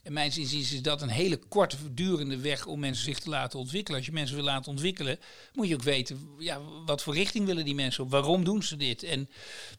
En 0.03 0.13
mijn 0.13 0.31
inziens 0.35 0.73
is 0.73 0.81
dat 0.81 1.01
een 1.01 1.09
hele 1.09 1.37
korte, 1.37 1.93
durende 1.93 2.37
weg 2.37 2.65
om 2.65 2.79
mensen 2.79 3.03
zich 3.03 3.19
te 3.19 3.29
laten 3.29 3.59
ontwikkelen. 3.59 3.97
Als 3.97 4.07
je 4.07 4.13
mensen 4.13 4.35
wil 4.35 4.45
laten 4.45 4.71
ontwikkelen, 4.71 5.19
moet 5.53 5.67
je 5.67 5.73
ook 5.73 5.83
weten, 5.83 6.29
ja, 6.39 6.61
wat 6.85 7.01
voor 7.01 7.13
richting 7.13 7.45
willen 7.45 7.65
die 7.65 7.75
mensen 7.75 8.03
op? 8.03 8.11
Waarom 8.11 8.43
doen 8.43 8.63
ze 8.63 8.77
dit? 8.77 9.03
En 9.03 9.29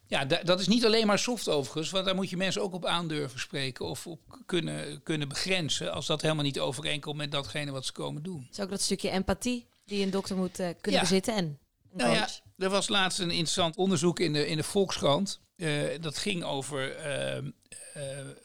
ja, 0.07 0.25
dat 0.25 0.61
is 0.61 0.69
niet 0.69 0.85
alleen 0.85 1.07
maar 1.07 1.19
soft 1.19 1.49
overigens, 1.49 1.91
want 1.91 2.05
daar 2.05 2.15
moet 2.15 2.31
je 2.31 2.37
mensen 2.37 2.63
ook 2.63 2.75
op 2.75 2.87
aandurven 2.87 3.41
spreken 3.41 3.87
of 3.87 4.07
op 4.07 4.21
kunnen, 4.47 5.03
kunnen 5.03 5.29
begrenzen 5.29 5.93
als 5.93 6.07
dat 6.07 6.23
helemaal 6.23 6.45
niet 6.45 6.61
overeenkomt 6.61 7.17
met 7.17 7.33
datgene 7.33 7.71
wat 7.71 7.87
ze 7.87 7.93
komen 7.93 8.23
doen. 8.23 8.49
Is 8.51 8.61
ook 8.61 8.71
dat 8.71 8.81
stukje 8.81 9.11
empathie 9.11 9.67
die 9.85 10.05
een 10.05 10.11
dokter 10.11 10.37
moet 10.37 10.61
uh, 10.61 10.69
kunnen 10.81 11.01
bezitten 11.01 11.35
en 11.35 11.59
nou 11.93 12.13
ja, 12.13 12.29
er 12.59 12.71
was 12.71 12.89
laatst 12.89 13.19
een 13.19 13.31
interessant 13.31 13.77
onderzoek 13.77 14.21
in 14.21 14.33
de, 14.33 14.47
in 14.47 14.57
de 14.57 14.63
Volkskrant. 14.63 15.41
Uh, 15.57 15.83
dat 16.01 16.19
ging 16.19 16.45
over 16.45 16.97
uh, 17.37 17.51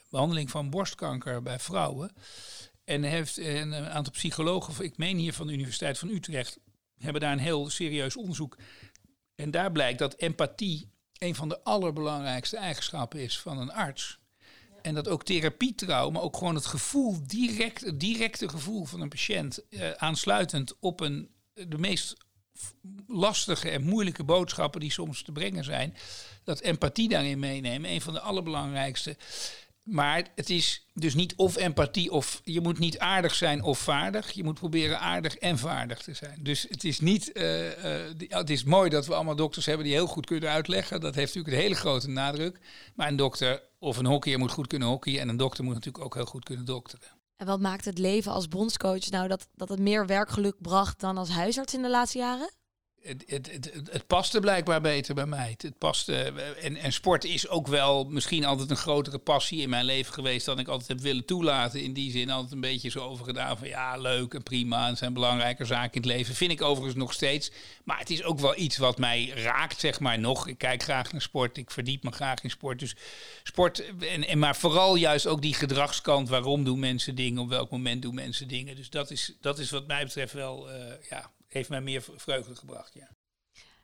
behandeling 0.09 0.49
van 0.49 0.69
borstkanker 0.69 1.41
bij 1.41 1.59
vrouwen. 1.59 2.11
En 2.83 3.03
heeft 3.03 3.37
een 3.37 3.73
aantal 3.73 4.13
psychologen, 4.13 4.83
ik 4.85 4.97
meen 4.97 5.17
hier 5.17 5.33
van 5.33 5.47
de 5.47 5.53
Universiteit 5.53 5.97
van 5.97 6.09
Utrecht, 6.09 6.59
hebben 6.97 7.21
daar 7.21 7.31
een 7.31 7.39
heel 7.39 7.69
serieus 7.69 8.17
onderzoek. 8.17 8.57
En 9.35 9.51
daar 9.51 9.71
blijkt 9.71 9.99
dat 9.99 10.15
empathie 10.15 10.89
een 11.17 11.35
van 11.35 11.49
de 11.49 11.63
allerbelangrijkste 11.63 12.57
eigenschappen 12.57 13.19
is 13.19 13.39
van 13.39 13.57
een 13.57 13.71
arts. 13.71 14.19
En 14.81 14.95
dat 14.95 15.07
ook 15.07 15.23
therapietrouw, 15.23 16.09
maar 16.09 16.21
ook 16.21 16.37
gewoon 16.37 16.55
het 16.55 16.65
gevoel, 16.65 17.27
direct, 17.27 17.81
het 17.81 17.99
directe 17.99 18.49
gevoel 18.49 18.85
van 18.85 19.01
een 19.01 19.09
patiënt, 19.09 19.59
uh, 19.69 19.91
aansluitend 19.91 20.79
op 20.79 20.99
een, 20.99 21.29
de 21.53 21.77
meest 21.77 22.15
lastige 23.07 23.69
en 23.69 23.83
moeilijke 23.83 24.23
boodschappen 24.23 24.79
die 24.79 24.91
soms 24.91 25.21
te 25.21 25.31
brengen 25.31 25.63
zijn, 25.63 25.95
dat 26.43 26.59
empathie 26.59 27.09
daarin 27.09 27.39
meenemen, 27.39 27.91
een 27.91 28.01
van 28.01 28.13
de 28.13 28.19
allerbelangrijkste. 28.19 29.17
Maar 29.87 30.27
het 30.35 30.49
is 30.49 30.85
dus 30.93 31.15
niet 31.15 31.35
of 31.35 31.55
empathie 31.55 32.11
of 32.11 32.41
je 32.43 32.61
moet 32.61 32.79
niet 32.79 32.99
aardig 32.99 33.35
zijn 33.35 33.63
of 33.63 33.79
vaardig. 33.79 34.31
Je 34.31 34.43
moet 34.43 34.59
proberen 34.59 34.99
aardig 34.99 35.35
en 35.37 35.57
vaardig 35.57 36.01
te 36.01 36.13
zijn. 36.13 36.39
Dus 36.43 36.65
het 36.69 36.83
is 36.83 36.99
niet. 36.99 37.31
Uh, 37.33 37.67
uh, 37.67 38.27
het 38.27 38.49
is 38.49 38.63
mooi 38.63 38.89
dat 38.89 39.05
we 39.05 39.13
allemaal 39.13 39.35
dokters 39.35 39.65
hebben 39.65 39.85
die 39.85 39.93
heel 39.93 40.07
goed 40.07 40.25
kunnen 40.25 40.49
uitleggen. 40.49 41.01
Dat 41.01 41.15
heeft 41.15 41.27
natuurlijk 41.27 41.55
een 41.55 41.63
hele 41.63 41.79
grote 41.79 42.09
nadruk. 42.09 42.59
Maar 42.95 43.07
een 43.07 43.15
dokter 43.15 43.61
of 43.79 43.97
een 43.97 44.05
hockeyer 44.05 44.39
moet 44.39 44.51
goed 44.51 44.67
kunnen 44.67 44.87
hockeyen. 44.87 45.21
En 45.21 45.29
een 45.29 45.37
dokter 45.37 45.63
moet 45.63 45.73
natuurlijk 45.73 46.03
ook 46.03 46.15
heel 46.15 46.25
goed 46.25 46.43
kunnen 46.43 46.65
dokteren. 46.65 47.07
En 47.35 47.45
wat 47.45 47.59
maakt 47.59 47.85
het 47.85 47.97
leven 47.97 48.31
als 48.31 48.47
bondscoach 48.47 49.09
nou 49.09 49.27
dat, 49.27 49.47
dat 49.55 49.69
het 49.69 49.79
meer 49.79 50.05
werkgeluk 50.05 50.55
bracht 50.61 50.99
dan 50.99 51.17
als 51.17 51.29
huisarts 51.29 51.73
in 51.73 51.81
de 51.81 51.89
laatste 51.89 52.17
jaren? 52.17 52.49
Het, 53.01 53.23
het, 53.27 53.51
het, 53.51 53.71
het 53.91 54.07
paste 54.07 54.39
blijkbaar 54.39 54.81
beter 54.81 55.15
bij 55.15 55.25
mij. 55.25 55.55
Het, 55.57 55.77
paste, 55.77 56.15
en, 56.61 56.75
en 56.75 56.93
sport 56.93 57.23
is 57.23 57.47
ook 57.47 57.67
wel 57.67 58.03
misschien 58.03 58.45
altijd 58.45 58.69
een 58.69 58.75
grotere 58.75 59.17
passie 59.17 59.61
in 59.61 59.69
mijn 59.69 59.85
leven 59.85 60.13
geweest 60.13 60.45
dan 60.45 60.59
ik 60.59 60.67
altijd 60.67 60.87
heb 60.87 60.99
willen 60.99 61.25
toelaten. 61.25 61.81
In 61.81 61.93
die 61.93 62.11
zin 62.11 62.29
altijd 62.29 62.51
een 62.51 62.61
beetje 62.61 62.89
zo 62.89 62.99
overgedaan 62.99 63.57
van 63.57 63.67
ja, 63.67 63.97
leuk 63.97 64.33
en 64.33 64.43
prima. 64.43 64.87
En 64.87 64.97
zijn 64.97 65.13
belangrijke 65.13 65.65
zaken 65.65 65.93
in 65.93 66.01
het 66.01 66.17
leven. 66.17 66.35
Vind 66.35 66.51
ik 66.51 66.61
overigens 66.61 66.95
nog 66.95 67.13
steeds. 67.13 67.51
Maar 67.83 67.99
het 67.99 68.09
is 68.09 68.23
ook 68.23 68.39
wel 68.39 68.57
iets 68.57 68.77
wat 68.77 68.97
mij 68.97 69.27
raakt, 69.27 69.79
zeg 69.79 69.99
maar 69.99 70.19
nog. 70.19 70.47
Ik 70.47 70.57
kijk 70.57 70.83
graag 70.83 71.11
naar 71.11 71.21
sport. 71.21 71.57
Ik 71.57 71.71
verdiep 71.71 72.03
me 72.03 72.11
graag 72.11 72.43
in 72.43 72.49
sport. 72.49 72.79
Dus 72.79 72.95
sport, 73.43 73.83
en, 73.99 74.27
en 74.27 74.39
maar 74.39 74.55
vooral 74.55 74.95
juist 74.95 75.27
ook 75.27 75.41
die 75.41 75.53
gedragskant. 75.53 76.29
Waarom 76.29 76.63
doen 76.63 76.79
mensen 76.79 77.15
dingen? 77.15 77.41
Op 77.41 77.49
welk 77.49 77.71
moment 77.71 78.01
doen 78.01 78.15
mensen 78.15 78.47
dingen? 78.47 78.75
Dus 78.75 78.89
dat 78.89 79.11
is, 79.11 79.35
dat 79.41 79.59
is 79.59 79.69
wat 79.69 79.87
mij 79.87 80.03
betreft 80.03 80.33
wel, 80.33 80.69
uh, 80.69 80.75
ja, 81.09 81.31
heeft 81.57 81.69
mij 81.69 81.81
meer 81.81 82.05
vreugde 82.15 82.55
gebracht. 82.55 82.93
Ja. 82.93 83.09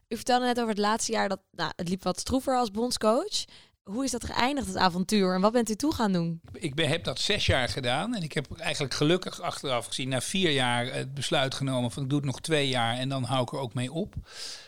U 0.08 0.16
vertelde 0.16 0.46
net 0.46 0.58
over 0.58 0.70
het 0.70 0.78
laatste 0.78 1.12
jaar 1.12 1.30
dat 1.30 1.42
nou, 1.52 1.72
het 1.76 1.90
liep 1.90 2.04
wat 2.04 2.20
stroever 2.20 2.58
als 2.58 2.72
bondscoach. 2.72 3.46
Hoe 3.84 4.04
is 4.04 4.12
dat 4.12 4.24
geëindigd, 4.24 4.68
het 4.68 4.78
avontuur? 4.78 5.34
En 5.34 5.42
wat 5.42 5.52
bent 5.52 5.70
u 5.70 5.76
toe 5.76 5.94
gaan 5.94 6.12
doen? 6.12 6.42
Ik 6.54 6.76
ben, 6.76 6.90
heb 6.90 7.04
dat 7.04 7.20
zes 7.20 7.46
jaar 7.46 7.70
gedaan. 7.70 8.16
En 8.16 8.24
ik 8.24 8.34
heb 8.34 8.58
eigenlijk 8.58 8.94
gelukkig 8.94 9.42
achteraf 9.42 9.86
gezien, 9.86 10.10
na 10.10 10.22
vier 10.22 10.52
jaar, 10.52 10.94
het 10.94 11.14
besluit 11.14 11.54
genomen 11.54 11.92
van 11.92 12.04
ik 12.04 12.10
doe 12.10 12.18
het 12.18 12.28
nog 12.28 12.42
twee 12.42 12.68
jaar 12.68 12.98
en 12.98 13.10
dan 13.10 13.24
hou 13.24 13.42
ik 13.42 13.52
er 13.52 13.60
ook 13.60 13.74
mee 13.74 13.92
op. 13.92 14.16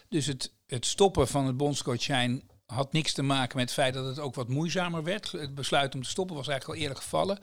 Dus 0.09 0.25
het, 0.25 0.53
het 0.67 0.85
stoppen 0.85 1.27
van 1.27 1.45
het 1.45 1.57
bondscoach 1.57 2.01
zijn 2.01 2.43
had 2.65 2.93
niks 2.93 3.13
te 3.13 3.21
maken 3.21 3.57
met 3.57 3.65
het 3.65 3.73
feit 3.73 3.93
dat 3.93 4.05
het 4.05 4.19
ook 4.19 4.35
wat 4.35 4.47
moeizamer 4.47 5.03
werd. 5.03 5.31
Het 5.31 5.55
besluit 5.55 5.95
om 5.95 6.03
te 6.03 6.09
stoppen 6.09 6.35
was 6.35 6.47
eigenlijk 6.47 6.79
al 6.79 6.85
eerder 6.85 7.03
gevallen. 7.03 7.39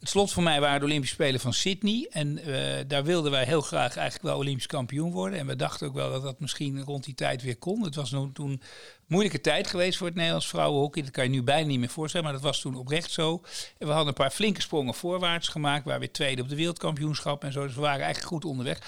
Het 0.00 0.08
slot 0.08 0.32
voor 0.32 0.42
mij 0.42 0.60
waren 0.60 0.80
de 0.80 0.86
Olympische 0.86 1.14
Spelen 1.14 1.40
van 1.40 1.52
Sydney. 1.52 2.06
En 2.10 2.48
uh, 2.48 2.56
daar 2.86 3.04
wilden 3.04 3.30
wij 3.30 3.44
heel 3.44 3.60
graag 3.60 3.96
eigenlijk 3.96 4.22
wel 4.22 4.36
Olympisch 4.38 4.66
kampioen 4.66 5.12
worden. 5.12 5.38
En 5.38 5.46
we 5.46 5.56
dachten 5.56 5.86
ook 5.86 5.94
wel 5.94 6.10
dat 6.10 6.22
dat 6.22 6.40
misschien 6.40 6.82
rond 6.82 7.04
die 7.04 7.14
tijd 7.14 7.42
weer 7.42 7.56
kon. 7.56 7.82
Het 7.82 7.94
was 7.94 8.14
toen 8.32 8.62
moeilijke 9.06 9.40
tijd 9.40 9.66
geweest 9.66 9.98
voor 9.98 10.06
het 10.06 10.16
Nederlands 10.16 10.48
vrouwenhockey. 10.48 11.02
Dat 11.02 11.10
kan 11.10 11.24
je 11.24 11.30
nu 11.30 11.42
bijna 11.42 11.66
niet 11.66 11.78
meer 11.78 11.88
voorstellen, 11.88 12.26
maar 12.26 12.34
dat 12.34 12.44
was 12.44 12.60
toen 12.60 12.74
oprecht 12.74 13.10
zo. 13.10 13.42
En 13.78 13.86
we 13.86 13.92
hadden 13.92 14.08
een 14.08 14.14
paar 14.14 14.30
flinke 14.30 14.60
sprongen 14.60 14.94
voorwaarts 14.94 15.48
gemaakt. 15.48 15.84
Waar 15.84 15.98
weer 15.98 16.12
tweede 16.12 16.42
op 16.42 16.48
de 16.48 16.56
wereldkampioenschap 16.56 17.44
en 17.44 17.52
zo. 17.52 17.62
Dus 17.66 17.74
we 17.74 17.80
waren 17.80 18.04
eigenlijk 18.04 18.32
goed 18.32 18.44
onderweg. 18.44 18.78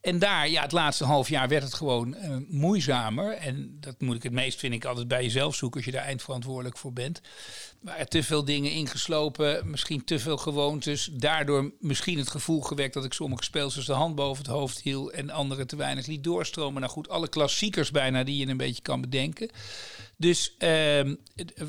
En 0.00 0.18
daar, 0.18 0.48
ja, 0.48 0.62
het 0.62 0.72
laatste 0.72 1.04
half 1.04 1.28
jaar 1.28 1.48
werd 1.48 1.62
het 1.62 1.74
gewoon 1.74 2.14
uh, 2.14 2.36
moeizamer. 2.48 3.32
En 3.32 3.76
dat 3.80 4.00
moet 4.00 4.16
ik 4.16 4.22
het 4.22 4.32
meest, 4.32 4.58
vind 4.58 4.74
ik, 4.74 4.84
altijd 4.84 5.08
bij 5.08 5.22
jezelf 5.22 5.54
zoeken 5.54 5.76
als 5.76 5.86
je 5.86 5.96
daar 5.96 6.04
eindverantwoordelijk 6.04 6.78
voor 6.78 6.92
bent. 6.92 7.20
Maar 7.80 8.06
te 8.06 8.22
veel 8.22 8.44
dingen 8.44 8.70
ingeslopen, 8.70 9.70
misschien 9.70 10.04
te 10.04 10.18
veel 10.18 10.36
gewoontes. 10.58 11.10
Daardoor 11.12 11.72
misschien 11.80 12.18
het 12.18 12.30
gevoel 12.30 12.60
gewekt 12.60 12.94
dat 12.94 13.04
ik 13.04 13.12
sommige 13.12 13.44
speelsters 13.44 13.86
de 13.86 13.92
hand 13.92 14.14
boven 14.14 14.44
het 14.44 14.52
hoofd 14.52 14.80
hield 14.80 15.10
en 15.10 15.30
andere 15.30 15.66
te 15.66 15.76
weinig 15.76 16.06
liet 16.06 16.24
doorstromen. 16.24 16.80
Nou 16.80 16.92
goed, 16.92 17.08
alle 17.08 17.28
klassiekers 17.28 17.90
bijna 17.90 18.24
die 18.24 18.36
je 18.36 18.46
een 18.46 18.56
beetje 18.56 18.82
kan 18.82 19.00
bedenken. 19.00 19.50
Dus 20.16 20.54
uh, 20.58 21.00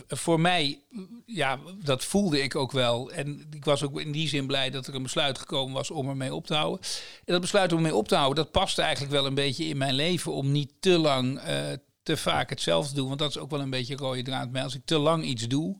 voor 0.07 0.39
mij, 0.39 0.79
ja, 1.25 1.59
dat 1.83 2.03
voelde 2.03 2.41
ik 2.41 2.55
ook 2.55 2.71
wel. 2.71 3.11
En 3.11 3.47
ik 3.51 3.65
was 3.65 3.83
ook 3.83 3.99
in 3.99 4.11
die 4.11 4.27
zin 4.27 4.47
blij 4.47 4.69
dat 4.69 4.87
er 4.87 4.95
een 4.95 5.03
besluit 5.03 5.37
gekomen 5.37 5.73
was 5.73 5.91
om 5.91 6.09
ermee 6.09 6.33
op 6.33 6.47
te 6.47 6.55
houden. 6.55 6.85
En 7.25 7.33
dat 7.33 7.41
besluit 7.41 7.71
om 7.71 7.77
ermee 7.77 7.95
op 7.95 8.07
te 8.07 8.15
houden, 8.15 8.43
dat 8.43 8.51
paste 8.51 8.81
eigenlijk 8.81 9.13
wel 9.13 9.25
een 9.25 9.33
beetje 9.33 9.65
in 9.65 9.77
mijn 9.77 9.93
leven 9.93 10.33
om 10.33 10.51
niet 10.51 10.71
te 10.79 10.97
lang, 10.97 11.47
uh, 11.47 11.57
te 12.03 12.17
vaak 12.17 12.49
hetzelfde 12.49 12.89
te 12.89 12.95
doen. 12.95 13.07
Want 13.07 13.19
dat 13.19 13.29
is 13.29 13.37
ook 13.37 13.51
wel 13.51 13.61
een 13.61 13.69
beetje 13.69 13.95
rode 13.95 14.21
draad. 14.21 14.51
Maar 14.51 14.63
als 14.63 14.75
ik 14.75 14.85
te 14.85 14.97
lang 14.97 15.23
iets 15.23 15.47
doe, 15.47 15.77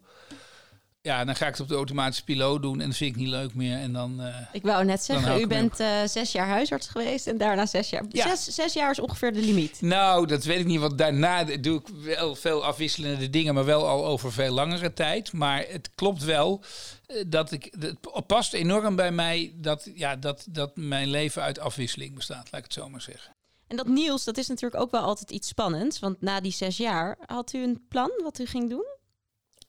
ja, 1.02 1.26
dan 1.26 1.36
ga 1.36 1.46
ik 1.46 1.52
het 1.52 1.62
op 1.62 1.68
de 1.68 1.76
automatische 1.76 2.24
piloot 2.24 2.62
doen 2.62 2.82
en 2.82 2.88
dat 2.88 2.98
vind 2.98 3.16
ik 3.16 3.22
niet 3.22 3.28
leuk 3.30 3.54
meer. 3.54 3.78
En 3.78 3.94
dan, 3.94 4.22
uh, 4.22 4.36
ik 4.52 4.62
wou 4.62 4.86
net 4.86 5.04
zeggen, 5.04 5.42
u 5.42 5.48
bent 5.48 5.80
uh, 5.80 6.04
zes 6.06 6.32
jaar 6.32 6.48
huisarts 6.48 6.88
geweest 6.88 7.28
en 7.28 7.38
daarna 7.38 7.66
zes 7.66 7.90
jaar. 7.90 8.06
Ja. 8.10 8.28
Zes, 8.28 8.56
zes 8.56 8.74
jaar 8.74 8.92
is 8.92 9.00
ongeveer 9.00 9.34
de 9.34 9.40
limiet. 9.40 9.82
Nou, 9.82 10.26
dat 10.26 10.44
weet 10.44 10.60
ik 10.60 10.66
niet, 10.66 10.80
want 10.80 10.98
daarna 10.98 11.44
doe 11.44 11.80
ik 11.80 11.88
wel 11.88 12.36
veel 12.36 12.66
afwisselende 12.66 13.30
dingen, 13.30 13.54
maar 13.54 13.66
wel 13.66 13.88
al 13.88 14.06
over 14.06 14.32
veel 14.32 14.54
langere 14.54 14.94
tijd. 14.94 15.34
Maar 15.34 15.66
het 15.68 15.90
klopt 15.96 16.24
wel 16.24 16.64
uh, 17.08 17.24
dat 17.28 17.52
ik, 17.52 17.76
het 17.80 18.28
past 18.28 18.54
enorm 18.54 18.96
bij 18.96 19.12
mij 19.12 19.54
dat, 19.56 19.90
ja, 19.96 20.16
dat, 20.16 20.46
dat 20.50 20.76
mijn 20.76 21.08
leven 21.08 21.42
uit 21.42 21.60
afwisseling 21.60 22.16
bestaat, 22.16 22.48
laat 22.52 22.62
ik 22.62 22.64
het 22.64 22.74
zo 22.74 22.90
maar 22.90 23.02
zeggen. 23.02 23.34
En 23.68 23.78
dat 23.78 23.88
nieuws, 23.88 24.24
dat 24.24 24.38
is 24.38 24.48
natuurlijk 24.48 24.82
ook 24.82 24.92
wel 24.92 25.02
altijd 25.02 25.32
iets 25.32 25.48
spannends. 25.48 26.00
Want 26.00 26.22
na 26.22 26.42
die 26.42 26.52
zes 26.52 26.78
jaar, 26.78 27.18
had 27.26 27.54
u 27.54 27.64
een 27.64 27.86
plan 27.90 28.12
wat 28.24 28.40
u 28.40 28.46
ging 28.46 28.70
doen? 28.70 28.98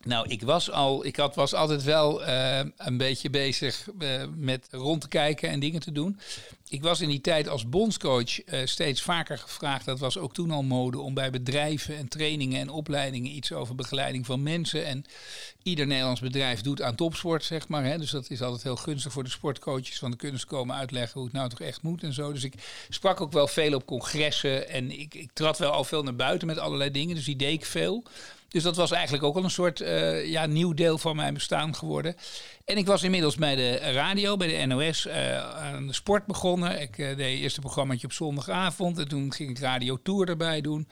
Nou, 0.04 0.28
ik 0.28 0.42
was 0.42 0.70
al, 0.70 1.04
ik 1.04 1.16
had, 1.16 1.34
was 1.34 1.54
altijd 1.54 1.82
wel 1.82 2.22
uh, 2.22 2.60
een 2.76 2.96
beetje 2.96 3.30
bezig 3.30 3.86
uh, 3.98 4.22
met 4.36 4.68
rond 4.70 5.00
te 5.00 5.08
kijken 5.08 5.48
en 5.48 5.60
dingen 5.60 5.80
te 5.80 5.92
doen. 5.92 6.18
Ik 6.68 6.82
was 6.82 7.00
in 7.00 7.08
die 7.08 7.20
tijd 7.20 7.48
als 7.48 7.68
bondscoach 7.68 8.46
uh, 8.46 8.60
steeds 8.64 9.02
vaker 9.02 9.38
gevraagd, 9.38 9.84
dat 9.84 9.98
was 9.98 10.18
ook 10.18 10.34
toen 10.34 10.50
al 10.50 10.62
mode, 10.62 10.98
om 10.98 11.14
bij 11.14 11.30
bedrijven 11.30 11.96
en 11.96 12.08
trainingen 12.08 12.60
en 12.60 12.68
opleidingen 12.68 13.34
iets 13.34 13.52
over 13.52 13.74
begeleiding 13.74 14.26
van 14.26 14.42
mensen. 14.42 14.86
En 14.86 15.04
ieder 15.62 15.86
Nederlands 15.86 16.20
bedrijf 16.20 16.60
doet 16.60 16.82
aan 16.82 16.94
topsport, 16.94 17.44
zeg 17.44 17.68
maar. 17.68 17.84
Hè. 17.84 17.98
Dus 17.98 18.10
dat 18.10 18.30
is 18.30 18.42
altijd 18.42 18.62
heel 18.62 18.76
gunstig 18.76 19.12
voor 19.12 19.24
de 19.24 19.30
sportcoaches, 19.30 20.00
want 20.00 20.12
dan 20.12 20.20
kunnen 20.20 20.40
ze 20.40 20.46
komen 20.46 20.76
uitleggen 20.76 21.14
hoe 21.14 21.24
het 21.24 21.32
nou 21.32 21.48
toch 21.48 21.60
echt 21.60 21.82
moet 21.82 22.02
en 22.02 22.12
zo. 22.12 22.32
Dus 22.32 22.44
ik 22.44 22.54
sprak 22.88 23.20
ook 23.20 23.32
wel 23.32 23.48
veel 23.48 23.74
op 23.74 23.86
congressen 23.86 24.68
en 24.68 24.90
ik, 25.00 25.14
ik 25.14 25.30
trad 25.32 25.58
wel 25.58 25.72
al 25.72 25.84
veel 25.84 26.02
naar 26.02 26.16
buiten 26.16 26.46
met 26.46 26.58
allerlei 26.58 26.90
dingen, 26.90 27.14
dus 27.14 27.24
die 27.24 27.36
deed 27.36 27.52
ik 27.52 27.64
veel. 27.64 28.04
Dus 28.50 28.62
dat 28.62 28.76
was 28.76 28.90
eigenlijk 28.90 29.24
ook 29.24 29.36
al 29.36 29.44
een 29.44 29.50
soort 29.50 29.80
uh, 29.80 30.26
ja, 30.26 30.46
nieuw 30.46 30.74
deel 30.74 30.98
van 30.98 31.16
mijn 31.16 31.34
bestaan 31.34 31.74
geworden. 31.74 32.14
En 32.64 32.76
ik 32.76 32.86
was 32.86 33.02
inmiddels 33.02 33.36
bij 33.36 33.54
de 33.54 33.76
radio, 33.76 34.36
bij 34.36 34.48
de 34.48 34.66
NOS, 34.66 35.06
uh, 35.06 35.38
aan 35.38 35.86
de 35.86 35.92
sport 35.92 36.26
begonnen. 36.26 36.80
Ik 36.80 36.98
uh, 36.98 37.16
deed 37.16 37.40
eerst 37.40 37.56
een 37.56 37.62
programmaatje 37.62 38.06
op 38.06 38.12
zondagavond. 38.12 38.98
En 38.98 39.08
toen 39.08 39.32
ging 39.32 39.50
ik 39.50 39.58
Radio 39.58 39.98
Tour 40.02 40.28
erbij 40.28 40.60
doen. 40.60 40.88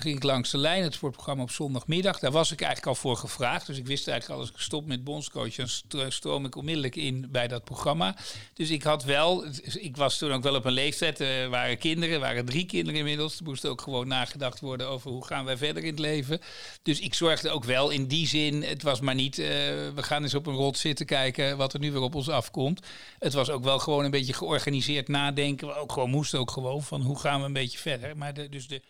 Ging 0.00 0.16
ik 0.16 0.22
langs 0.22 0.50
de 0.50 0.58
lijn, 0.58 0.82
het 0.82 0.94
sportprogramma 0.94 1.42
op 1.42 1.50
zondagmiddag. 1.50 2.18
Daar 2.18 2.30
was 2.30 2.52
ik 2.52 2.60
eigenlijk 2.60 2.88
al 2.88 3.00
voor 3.00 3.16
gevraagd. 3.16 3.66
Dus 3.66 3.78
ik 3.78 3.86
wist 3.86 4.08
eigenlijk 4.08 4.40
al, 4.40 4.46
als 4.46 4.54
ik 4.54 4.60
stop 4.62 4.86
met 4.86 5.04
bondscoach, 5.04 5.54
dan 5.54 6.12
stroom 6.12 6.44
ik 6.44 6.56
onmiddellijk 6.56 6.96
in 6.96 7.26
bij 7.30 7.48
dat 7.48 7.64
programma. 7.64 8.16
Dus 8.54 8.70
ik 8.70 8.82
had 8.82 9.04
wel, 9.04 9.44
ik 9.62 9.96
was 9.96 10.18
toen 10.18 10.32
ook 10.32 10.42
wel 10.42 10.54
op 10.54 10.64
een 10.64 10.72
leeftijd. 10.72 11.20
Er 11.20 11.48
waren 11.48 11.78
kinderen, 11.78 12.20
waren 12.20 12.44
drie 12.44 12.66
kinderen 12.66 12.98
inmiddels. 12.98 13.38
Er 13.38 13.44
moest 13.44 13.66
ook 13.66 13.80
gewoon 13.80 14.08
nagedacht 14.08 14.60
worden 14.60 14.88
over 14.88 15.10
hoe 15.10 15.26
gaan 15.26 15.44
wij 15.44 15.56
verder 15.56 15.82
in 15.82 15.90
het 15.90 15.98
leven. 15.98 16.40
Dus 16.82 17.00
ik 17.00 17.14
zorgde 17.14 17.50
ook 17.50 17.64
wel 17.64 17.90
in 17.90 18.06
die 18.06 18.26
zin, 18.26 18.62
het 18.62 18.82
was 18.82 19.00
maar 19.00 19.14
niet, 19.14 19.38
uh, 19.38 19.46
we 19.46 20.02
gaan 20.02 20.22
eens 20.22 20.34
op 20.34 20.46
een 20.46 20.54
rot 20.54 20.78
zitten 20.78 21.06
kijken 21.06 21.56
wat 21.56 21.72
er 21.72 21.80
nu 21.80 21.92
weer 21.92 22.00
op 22.00 22.14
ons 22.14 22.28
afkomt. 22.28 22.86
Het 23.18 23.32
was 23.32 23.50
ook 23.50 23.64
wel 23.64 23.78
gewoon 23.78 24.04
een 24.04 24.10
beetje 24.10 24.32
georganiseerd 24.32 25.08
nadenken. 25.08 25.76
Ook 25.76 25.92
gewoon 25.92 26.10
moest 26.10 26.34
ook 26.34 26.50
gewoon 26.50 26.82
van 26.82 27.00
hoe 27.00 27.18
gaan 27.18 27.40
we 27.40 27.46
een 27.46 27.52
beetje 27.52 27.78
verder. 27.78 28.16
Maar 28.16 28.50
dus 28.50 28.68
de 28.68 28.82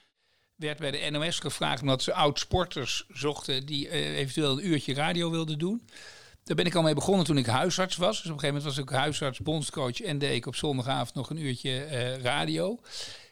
werd 0.58 0.78
bij 0.78 0.90
de 0.90 1.10
NOS 1.10 1.38
gevraagd 1.38 1.80
omdat 1.80 2.02
ze 2.02 2.12
oud 2.12 2.38
sporters 2.38 3.04
zochten 3.08 3.66
die 3.66 3.86
uh, 3.86 4.18
eventueel 4.18 4.58
een 4.58 4.66
uurtje 4.66 4.94
radio 4.94 5.30
wilden 5.30 5.58
doen. 5.58 5.82
Daar 6.44 6.56
ben 6.56 6.66
ik 6.66 6.74
al 6.74 6.82
mee 6.82 6.94
begonnen 6.94 7.24
toen 7.24 7.38
ik 7.38 7.46
huisarts 7.46 7.96
was. 7.96 8.16
Dus 8.16 8.30
op 8.30 8.32
een 8.32 8.40
gegeven 8.40 8.62
moment 8.62 8.76
was 8.76 8.84
ik 8.84 9.00
huisarts, 9.00 9.38
bondscoach 9.38 10.00
en 10.00 10.18
deed 10.18 10.34
ik 10.34 10.46
op 10.46 10.54
zondagavond 10.54 11.14
nog 11.14 11.30
een 11.30 11.42
uurtje 11.42 11.84
eh, 11.84 12.20
radio. 12.20 12.80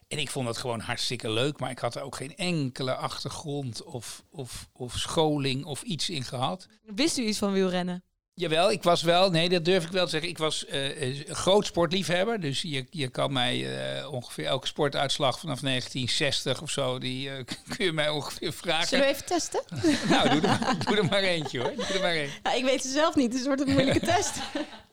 En 0.09 0.19
ik 0.19 0.31
vond 0.31 0.47
dat 0.47 0.57
gewoon 0.57 0.81
hartstikke 0.81 1.31
leuk, 1.31 1.61
maar 1.61 1.71
ik 1.71 1.79
had 1.79 1.95
er 1.95 2.03
ook 2.03 2.17
geen 2.17 2.37
enkele 2.37 2.95
achtergrond 2.95 3.83
of, 3.83 4.25
of, 4.31 4.69
of 4.73 4.99
scholing 4.99 5.65
of 5.65 5.83
iets 5.83 6.11
in 6.11 6.25
gehad. 6.25 6.69
Wist 6.95 7.19
u 7.19 7.23
iets 7.23 7.39
van 7.39 7.53
wielrennen? 7.53 8.05
Jawel, 8.39 8.71
ik 8.71 8.83
was 8.83 9.03
wel, 9.03 9.31
nee, 9.31 9.49
dat 9.49 9.65
durf 9.65 9.85
ik 9.85 9.91
wel 9.91 10.05
te 10.05 10.11
zeggen. 10.11 10.29
Ik 10.29 10.39
was 10.39 10.65
uh, 10.73 11.21
groot 11.29 11.67
sportliefhebber. 11.67 12.41
Dus 12.41 12.63
je, 12.63 12.87
je 12.91 13.09
kan 13.09 13.33
mij 13.33 13.57
uh, 13.99 14.13
ongeveer 14.13 14.45
elke 14.45 14.67
sportuitslag 14.67 15.39
vanaf 15.39 15.61
1960 15.61 16.63
of 16.63 16.71
zo, 16.71 16.99
die 16.99 17.29
uh, 17.29 17.35
kun 17.77 17.85
je 17.85 17.93
mij 17.93 18.09
ongeveer 18.09 18.53
vragen. 18.53 18.89
Zullen 18.89 19.05
we 19.05 19.11
even 19.11 19.25
testen? 19.27 19.63
nou, 20.09 20.29
doe 20.29 20.41
er, 20.41 20.59
doe 20.87 20.97
er 20.97 21.05
maar 21.05 21.23
eentje 21.23 21.61
hoor. 21.61 21.75
Doe 21.77 21.85
er 21.85 22.01
maar 22.01 22.15
één. 22.15 22.31
Ja, 22.43 22.53
ik 22.53 22.65
weet 22.65 22.83
het 22.83 22.93
zelf 22.93 23.15
niet, 23.15 23.31
dus 23.31 23.39
het 23.39 23.47
wordt 23.47 23.63
een 23.63 23.73
moeilijke 23.73 24.07
test. 24.15 24.33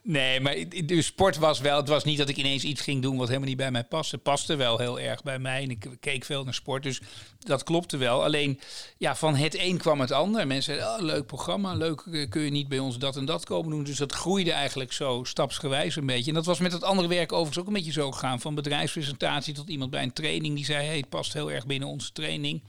Nee, 0.05 0.39
maar 0.39 0.55
de 0.85 1.01
sport 1.01 1.37
was 1.37 1.59
wel. 1.59 1.77
Het 1.77 1.87
was 1.87 2.03
niet 2.03 2.17
dat 2.17 2.29
ik 2.29 2.37
ineens 2.37 2.63
iets 2.63 2.81
ging 2.81 3.01
doen 3.01 3.17
wat 3.17 3.27
helemaal 3.27 3.47
niet 3.47 3.57
bij 3.57 3.71
mij 3.71 3.83
paste. 3.83 4.15
Het 4.15 4.23
paste 4.23 4.55
wel 4.55 4.77
heel 4.77 4.99
erg 4.99 5.23
bij 5.23 5.39
mij. 5.39 5.63
En 5.63 5.69
ik 5.69 5.87
keek 5.99 6.23
veel 6.23 6.43
naar 6.43 6.53
sport. 6.53 6.83
Dus 6.83 7.01
dat 7.39 7.63
klopte 7.63 7.97
wel. 7.97 8.23
Alleen 8.23 8.59
ja, 8.97 9.15
van 9.15 9.35
het 9.35 9.57
een 9.57 9.77
kwam 9.77 9.99
het 9.99 10.11
ander. 10.11 10.47
Mensen 10.47 10.75
zeiden: 10.75 10.99
oh, 10.99 11.05
leuk 11.05 11.25
programma. 11.25 11.73
Leuk 11.73 12.27
kun 12.29 12.41
je 12.41 12.51
niet 12.51 12.67
bij 12.67 12.79
ons 12.79 12.97
dat 12.97 13.15
en 13.15 13.25
dat 13.25 13.45
komen 13.45 13.71
doen. 13.71 13.83
Dus 13.83 13.97
dat 13.97 14.11
groeide 14.11 14.51
eigenlijk 14.51 14.91
zo 14.91 15.23
stapsgewijs 15.23 15.95
een 15.95 16.05
beetje. 16.05 16.29
En 16.29 16.35
dat 16.35 16.45
was 16.45 16.59
met 16.59 16.71
het 16.71 16.83
andere 16.83 17.07
werk 17.07 17.31
overigens 17.31 17.59
ook 17.59 17.67
een 17.67 17.73
beetje 17.73 17.91
zo 17.91 18.11
gegaan. 18.11 18.41
Van 18.41 18.55
bedrijfspresentatie 18.55 19.53
tot 19.53 19.69
iemand 19.69 19.91
bij 19.91 20.03
een 20.03 20.13
training 20.13 20.55
die 20.55 20.65
zei: 20.65 20.85
hey, 20.85 20.97
het 20.97 21.09
past 21.09 21.33
heel 21.33 21.51
erg 21.51 21.65
binnen 21.65 21.87
onze 21.87 22.11
training. 22.11 22.63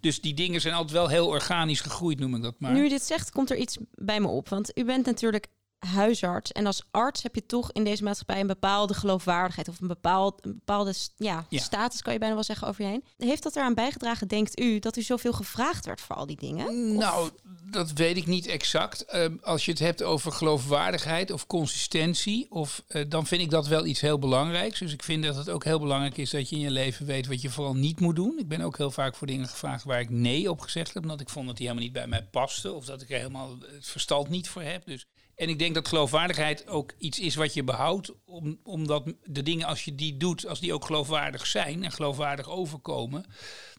Dus 0.00 0.20
die 0.20 0.34
dingen 0.34 0.60
zijn 0.60 0.74
altijd 0.74 0.92
wel 0.92 1.08
heel 1.08 1.26
organisch 1.26 1.80
gegroeid, 1.80 2.18
noem 2.18 2.34
ik 2.34 2.42
dat 2.42 2.54
maar. 2.58 2.72
Nu 2.72 2.82
je 2.82 2.88
dit 2.88 3.02
zegt, 3.02 3.30
komt 3.30 3.50
er 3.50 3.56
iets 3.56 3.76
bij 3.94 4.20
me 4.20 4.28
op. 4.28 4.48
Want 4.48 4.78
u 4.78 4.84
bent 4.84 5.06
natuurlijk 5.06 5.46
huisarts. 5.78 6.52
En 6.52 6.66
als 6.66 6.82
arts 6.90 7.22
heb 7.22 7.34
je 7.34 7.46
toch 7.46 7.72
in 7.72 7.84
deze 7.84 8.04
maatschappij 8.04 8.40
een 8.40 8.46
bepaalde 8.46 8.94
geloofwaardigheid 8.94 9.68
of 9.68 9.80
een, 9.80 9.86
bepaald, 9.86 10.44
een 10.44 10.52
bepaalde 10.52 10.94
ja, 11.16 11.46
status, 11.50 12.02
kan 12.02 12.12
je 12.12 12.18
bijna 12.18 12.34
wel 12.34 12.44
zeggen, 12.44 12.68
over 12.68 12.82
je 12.82 12.88
heen. 12.88 13.04
Heeft 13.16 13.42
dat 13.42 13.56
eraan 13.56 13.74
bijgedragen, 13.74 14.28
denkt 14.28 14.60
u, 14.60 14.78
dat 14.78 14.96
u 14.96 15.02
zoveel 15.02 15.32
gevraagd 15.32 15.86
werd 15.86 16.00
voor 16.00 16.16
al 16.16 16.26
die 16.26 16.36
dingen? 16.36 16.96
Nou, 16.96 17.30
dat 17.70 17.92
weet 17.92 18.16
ik 18.16 18.26
niet 18.26 18.46
exact. 18.46 19.04
Ehm, 19.04 19.36
als 19.42 19.64
je 19.64 19.70
het 19.70 19.80
hebt 19.80 20.02
over 20.02 20.32
geloofwaardigheid 20.32 21.30
of 21.30 21.46
consistentie, 21.46 22.46
of, 22.50 22.82
uh, 22.88 23.04
dan 23.08 23.26
vind 23.26 23.42
ik 23.42 23.50
dat 23.50 23.66
wel 23.66 23.86
iets 23.86 24.00
heel 24.00 24.18
belangrijks. 24.18 24.78
Dus 24.78 24.92
ik 24.92 25.02
vind 25.02 25.24
dat 25.24 25.36
het 25.36 25.50
ook 25.50 25.64
heel 25.64 25.80
belangrijk 25.80 26.16
is 26.16 26.30
dat 26.30 26.48
je 26.48 26.56
in 26.56 26.62
je 26.62 26.70
leven 26.70 27.06
weet 27.06 27.26
wat 27.26 27.42
je 27.42 27.50
vooral 27.50 27.74
niet 27.74 28.00
moet 28.00 28.16
doen. 28.16 28.38
Ik 28.38 28.48
ben 28.48 28.60
ook 28.60 28.76
heel 28.76 28.90
vaak 28.90 29.14
voor 29.16 29.26
dingen 29.26 29.48
gevraagd 29.48 29.84
waar 29.84 30.00
ik 30.00 30.10
nee 30.10 30.50
op 30.50 30.60
gezegd 30.60 30.94
heb, 30.94 31.02
omdat 31.02 31.20
ik 31.20 31.28
vond 31.28 31.46
dat 31.46 31.56
die 31.56 31.66
helemaal 31.66 31.88
niet 31.88 31.96
bij 31.96 32.06
mij 32.06 32.22
paste 32.22 32.72
of 32.72 32.84
dat 32.84 33.02
ik 33.02 33.10
er 33.10 33.16
helemaal 33.16 33.56
het 33.74 33.86
verstand 33.86 34.28
niet 34.28 34.48
voor 34.48 34.62
heb. 34.62 34.86
Dus 34.86 35.06
en 35.36 35.48
ik 35.48 35.58
denk 35.58 35.74
dat 35.74 35.88
geloofwaardigheid 35.88 36.68
ook 36.68 36.92
iets 36.98 37.20
is 37.20 37.34
wat 37.34 37.54
je 37.54 37.64
behoudt, 37.64 38.12
om, 38.24 38.58
omdat 38.62 39.12
de 39.24 39.42
dingen 39.42 39.66
als 39.66 39.84
je 39.84 39.94
die 39.94 40.16
doet, 40.16 40.46
als 40.46 40.60
die 40.60 40.74
ook 40.74 40.84
geloofwaardig 40.84 41.46
zijn 41.46 41.84
en 41.84 41.92
geloofwaardig 41.92 42.48
overkomen, 42.48 43.24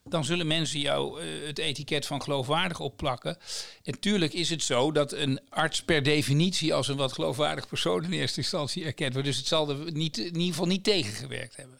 dan 0.03 0.25
zullen 0.25 0.47
mensen 0.47 0.79
jou 0.79 1.21
uh, 1.21 1.47
het 1.47 1.59
etiket 1.59 2.05
van 2.05 2.21
geloofwaardig 2.21 2.79
opplakken. 2.79 3.37
En 3.83 3.99
tuurlijk 3.99 4.33
is 4.33 4.49
het 4.49 4.63
zo 4.63 4.91
dat 4.91 5.11
een 5.11 5.39
arts 5.49 5.83
per 5.83 6.03
definitie 6.03 6.73
als 6.73 6.87
een 6.87 6.97
wat 6.97 7.13
geloofwaardig 7.13 7.67
persoon 7.67 8.03
in 8.03 8.11
eerste 8.11 8.41
instantie 8.41 8.85
erkend 8.85 9.13
wordt. 9.13 9.27
Dus 9.27 9.37
het 9.37 9.47
zal 9.47 9.69
er 9.69 9.91
niet, 9.91 10.17
in 10.17 10.25
ieder 10.25 10.41
geval 10.41 10.65
niet 10.65 10.83
tegengewerkt 10.83 11.55
hebben. 11.55 11.79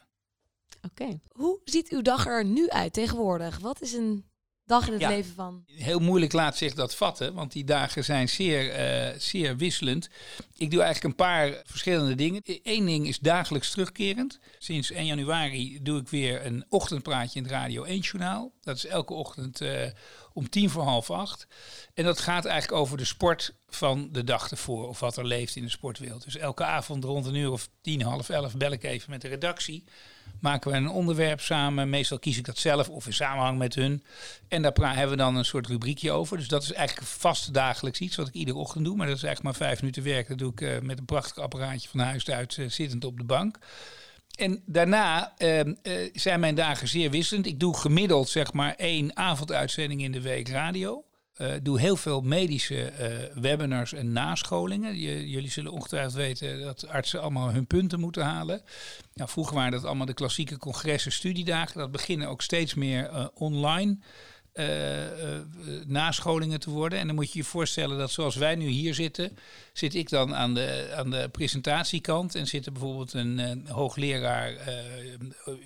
Oké. 0.82 1.20
Hoe 1.32 1.62
ziet 1.64 1.90
uw 1.90 2.02
dag 2.02 2.26
er 2.26 2.46
nu 2.46 2.70
uit 2.70 2.94
tegenwoordig? 2.94 3.60
Wat 3.60 3.82
is 3.82 3.94
een 3.94 4.26
dag 4.68 4.88
in 4.88 4.94
het 4.94 5.08
leven 5.08 5.34
van? 5.34 5.64
Heel 5.66 6.00
moeilijk 6.00 6.34
laat 6.34 6.58
zich 6.58 6.74
dat 6.74 6.96
vatten, 6.96 7.34
want 7.34 7.52
die 7.52 7.64
dagen 7.64 8.04
zijn 8.04 8.30
zeer, 8.30 8.80
uh, 9.12 9.20
zeer 9.20 9.58
wisselend. 9.58 10.10
Ik 10.58 10.72
doe 10.72 10.82
eigenlijk 10.82 11.04
een 11.04 11.26
paar 11.26 11.62
verschillende 11.66 12.16
dingen. 12.16 12.42
Eén 12.64 12.86
ding 12.86 13.08
is 13.08 13.20
dagelijks 13.20 13.72
terugkerend. 13.72 14.40
Sinds 14.58 14.92
1 14.92 15.06
januari 15.06 15.80
doe 15.82 16.00
ik 16.00 16.08
weer 16.08 16.46
een 16.46 16.66
ochtendpraatje 16.70 17.40
in 17.40 17.46
het 17.46 17.54
Radio 17.54 17.84
1 17.84 18.00
Journaal. 18.00 18.52
Dat 18.62 18.76
is 18.76 18.86
elke 18.86 19.14
ochtend 19.14 19.62
uh, 19.62 19.86
om 20.34 20.50
tien 20.50 20.70
voor 20.70 20.84
half 20.84 21.12
acht. 21.12 21.48
En 21.94 22.04
dat 22.04 22.20
gaat 22.20 22.46
eigenlijk 22.46 22.82
over 22.82 22.98
de 22.98 23.06
sport 23.06 23.54
van 23.70 24.10
de 24.12 24.24
dag 24.24 24.52
ervoor, 24.52 24.88
of 24.88 25.00
wat 25.00 25.18
er 25.18 25.26
leeft 25.26 25.56
in 25.56 25.64
de 25.64 25.70
sportwereld. 25.70 26.24
Dus 26.24 26.38
elke 26.38 26.64
avond 26.64 27.04
rond 27.04 27.26
een 27.26 27.36
uur 27.36 27.52
of 27.52 27.70
tien, 27.82 28.02
half 28.02 28.30
elf 28.30 28.56
bel 28.56 28.72
ik 28.72 28.84
even 28.84 29.12
met 29.12 29.22
de 29.22 29.28
redactie 29.28 29.84
maken 30.42 30.72
we 30.72 30.78
een 30.78 30.90
onderwerp 30.90 31.42
samen. 31.42 31.90
Meestal 31.90 32.20
kies 32.20 32.38
ik 32.38 32.46
dat 32.46 32.58
zelf 32.58 32.90
of 32.90 33.06
in 33.06 33.14
samenhang 33.14 33.58
met 33.58 33.76
hun. 33.76 34.04
En 34.48 34.62
daar 34.62 34.74
hebben 34.76 35.10
we 35.10 35.24
dan 35.24 35.36
een 35.36 35.46
soort 35.46 35.68
rubriekje 35.68 36.12
over. 36.12 36.38
Dus 36.38 36.48
dat 36.48 36.64
is 36.64 36.74
eigenlijk 36.74 37.08
vast 37.08 37.54
dagelijks 37.54 38.00
iets 38.00 38.16
wat 38.16 38.28
ik 38.28 38.34
iedere 38.34 38.58
ochtend 38.58 38.86
doe. 38.86 38.96
Maar 38.96 39.08
dat 39.08 39.16
is 39.16 39.24
eigenlijk 39.24 39.58
maar 39.58 39.68
vijf 39.68 39.82
minuten 39.82 40.04
werk. 40.04 40.28
Dat 40.28 40.38
doe 40.38 40.52
ik 40.52 40.62
uh, 40.62 40.80
met 40.80 41.00
een 41.00 41.06
prachtig 41.06 41.44
apparaatje 41.44 41.90
van 41.90 42.00
huis 42.00 42.30
uit, 42.30 42.58
uh, 42.58 42.70
zittend 42.70 43.06
op 43.06 43.18
de 43.18 43.24
bank. 43.24 43.58
En 44.36 44.62
daarna 44.66 45.34
uh, 45.38 45.62
zijn 46.14 46.40
mijn 46.40 46.56
dagen 46.56 46.88
zeer 46.88 47.12
wisselend. 47.12 47.46
Ik 47.46 47.60
doe 47.60 47.78
gemiddeld 47.78 48.30
zeg 48.30 48.54
maar 48.54 48.76
één 48.76 49.16
avonduitzending 49.16 50.02
in 50.02 50.12
de 50.12 50.22
week 50.22 50.48
radio. 50.50 51.07
Uh, 51.42 51.52
doe 51.64 51.80
heel 51.80 51.96
veel 51.96 52.22
medische 52.22 52.92
uh, 53.00 53.42
webinars 53.42 53.94
en 53.94 54.12
nascholingen. 54.12 54.98
Jullie 55.30 55.50
zullen 55.50 55.72
ongetwijfeld 55.72 56.14
weten 56.14 56.62
dat 56.62 56.88
artsen 56.88 57.22
allemaal 57.22 57.52
hun 57.52 57.68
punten 57.68 58.00
moeten 58.00 58.24
halen. 58.24 58.62
Nou, 59.14 59.30
vroeger 59.30 59.56
waren 59.56 59.72
dat 59.72 59.86
allemaal 59.86 60.06
de 60.06 60.14
klassieke 60.14 60.58
congressen, 60.58 61.12
studiedagen. 61.12 61.80
Dat 61.80 61.92
beginnen 61.92 62.28
ook 62.28 62.42
steeds 62.42 62.74
meer 62.74 63.10
uh, 63.12 63.26
online 63.34 63.98
nascholingen 65.86 66.60
te 66.60 66.70
worden. 66.70 67.00
En 67.00 67.08
dan 67.08 67.16
moet 67.16 67.32
je 67.32 67.40
je 67.40 67.46
voorstellen 67.46 67.98
dat 67.98 68.12
zoals 68.12 68.36
wij 68.36 68.56
nu 68.56 68.68
hier 68.68 68.94
zitten, 68.94 69.38
zit 69.74 69.96
ik 69.96 70.10
dan 70.10 70.36
aan 70.36 70.54
de, 70.54 70.94
aan 70.96 71.10
de 71.10 71.30
presentatiekant 71.32 72.36
en 72.36 72.48
zit 72.48 72.66
er 72.66 72.72
bijvoorbeeld 72.72 73.14
een, 73.14 73.68
hoogleraar 73.68 74.54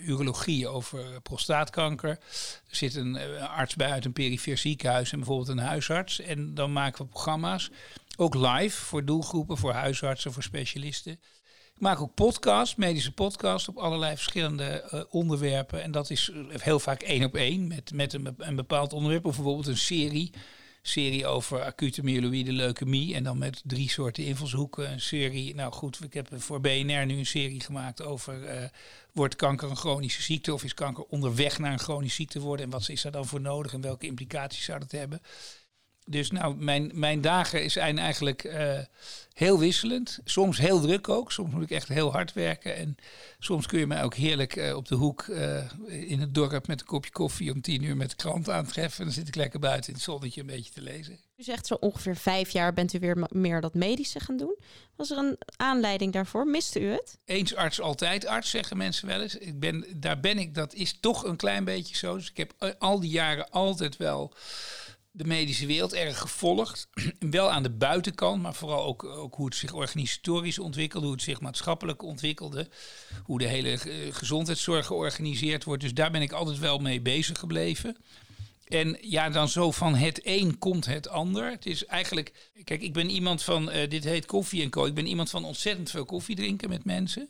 urologie 0.06 0.68
over 0.68 1.22
prostaatkanker. 1.22 2.10
Er 2.10 2.76
zit 2.76 2.96
een 2.96 3.40
arts 3.40 3.76
bij 3.76 3.92
uit 3.92 4.06
een 4.06 4.14
perifeer 4.14 4.58
ziekenhuis 4.58 5.12
en 5.12 5.18
bijvoorbeeld 5.18 5.50
een 5.50 5.66
huisarts. 5.66 6.20
En 6.20 6.54
dan 6.54 6.74
maken 6.74 7.06
we 7.06 7.12
programma's, 7.12 7.70
ook 8.18 8.36
live 8.36 8.82
voor 8.82 9.06
doelgroepen, 9.06 9.58
voor 9.58 9.74
huisartsen, 9.74 10.34
voor 10.34 10.44
specialisten. 10.44 11.20
Maak 11.82 12.02
ook 12.02 12.14
podcasts, 12.14 12.76
medische 12.76 13.12
podcasts 13.12 13.68
op 13.68 13.78
allerlei 13.78 14.14
verschillende 14.16 14.90
uh, 14.94 15.02
onderwerpen. 15.10 15.84
En 15.84 15.92
dat 15.92 16.10
is 16.10 16.32
heel 16.48 16.80
vaak 16.80 17.02
één 17.02 17.24
op 17.24 17.36
één 17.36 17.68
met, 17.68 17.94
met 17.94 18.14
een, 18.38 18.56
bepaald 18.56 18.94
onderwerp. 18.94 19.26
Of 19.26 19.36
bijvoorbeeld 19.36 19.68
een 19.68 19.78
serie. 19.78 20.32
Serie 20.82 21.26
over 21.26 21.62
acute 21.62 22.04
myeloïde 22.04 22.52
leukemie. 22.52 23.16
En 23.16 23.24
dan 23.24 23.38
met 23.38 23.62
drie 23.66 23.90
soorten 23.90 24.26
invalshoeken. 24.26 24.92
Een 24.92 25.02
serie, 25.02 25.56
nou 25.56 25.74
goed, 25.74 26.04
ik 26.04 26.14
heb 26.14 26.28
voor 26.36 26.62
BNR 26.62 27.06
nu 27.06 27.18
een 27.18 27.26
serie 27.26 27.62
gemaakt 27.62 28.04
over... 28.04 28.56
Uh, 28.56 28.64
wordt 29.12 29.36
kanker 29.36 29.70
een 29.70 29.76
chronische 29.76 30.22
ziekte 30.22 30.54
of 30.54 30.64
is 30.64 30.74
kanker 30.74 31.04
onderweg 31.04 31.60
naar 31.60 31.72
een 31.72 31.80
chronische 31.80 32.16
ziekte 32.16 32.40
worden? 32.40 32.66
En 32.66 32.72
wat 32.72 32.90
is 32.90 33.02
daar 33.02 33.12
dan 33.12 33.26
voor 33.26 33.42
nodig 33.42 33.74
en 33.74 33.82
welke 33.82 34.06
implicaties 34.06 34.64
zou 34.64 34.80
dat 34.80 34.92
hebben? 34.92 35.22
Dus 36.06 36.32
nou, 36.32 36.56
mijn, 36.56 36.92
mijn 36.94 37.22
dagen 37.22 37.72
zijn 37.72 37.98
eigenlijk 38.00 38.44
uh, 38.44 38.80
heel 39.34 39.60
wisselend. 39.60 40.20
Soms 40.24 40.58
heel 40.58 40.82
druk 40.82 41.10
ook. 41.10 41.32
Soms 41.32 41.54
moet 41.54 41.64
ik 41.64 41.72
echt 41.72 41.88
heel 41.88 42.12
hard 42.12 42.34
werken. 42.34 42.76
En 42.76 42.96
soms 43.40 43.68
kun 43.68 43.80
je 43.80 43.88
mij 43.88 44.04
ook 44.04 44.16
heerlijk 44.16 44.56
uh, 44.56 44.76
op 44.76 44.88
de 44.88 44.96
hoek 44.96 45.26
uh, 45.28 45.58
in 45.88 46.20
het 46.20 46.34
dorp 46.34 46.68
met 46.68 46.80
een 46.80 46.86
kopje 46.86 47.12
koffie 47.12 47.52
om 47.52 47.62
tien 47.62 47.84
uur 47.84 47.98
met 47.98 48.10
de 48.10 48.16
krant 48.16 48.50
aantreffen. 48.50 49.00
En 49.00 49.06
dan 49.06 49.14
zit 49.14 49.28
ik 49.28 49.36
lekker 49.36 49.60
buiten 49.60 49.88
in 49.88 49.94
het 49.94 50.04
zonnetje 50.04 50.42
een 50.42 50.48
beetje 50.48 50.72
te 50.72 50.82
lezen. 50.82 51.20
U 51.38 51.44
zegt 51.44 51.68
zo 51.68 51.74
ongeveer 51.74 52.16
vijf 52.16 52.50
jaar 52.50 52.74
bent 52.74 52.94
u 52.94 53.00
weer 53.00 53.28
meer 53.30 53.62
dat 53.62 53.74
medische 53.74 54.20
gaan 54.20 54.38
doen. 54.38 54.58
Was 54.96 55.10
er 55.10 55.18
een 55.18 55.38
aanleiding 55.56 56.14
daarvoor? 56.14 56.48
Miste 56.48 56.80
u 56.80 56.92
het? 56.92 57.20
Eens 57.26 57.56
arts, 57.56 57.82
altijd 57.82 58.26
arts, 58.26 58.50
zeggen 58.50 58.78
mensen 58.78 59.08
wel 59.08 59.22
eens. 59.22 59.38
Ik 59.38 59.60
ben, 59.60 59.86
daar 59.96 60.20
ben 60.20 60.38
ik, 60.38 60.56
dat 60.56 60.74
is 60.74 60.98
toch 61.00 61.24
een 61.24 61.36
klein 61.36 61.64
beetje 61.64 61.96
zo. 61.96 62.16
Dus 62.16 62.30
ik 62.30 62.38
heb 62.38 62.76
al 62.80 63.00
die 63.00 63.12
jaren 63.12 63.50
altijd 63.50 63.98
wel 63.98 64.34
de 65.12 65.26
medische 65.26 65.66
wereld 65.66 65.94
erg 65.94 66.20
gevolgd. 66.20 66.88
Wel 67.20 67.52
aan 67.52 67.64
de 67.64 67.70
buitenkant, 67.70 68.42
maar 68.42 68.54
vooral 68.54 68.84
ook, 68.84 69.04
ook 69.04 69.36
hoe 69.36 69.46
het 69.46 69.56
zich 69.56 69.74
organisatorisch 69.74 70.60
ontwikkelde, 70.60 71.06
hoe 71.06 71.16
het 71.16 71.24
zich 71.24 71.42
maatschappelijk 71.42 72.02
ontwikkelde, 72.04 72.70
hoe 73.24 73.40
de 73.40 73.48
hele 73.48 73.70
eh, 73.70 74.14
gezondheidszorg 74.14 74.86
georganiseerd 74.86 75.64
wordt. 75.64 75.82
Dus 75.82 75.94
daar 75.94 76.12
ben 76.12 76.22
ik 76.22 76.32
altijd 76.32 76.60
wel 76.60 76.80
mee 76.80 77.02
bezig 77.02 77.40
gebleven. 77.40 77.98
En 78.68 78.98
ja, 79.02 79.30
dan 79.30 79.50
zo 79.50 79.72
van 79.72 79.96
het 79.96 80.20
een 80.24 80.58
komt 80.58 80.86
het 80.86 81.08
ander. 81.08 81.50
Het 81.52 81.66
is 81.66 81.86
eigenlijk, 81.86 82.52
kijk, 82.64 82.82
ik 82.82 82.94
ben 82.94 83.10
iemand 83.10 83.44
van, 83.44 83.70
uh, 83.70 83.90
dit 83.90 84.04
heet 84.04 84.26
koffie 84.26 84.64
en 84.64 84.70
co. 84.70 84.86
Ik 84.86 84.94
ben 84.94 85.06
iemand 85.06 85.30
van 85.30 85.46
ontzettend 85.46 85.90
veel 85.90 86.06
koffie 86.06 86.36
drinken 86.36 86.70
met 86.70 86.86
mensen. 86.86 87.30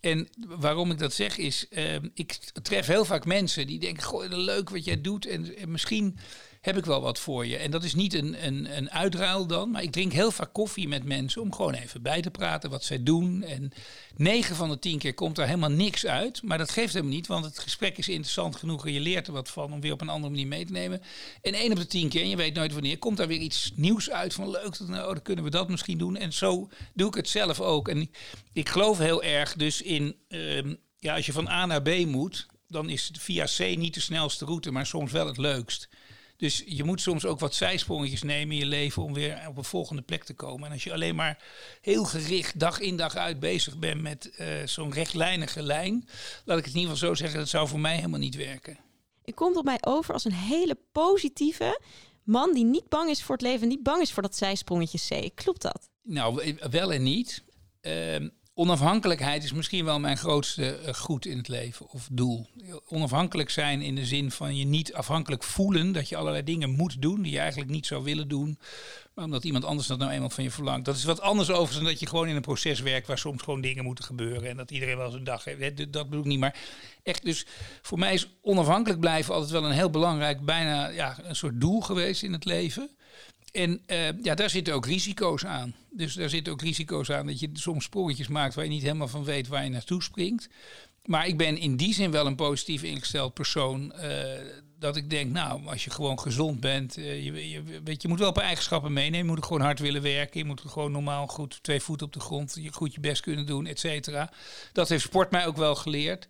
En 0.00 0.28
waarom 0.36 0.90
ik 0.90 0.98
dat 0.98 1.12
zeg 1.12 1.36
is, 1.36 1.66
uh, 1.70 1.94
ik 2.14 2.38
tref 2.62 2.86
heel 2.86 3.04
vaak 3.04 3.24
mensen 3.24 3.66
die 3.66 3.78
denken, 3.78 4.02
goh, 4.02 4.24
leuk 4.28 4.70
wat 4.70 4.84
jij 4.84 5.00
doet. 5.00 5.26
En 5.26 5.54
misschien 5.66 6.18
heb 6.62 6.76
ik 6.76 6.84
wel 6.84 7.00
wat 7.00 7.18
voor 7.18 7.46
je. 7.46 7.56
En 7.56 7.70
dat 7.70 7.84
is 7.84 7.94
niet 7.94 8.14
een, 8.14 8.46
een, 8.46 8.76
een 8.76 8.90
uitruil 8.90 9.46
dan, 9.46 9.70
maar 9.70 9.82
ik 9.82 9.92
drink 9.92 10.12
heel 10.12 10.30
vaak 10.30 10.52
koffie 10.52 10.88
met 10.88 11.04
mensen 11.04 11.42
om 11.42 11.54
gewoon 11.54 11.74
even 11.74 12.02
bij 12.02 12.22
te 12.22 12.30
praten 12.30 12.70
wat 12.70 12.84
zij 12.84 13.02
doen. 13.02 13.42
En 13.42 13.72
9 14.16 14.56
van 14.56 14.68
de 14.68 14.78
10 14.78 14.98
keer 14.98 15.14
komt 15.14 15.38
er 15.38 15.46
helemaal 15.46 15.70
niks 15.70 16.06
uit, 16.06 16.42
maar 16.42 16.58
dat 16.58 16.70
geeft 16.70 16.92
helemaal 16.92 17.14
niet, 17.14 17.26
want 17.26 17.44
het 17.44 17.58
gesprek 17.58 17.98
is 17.98 18.08
interessant 18.08 18.56
genoeg 18.56 18.86
en 18.86 18.92
je 18.92 19.00
leert 19.00 19.26
er 19.26 19.32
wat 19.32 19.50
van 19.50 19.72
om 19.72 19.80
weer 19.80 19.92
op 19.92 20.00
een 20.00 20.08
andere 20.08 20.30
manier 20.30 20.46
mee 20.46 20.64
te 20.64 20.72
nemen. 20.72 21.02
En 21.42 21.54
1 21.54 21.70
op 21.70 21.76
de 21.76 21.86
10 21.86 22.08
keer, 22.08 22.22
en 22.22 22.28
je 22.28 22.36
weet 22.36 22.54
nooit 22.54 22.72
wanneer, 22.72 22.98
komt 22.98 23.16
daar 23.16 23.28
weer 23.28 23.40
iets 23.40 23.72
nieuws 23.74 24.10
uit 24.10 24.34
van 24.34 24.50
leuk, 24.50 24.78
nou, 24.78 25.14
dan 25.14 25.22
kunnen 25.22 25.44
we 25.44 25.50
dat 25.50 25.68
misschien 25.68 25.98
doen. 25.98 26.16
En 26.16 26.32
zo 26.32 26.68
doe 26.94 27.08
ik 27.08 27.14
het 27.14 27.28
zelf 27.28 27.60
ook. 27.60 27.88
En 27.88 28.10
ik 28.52 28.68
geloof 28.68 28.98
heel 28.98 29.22
erg 29.22 29.54
dus 29.54 29.82
in, 29.82 30.16
ehm, 30.28 30.74
ja, 30.98 31.14
als 31.14 31.26
je 31.26 31.32
van 31.32 31.48
A 31.48 31.66
naar 31.66 31.82
B 31.82 32.06
moet, 32.06 32.46
dan 32.68 32.88
is 32.88 33.10
via 33.18 33.44
C 33.56 33.76
niet 33.76 33.94
de 33.94 34.00
snelste 34.00 34.44
route, 34.44 34.70
maar 34.70 34.86
soms 34.86 35.12
wel 35.12 35.26
het 35.26 35.38
leukst. 35.38 35.88
Dus 36.42 36.62
je 36.66 36.84
moet 36.84 37.00
soms 37.00 37.26
ook 37.26 37.40
wat 37.40 37.54
zijsprongetjes 37.54 38.22
nemen 38.22 38.54
in 38.54 38.60
je 38.60 38.66
leven 38.66 39.02
om 39.02 39.14
weer 39.14 39.44
op 39.48 39.56
een 39.56 39.64
volgende 39.64 40.02
plek 40.02 40.24
te 40.24 40.34
komen. 40.34 40.66
En 40.66 40.72
als 40.72 40.84
je 40.84 40.92
alleen 40.92 41.14
maar 41.14 41.42
heel 41.80 42.04
gericht 42.04 42.58
dag 42.58 42.80
in 42.80 42.96
dag 42.96 43.16
uit 43.16 43.40
bezig 43.40 43.78
bent 43.78 44.00
met 44.00 44.30
uh, 44.38 44.46
zo'n 44.64 44.92
rechtlijnige 44.92 45.62
lijn, 45.62 46.08
laat 46.44 46.58
ik 46.58 46.64
het 46.64 46.74
in 46.74 46.80
ieder 46.80 46.94
geval 46.94 47.08
zo 47.08 47.14
zeggen, 47.14 47.38
dat 47.38 47.48
zou 47.48 47.68
voor 47.68 47.80
mij 47.80 47.96
helemaal 47.96 48.18
niet 48.18 48.36
werken. 48.36 48.78
U 49.24 49.32
komt 49.32 49.56
op 49.56 49.64
mij 49.64 49.78
over 49.80 50.14
als 50.14 50.24
een 50.24 50.32
hele 50.32 50.78
positieve 50.92 51.80
man 52.22 52.54
die 52.54 52.64
niet 52.64 52.88
bang 52.88 53.10
is 53.10 53.22
voor 53.22 53.34
het 53.34 53.44
leven, 53.44 53.68
niet 53.68 53.82
bang 53.82 54.02
is 54.02 54.12
voor 54.12 54.22
dat 54.22 54.36
zijsprongetje 54.36 55.30
C. 55.30 55.34
Klopt 55.34 55.62
dat? 55.62 55.90
Nou, 56.02 56.56
wel 56.70 56.92
en 56.92 57.02
niet. 57.02 57.42
Uh, 57.82 58.16
onafhankelijkheid 58.54 59.44
is 59.44 59.52
misschien 59.52 59.84
wel 59.84 60.00
mijn 60.00 60.16
grootste 60.16 60.80
uh, 60.86 60.94
goed 60.94 61.26
in 61.26 61.36
het 61.36 61.48
leven 61.48 61.88
of 61.90 62.08
doel. 62.12 62.46
Onafhankelijk 62.88 63.50
zijn 63.50 63.82
in 63.82 63.94
de 63.94 64.06
zin 64.06 64.30
van 64.30 64.56
je 64.56 64.64
niet 64.64 64.94
afhankelijk 64.94 65.42
voelen 65.42 65.92
dat 65.92 66.08
je 66.08 66.16
allerlei 66.16 66.44
dingen 66.44 66.70
moet 66.70 67.02
doen 67.02 67.22
die 67.22 67.32
je 67.32 67.38
eigenlijk 67.38 67.70
niet 67.70 67.86
zou 67.86 68.04
willen 68.04 68.28
doen, 68.28 68.58
maar 69.14 69.24
omdat 69.24 69.44
iemand 69.44 69.64
anders 69.64 69.88
dat 69.88 69.98
nou 69.98 70.10
eenmaal 70.10 70.30
van 70.30 70.44
je 70.44 70.50
verlangt. 70.50 70.84
Dat 70.84 70.96
is 70.96 71.04
wat 71.04 71.20
anders 71.20 71.50
overigens 71.50 71.76
dan 71.76 71.86
dat 71.86 72.00
je 72.00 72.06
gewoon 72.06 72.28
in 72.28 72.36
een 72.36 72.42
proces 72.42 72.80
werkt 72.80 73.06
waar 73.06 73.18
soms 73.18 73.42
gewoon 73.42 73.60
dingen 73.60 73.84
moeten 73.84 74.04
gebeuren 74.04 74.48
en 74.48 74.56
dat 74.56 74.70
iedereen 74.70 74.96
wel 74.96 75.10
zijn 75.10 75.24
dag 75.24 75.44
heeft. 75.44 75.92
Dat 75.92 76.08
bedoel 76.08 76.24
ik 76.24 76.30
niet, 76.30 76.38
maar 76.38 76.56
echt 77.02 77.24
dus 77.24 77.46
voor 77.82 77.98
mij 77.98 78.14
is 78.14 78.28
onafhankelijk 78.42 79.00
blijven 79.00 79.34
altijd 79.34 79.52
wel 79.52 79.64
een 79.64 79.70
heel 79.70 79.90
belangrijk, 79.90 80.44
bijna 80.44 80.88
ja, 80.88 81.18
een 81.22 81.36
soort 81.36 81.60
doel 81.60 81.80
geweest 81.80 82.22
in 82.22 82.32
het 82.32 82.44
leven. 82.44 82.90
En 83.52 83.82
uh, 83.86 84.08
ja, 84.22 84.34
daar 84.34 84.50
zitten 84.50 84.74
ook 84.74 84.86
risico's 84.86 85.44
aan. 85.44 85.74
Dus 85.90 86.14
daar 86.14 86.28
zitten 86.28 86.52
ook 86.52 86.62
risico's 86.62 87.10
aan 87.10 87.26
dat 87.26 87.40
je 87.40 87.50
soms 87.52 87.84
sprongetjes 87.84 88.28
maakt 88.28 88.54
waar 88.54 88.64
je 88.64 88.70
niet 88.70 88.82
helemaal 88.82 89.08
van 89.08 89.24
weet 89.24 89.48
waar 89.48 89.64
je 89.64 89.70
naartoe 89.70 90.02
springt. 90.02 90.48
Maar 91.04 91.26
ik 91.26 91.36
ben 91.36 91.58
in 91.58 91.76
die 91.76 91.94
zin 91.94 92.10
wel 92.10 92.26
een 92.26 92.34
positief 92.34 92.82
ingesteld 92.82 93.34
persoon. 93.34 93.92
Uh, 93.96 94.10
dat 94.78 94.96
ik 94.96 95.10
denk, 95.10 95.32
nou, 95.32 95.66
als 95.66 95.84
je 95.84 95.90
gewoon 95.90 96.20
gezond 96.20 96.60
bent, 96.60 96.94
je, 96.94 97.50
je, 97.50 97.62
weet, 97.84 98.02
je 98.02 98.08
moet 98.08 98.18
wel 98.18 98.28
een 98.28 98.34
paar 98.34 98.44
eigenschappen 98.44 98.92
meenemen. 98.92 99.26
Je 99.26 99.32
moet 99.32 99.44
gewoon 99.44 99.62
hard 99.62 99.78
willen 99.78 100.02
werken. 100.02 100.40
Je 100.40 100.46
moet 100.46 100.60
gewoon 100.66 100.92
normaal 100.92 101.26
goed 101.26 101.62
twee 101.62 101.80
voeten 101.80 102.06
op 102.06 102.12
de 102.12 102.20
grond, 102.20 102.56
je 102.60 102.72
goed 102.72 102.94
je 102.94 103.00
best 103.00 103.22
kunnen 103.22 103.46
doen, 103.46 103.66
et 103.66 103.78
cetera. 103.78 104.32
Dat 104.72 104.88
heeft 104.88 105.04
sport 105.04 105.30
mij 105.30 105.46
ook 105.46 105.56
wel 105.56 105.74
geleerd. 105.74 106.28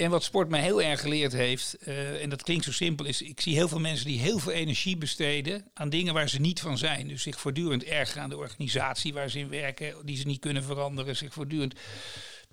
En 0.00 0.10
wat 0.10 0.22
sport 0.22 0.48
mij 0.48 0.60
heel 0.60 0.82
erg 0.82 1.00
geleerd 1.00 1.32
heeft, 1.32 1.76
uh, 1.86 2.22
en 2.22 2.30
dat 2.30 2.42
klinkt 2.42 2.64
zo 2.64 2.72
simpel, 2.72 3.06
is 3.06 3.22
ik 3.22 3.40
zie 3.40 3.54
heel 3.54 3.68
veel 3.68 3.80
mensen 3.80 4.06
die 4.06 4.18
heel 4.18 4.38
veel 4.38 4.52
energie 4.52 4.96
besteden 4.96 5.64
aan 5.74 5.88
dingen 5.88 6.14
waar 6.14 6.28
ze 6.28 6.40
niet 6.40 6.60
van 6.60 6.78
zijn. 6.78 7.08
Dus 7.08 7.22
zich 7.22 7.40
voortdurend 7.40 7.84
ergeren 7.84 8.22
aan 8.22 8.28
de 8.28 8.36
organisatie 8.36 9.12
waar 9.12 9.30
ze 9.30 9.38
in 9.38 9.48
werken, 9.48 9.94
die 10.04 10.16
ze 10.16 10.26
niet 10.26 10.40
kunnen 10.40 10.62
veranderen, 10.62 11.16
zich 11.16 11.32
voortdurend. 11.32 11.74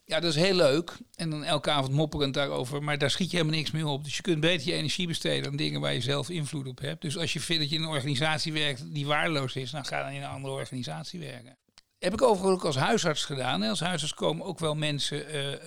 Ja, 0.06 0.20
dat 0.20 0.36
is 0.36 0.42
heel 0.42 0.56
leuk. 0.56 0.98
En 1.16 1.30
dan 1.30 1.44
elke 1.44 1.72
avond 1.72 1.94
mopperend 1.94 2.34
daarover. 2.34 2.84
Maar 2.84 2.98
daar 2.98 3.12
schiet 3.12 3.32
je 3.32 3.38
helemaal 3.38 3.58
niks 3.58 3.72
meer 3.72 3.86
op. 3.86 4.04
Dus 4.04 4.16
je 4.16 4.22
kunt 4.22 4.40
beter 4.40 4.68
je 4.68 4.74
energie 4.74 5.08
besteden 5.08 5.52
aan 5.52 5.58
dingen 5.58 5.82
waar 5.82 5.94
je 5.94 6.02
zelf 6.02 6.30
invloed 6.30 6.68
op 6.68 6.80
hebt. 6.80 7.02
Dus 7.02 7.18
als 7.18 7.34
je 7.34 7.40
vindt 7.40 7.62
dat 7.62 7.72
je 7.72 7.78
in 7.78 7.84
een 7.84 7.90
organisatie 7.90 8.54
werkt 8.54 8.94
die 8.94 9.06
waardeloos 9.06 9.56
is, 9.56 9.72
dan 9.72 9.86
ga 9.86 10.04
dan 10.04 10.12
in 10.12 10.22
een 10.22 10.30
andere 10.30 10.54
organisatie 10.54 11.20
werken 11.20 11.58
heb 12.00 12.14
ik 12.14 12.22
overigens 12.22 12.60
ook 12.60 12.66
als 12.66 12.76
huisarts 12.76 13.26
gedaan. 13.26 13.64
Als 13.64 13.80
huisarts 13.80 14.14
komen 14.14 14.46
ook 14.46 14.60
wel 14.60 14.76
mensen 14.76 15.36
uh, 15.36 15.52
uh, 15.52 15.58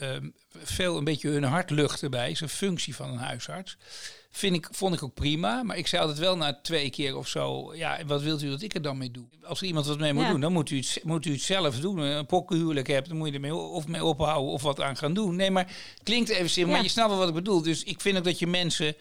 veel 0.56 0.96
een 0.96 1.04
beetje 1.04 1.28
hun 1.28 1.44
hart 1.44 1.70
luchten 1.70 2.10
bij. 2.10 2.30
is 2.30 2.40
een 2.40 2.48
functie 2.48 2.94
van 2.94 3.10
een 3.10 3.18
huisarts. 3.18 3.76
Vind 4.30 4.56
ik, 4.56 4.68
vond 4.70 4.94
ik 4.94 5.02
ook 5.02 5.14
prima. 5.14 5.62
Maar 5.62 5.76
ik 5.76 5.86
zei 5.86 6.02
altijd 6.02 6.20
wel 6.20 6.36
na 6.36 6.58
twee 6.62 6.90
keer 6.90 7.16
of 7.16 7.28
zo... 7.28 7.74
ja, 7.74 7.98
wat 8.06 8.22
wilt 8.22 8.42
u 8.42 8.50
dat 8.50 8.62
ik 8.62 8.74
er 8.74 8.82
dan 8.82 8.98
mee 8.98 9.10
doe? 9.10 9.26
Als 9.42 9.60
er 9.60 9.66
iemand 9.66 9.86
wat 9.86 9.98
mee 9.98 10.12
moet 10.12 10.28
doen, 10.28 10.40
dan 10.40 10.52
moet 10.52 10.70
u, 10.70 10.76
het, 10.76 11.00
moet 11.02 11.26
u 11.26 11.32
het 11.32 11.42
zelf 11.42 11.80
doen. 11.80 11.98
Een 11.98 12.26
pokkenhuwelijk 12.26 12.86
hebt, 12.86 13.08
dan 13.08 13.16
moet 13.16 13.28
je 13.28 13.34
ermee 13.34 13.54
of 13.54 13.86
mee 13.86 14.04
ophouden 14.04 14.52
of 14.52 14.62
wat 14.62 14.80
aan 14.80 14.96
gaan 14.96 15.14
doen. 15.14 15.36
Nee, 15.36 15.50
maar 15.50 15.72
klinkt 16.02 16.28
even 16.28 16.50
simpel, 16.50 16.74
maar 16.74 16.82
je 16.82 16.88
snapt 16.88 17.08
wel 17.08 17.18
wat 17.18 17.28
ik 17.28 17.34
bedoel. 17.34 17.62
Dus 17.62 17.84
ik 17.84 18.00
vind 18.00 18.18
ook 18.18 18.24
dat 18.24 18.38
je 18.38 18.46
mensen 18.46 18.94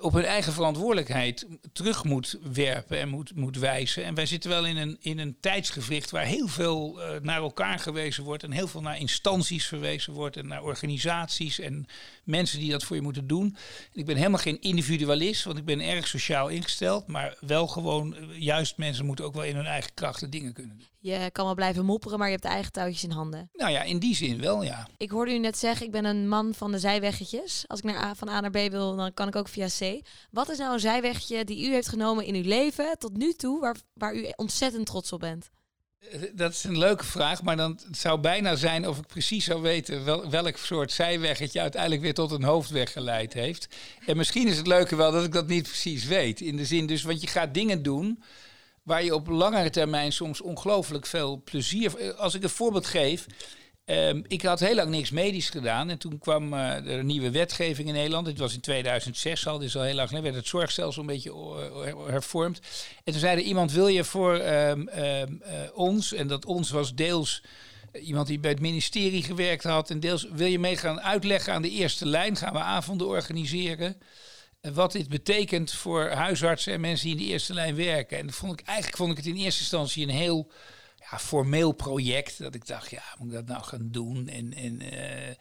op 0.00 0.12
hun 0.12 0.24
eigen 0.24 0.52
verantwoordelijkheid 0.52 1.46
terug 1.72 2.04
moet 2.04 2.38
werpen 2.52 2.98
en 2.98 3.08
moet, 3.08 3.36
moet 3.36 3.58
wijzen. 3.58 4.04
En 4.04 4.14
wij 4.14 4.26
zitten 4.26 4.50
wel 4.50 4.66
in 4.66 4.76
een, 4.76 4.96
in 5.00 5.18
een 5.18 5.36
tijdsgevricht 5.40 6.10
waar 6.10 6.24
heel 6.24 6.48
veel 6.48 7.00
uh, 7.00 7.20
naar 7.22 7.40
elkaar 7.40 7.78
gewezen 7.78 8.24
wordt 8.24 8.42
en 8.42 8.50
heel 8.50 8.68
veel 8.68 8.80
naar 8.80 8.98
instanties 8.98 9.66
verwezen 9.66 10.12
wordt 10.12 10.36
en 10.36 10.46
naar 10.46 10.62
organisaties 10.62 11.58
en 11.58 11.86
mensen 12.24 12.58
die 12.58 12.70
dat 12.70 12.84
voor 12.84 12.96
je 12.96 13.02
moeten 13.02 13.26
doen. 13.26 13.56
ik 13.92 14.06
ben 14.06 14.16
helemaal 14.16 14.38
geen 14.38 14.60
individualist, 14.60 15.44
want 15.44 15.58
ik 15.58 15.64
ben 15.64 15.80
erg 15.80 16.08
sociaal 16.08 16.48
ingesteld, 16.48 17.06
maar 17.06 17.36
wel 17.40 17.66
gewoon, 17.66 18.16
eh, 18.16 18.22
juist 18.38 18.76
mensen 18.76 19.06
moeten 19.06 19.24
ook 19.24 19.34
wel 19.34 19.44
in 19.44 19.56
hun 19.56 19.66
eigen 19.66 19.94
krachten 19.94 20.30
dingen 20.30 20.52
kunnen 20.52 20.76
doen. 20.76 20.88
Je 21.02 21.30
kan 21.32 21.44
wel 21.44 21.54
blijven 21.54 21.84
mopperen, 21.84 22.18
maar 22.18 22.28
je 22.28 22.34
hebt 22.34 22.46
eigen 22.46 22.72
touwtjes 22.72 23.04
in 23.04 23.10
handen. 23.10 23.50
Nou 23.52 23.70
ja, 23.70 23.82
in 23.82 23.98
die 23.98 24.14
zin 24.14 24.40
wel, 24.40 24.62
ja. 24.62 24.88
Ik 24.96 25.10
hoorde 25.10 25.32
u 25.32 25.38
net 25.38 25.58
zeggen, 25.58 25.86
ik 25.86 25.92
ben 25.92 26.04
een 26.04 26.28
man 26.28 26.54
van 26.54 26.72
de 26.72 26.78
zijweggetjes. 26.78 27.64
Als 27.66 27.78
ik 27.78 27.84
naar 27.84 27.96
A, 27.96 28.14
van 28.14 28.28
A 28.28 28.40
naar 28.40 28.50
B 28.50 28.70
wil, 28.70 28.96
dan 28.96 29.14
kan 29.14 29.28
ik 29.28 29.36
ook 29.36 29.48
via 29.48 29.66
C. 29.66 29.79
Wat 30.30 30.48
is 30.48 30.58
nou 30.58 30.72
een 30.72 30.80
zijweggetje 30.80 31.44
die 31.44 31.68
u 31.68 31.72
heeft 31.72 31.88
genomen 31.88 32.24
in 32.24 32.34
uw 32.34 32.48
leven 32.48 32.98
tot 32.98 33.16
nu 33.16 33.32
toe, 33.32 33.60
waar, 33.60 33.76
waar 33.94 34.14
u 34.14 34.32
ontzettend 34.36 34.86
trots 34.86 35.12
op 35.12 35.20
bent? 35.20 35.50
Eh, 36.00 36.20
dat 36.34 36.52
is 36.52 36.64
een 36.64 36.78
leuke 36.78 37.04
vraag, 37.04 37.42
maar 37.42 37.56
dan 37.56 37.78
het 37.86 37.98
zou 37.98 38.20
bijna 38.20 38.56
zijn 38.56 38.88
of 38.88 38.98
ik 38.98 39.06
precies 39.06 39.44
zou 39.44 39.62
weten 39.62 40.04
wel, 40.04 40.30
welk 40.30 40.56
soort 40.56 40.92
zijweggetje 40.92 41.60
uiteindelijk 41.60 42.02
weer 42.02 42.14
tot 42.14 42.30
een 42.30 42.42
hoofdweg 42.42 42.92
geleid 42.92 43.32
heeft. 43.32 43.68
En 44.06 44.16
misschien 44.16 44.48
is 44.48 44.56
het 44.56 44.66
leuke 44.66 44.96
wel 44.96 45.12
dat 45.12 45.24
ik 45.24 45.32
dat 45.32 45.46
niet 45.46 45.62
precies 45.62 46.04
weet. 46.04 46.40
In 46.40 46.56
de 46.56 46.64
zin 46.64 46.86
dus, 46.86 47.02
want 47.02 47.20
je 47.20 47.26
gaat 47.26 47.54
dingen 47.54 47.82
doen 47.82 48.22
waar 48.82 49.04
je 49.04 49.14
op 49.14 49.28
langere 49.28 49.70
termijn 49.70 50.12
soms 50.12 50.40
ongelooflijk 50.40 51.06
veel 51.06 51.42
plezier. 51.44 51.96
Eh, 51.96 52.18
als 52.18 52.34
ik 52.34 52.42
een 52.42 52.48
voorbeeld 52.48 52.86
geef. 52.86 53.26
Um, 53.90 54.24
ik 54.28 54.42
had 54.42 54.60
heel 54.60 54.74
lang 54.74 54.90
niks 54.90 55.10
medisch 55.10 55.50
gedaan. 55.50 55.90
En 55.90 55.98
toen 55.98 56.18
kwam 56.18 56.52
uh, 56.52 56.74
er 56.74 56.98
een 56.98 57.06
nieuwe 57.06 57.30
wetgeving 57.30 57.88
in 57.88 57.94
Nederland. 57.94 58.26
Dit 58.26 58.38
was 58.38 58.54
in 58.54 58.60
2006 58.60 59.46
al, 59.46 59.58
dus 59.58 59.76
al 59.76 59.82
heel 59.82 59.94
lang 59.94 60.08
geleden. 60.08 60.30
werd 60.30 60.42
het 60.42 60.50
zorgstelsel 60.50 61.00
een 61.00 61.08
beetje 61.08 61.30
uh, 61.30 62.06
hervormd. 62.06 62.60
En 63.04 63.12
toen 63.12 63.20
zei 63.20 63.36
er 63.36 63.42
iemand, 63.42 63.72
wil 63.72 63.86
je 63.86 64.04
voor 64.04 64.34
um, 64.34 64.88
um, 64.88 65.42
ons... 65.74 66.12
en 66.12 66.26
dat 66.26 66.44
ons 66.44 66.70
was 66.70 66.94
deels 66.94 67.42
iemand 67.92 68.26
die 68.26 68.38
bij 68.38 68.50
het 68.50 68.60
ministerie 68.60 69.22
gewerkt 69.22 69.64
had... 69.64 69.90
en 69.90 70.00
deels 70.00 70.26
wil 70.32 70.46
je 70.46 70.58
mee 70.58 70.76
gaan 70.76 71.00
uitleggen 71.00 71.52
aan 71.52 71.62
de 71.62 71.70
eerste 71.70 72.06
lijn. 72.06 72.36
Gaan 72.36 72.52
we 72.52 72.58
avonden 72.58 73.06
organiseren 73.06 73.96
wat 74.72 74.92
dit 74.92 75.08
betekent 75.08 75.72
voor 75.72 76.08
huisartsen 76.08 76.72
en 76.72 76.80
mensen 76.80 77.06
die 77.06 77.16
in 77.16 77.22
de 77.22 77.32
eerste 77.32 77.54
lijn 77.54 77.76
werken. 77.76 78.18
En 78.18 78.32
vond 78.32 78.60
ik, 78.60 78.66
eigenlijk 78.66 78.96
vond 78.96 79.10
ik 79.10 79.16
het 79.16 79.26
in 79.26 79.36
eerste 79.36 79.60
instantie 79.60 80.02
een 80.02 80.14
heel 80.14 80.50
ja, 81.10 81.18
formeel 81.18 81.72
project. 81.72 82.38
Dat 82.38 82.54
ik 82.54 82.66
dacht, 82.66 82.90
ja, 82.90 83.02
moet 83.18 83.28
ik 83.28 83.34
dat 83.34 83.46
nou 83.46 83.62
gaan 83.62 83.88
doen? 83.90 84.28
En, 84.28 84.54
en 84.54 84.80
uh, 84.82 85.34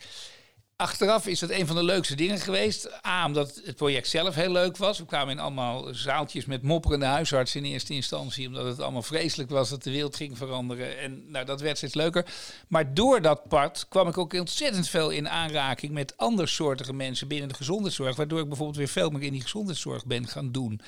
Achteraf 0.81 1.27
is 1.27 1.39
dat 1.39 1.49
een 1.49 1.67
van 1.67 1.75
de 1.75 1.83
leukste 1.83 2.15
dingen 2.15 2.39
geweest. 2.39 3.05
A, 3.07 3.25
omdat 3.25 3.61
het 3.65 3.75
project 3.75 4.07
zelf 4.07 4.35
heel 4.35 4.51
leuk 4.51 4.77
was. 4.77 4.97
We 4.97 5.05
kwamen 5.05 5.33
in 5.33 5.39
allemaal 5.39 5.93
zaaltjes 5.93 6.45
met 6.45 6.61
mopperende 6.61 7.05
huisartsen 7.05 7.63
in 7.65 7.71
eerste 7.71 7.93
instantie. 7.93 8.47
Omdat 8.47 8.65
het 8.65 8.79
allemaal 8.79 9.01
vreselijk 9.01 9.49
was 9.49 9.69
dat 9.69 9.83
de 9.83 9.91
wereld 9.91 10.15
ging 10.15 10.37
veranderen. 10.37 10.99
En 10.99 11.31
nou, 11.31 11.45
dat 11.45 11.61
werd 11.61 11.77
steeds 11.77 11.93
leuker. 11.93 12.25
Maar 12.67 12.93
door 12.93 13.21
dat 13.21 13.47
pad 13.47 13.85
kwam 13.89 14.07
ik 14.07 14.17
ook 14.17 14.33
ontzettend 14.33 14.89
veel 14.89 15.09
in 15.09 15.29
aanraking 15.29 15.91
met 15.91 16.17
andersoortige 16.17 16.93
mensen 16.93 17.27
binnen 17.27 17.49
de 17.49 17.55
gezondheidszorg. 17.55 18.15
Waardoor 18.15 18.39
ik 18.39 18.47
bijvoorbeeld 18.47 18.77
weer 18.77 18.87
veel 18.87 19.09
meer 19.09 19.23
in 19.23 19.31
die 19.31 19.41
gezondheidszorg 19.41 20.05
ben 20.05 20.27
gaan 20.27 20.51
doen. 20.51 20.81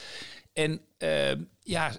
En 0.54 0.82
uh, 0.98 1.32
ja, 1.60 1.96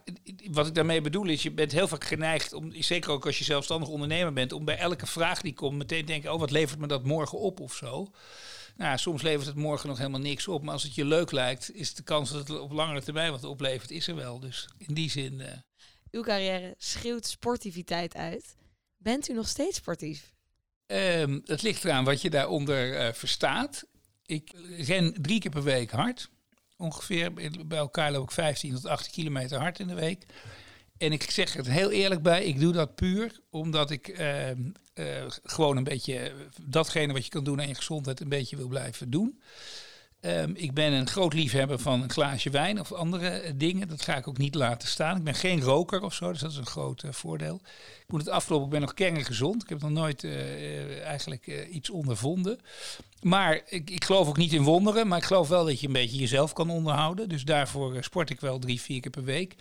wat 0.51 0.67
ik 0.67 0.75
daarmee 0.75 1.01
bedoel 1.01 1.29
is, 1.29 1.43
je 1.43 1.51
bent 1.51 1.73
heel 1.73 1.89
vaak 1.89 2.05
geneigd, 2.05 2.53
om, 2.53 2.73
zeker 2.83 3.11
ook 3.11 3.27
als 3.27 3.39
je 3.39 3.45
zelfstandig 3.45 3.89
ondernemer 3.89 4.33
bent, 4.33 4.53
om 4.53 4.65
bij 4.65 4.79
elke 4.79 5.07
vraag 5.07 5.41
die 5.41 5.55
komt 5.55 5.79
meteen 5.79 6.01
te 6.01 6.13
denken, 6.13 6.33
oh 6.33 6.41
wat 6.41 6.51
levert 6.51 6.79
me 6.79 6.87
dat 6.87 7.05
morgen 7.05 7.39
op 7.39 7.61
of 7.61 7.75
zo. 7.75 8.11
Nou, 8.77 8.99
soms 8.99 9.23
levert 9.23 9.47
het 9.47 9.57
morgen 9.57 9.89
nog 9.89 9.99
helemaal 9.99 10.21
niks 10.21 10.49
op, 10.49 10.63
maar 10.63 10.73
als 10.73 10.83
het 10.83 10.95
je 10.95 11.05
leuk 11.05 11.31
lijkt, 11.31 11.75
is 11.75 11.95
de 11.95 12.03
kans 12.03 12.31
dat 12.31 12.49
het 12.49 12.59
op 12.59 12.73
langere 12.73 13.03
termijn 13.03 13.31
wat 13.31 13.45
oplevert, 13.45 13.91
is 13.91 14.09
er 14.09 14.15
wel. 14.15 14.41
Dus 14.41 14.69
in 14.79 14.95
die 14.95 15.11
zin... 15.11 15.33
Uh... 15.41 15.47
Uw 16.11 16.23
carrière 16.23 16.75
schreeuwt 16.79 17.27
sportiviteit 17.27 18.15
uit. 18.15 18.57
Bent 18.97 19.29
u 19.29 19.35
nog 19.35 19.49
steeds 19.49 19.77
sportief? 19.77 20.33
Um, 20.87 21.43
het 21.45 21.63
ligt 21.63 21.85
eraan 21.85 22.05
wat 22.05 22.23
je 22.23 22.31
daaronder 22.31 23.07
uh, 23.07 23.13
verstaat. 23.13 23.85
Ik 24.27 24.53
ren 24.79 25.23
drie 25.23 25.41
keer 25.41 25.51
per 25.51 25.63
week 25.63 25.91
hard 25.91 26.31
ongeveer. 26.83 27.33
Bij 27.67 27.79
elkaar 27.79 28.13
loop 28.13 28.25
ik 28.25 28.31
15 28.31 28.75
tot 28.75 28.87
18 28.87 29.13
kilometer 29.13 29.59
hard 29.59 29.79
in 29.79 29.87
de 29.87 29.95
week. 29.95 30.27
En 30.99 31.13
ik 31.13 31.31
zeg 31.31 31.53
het 31.53 31.69
heel 31.69 31.91
eerlijk 31.91 32.23
bij, 32.23 32.45
ik 32.45 32.61
doe 32.61 32.73
dat 32.73 32.95
puur 32.95 33.41
omdat 33.51 33.91
ik 33.91 34.09
uh, 34.09 34.51
uh, 34.51 34.57
gewoon 35.45 35.77
een 35.77 35.85
beetje 35.85 36.33
datgene 36.61 37.13
wat 37.13 37.25
je 37.25 37.31
kan 37.31 37.45
doen 37.45 37.61
aan 37.61 37.69
je 37.69 37.75
gezondheid 37.75 38.21
een 38.21 38.29
beetje 38.29 38.57
wil 38.57 38.69
blijven 38.69 39.11
doen. 39.11 39.41
Ehm, 40.23 40.51
ik 40.55 40.75
ben 40.75 40.93
een 40.93 41.09
groot 41.09 41.35
liefhebber 41.35 41.79
van 41.79 42.03
een 42.03 42.11
glaasje 42.11 42.51
wijn 42.51 42.81
of 42.81 42.93
andere 42.93 43.29
eh, 43.29 43.53
dingen. 43.57 43.89
Dat 43.89 44.03
ga 44.03 44.17
ik 44.17 44.29
ook 44.29 44.39
niet 44.39 44.55
laten 44.55 44.89
staan. 44.89 45.17
Ik 45.17 45.25
ben 45.25 45.35
geen 45.35 45.61
roker 45.61 46.03
of 46.03 46.15
zo, 46.15 46.31
dus 46.33 46.41
dat 46.41 46.51
is 46.51 46.57
een 46.57 46.67
groot 46.67 47.03
eh, 47.03 47.13
voordeel. 47.13 47.61
Moet 48.13 48.21
het 48.21 48.31
afgelopen, 48.31 48.67
ik 48.67 48.73
ben 48.73 48.81
nog 48.81 48.95
kerngezond. 48.95 49.63
Ik 49.63 49.69
heb 49.69 49.81
nog 49.81 49.91
nooit 49.91 50.25
eh, 50.25 51.05
eigenlijk 51.05 51.67
iets 51.71 51.91
ondervonden. 51.91 52.61
Maar 53.23 53.61
ik, 53.67 53.91
ik 53.91 54.05
geloof 54.05 54.29
ook 54.29 54.37
niet 54.37 54.53
in 54.53 54.63
wonderen, 54.63 55.09
maar 55.09 55.19
ik 55.19 55.25
geloof 55.25 55.49
wel 55.49 55.65
dat 55.65 55.81
je 55.81 55.87
een 55.87 55.93
beetje 55.93 56.19
jezelf 56.19 56.53
kan 56.53 56.71
onderhouden. 56.71 57.29
Dus 57.29 57.45
daarvoor 57.45 57.97
sport 58.01 58.31
ik 58.31 58.41
wel 58.41 58.59
drie, 58.59 58.81
vier 58.81 59.01
keer 59.01 59.11
per 59.11 59.25
week. 59.25 59.55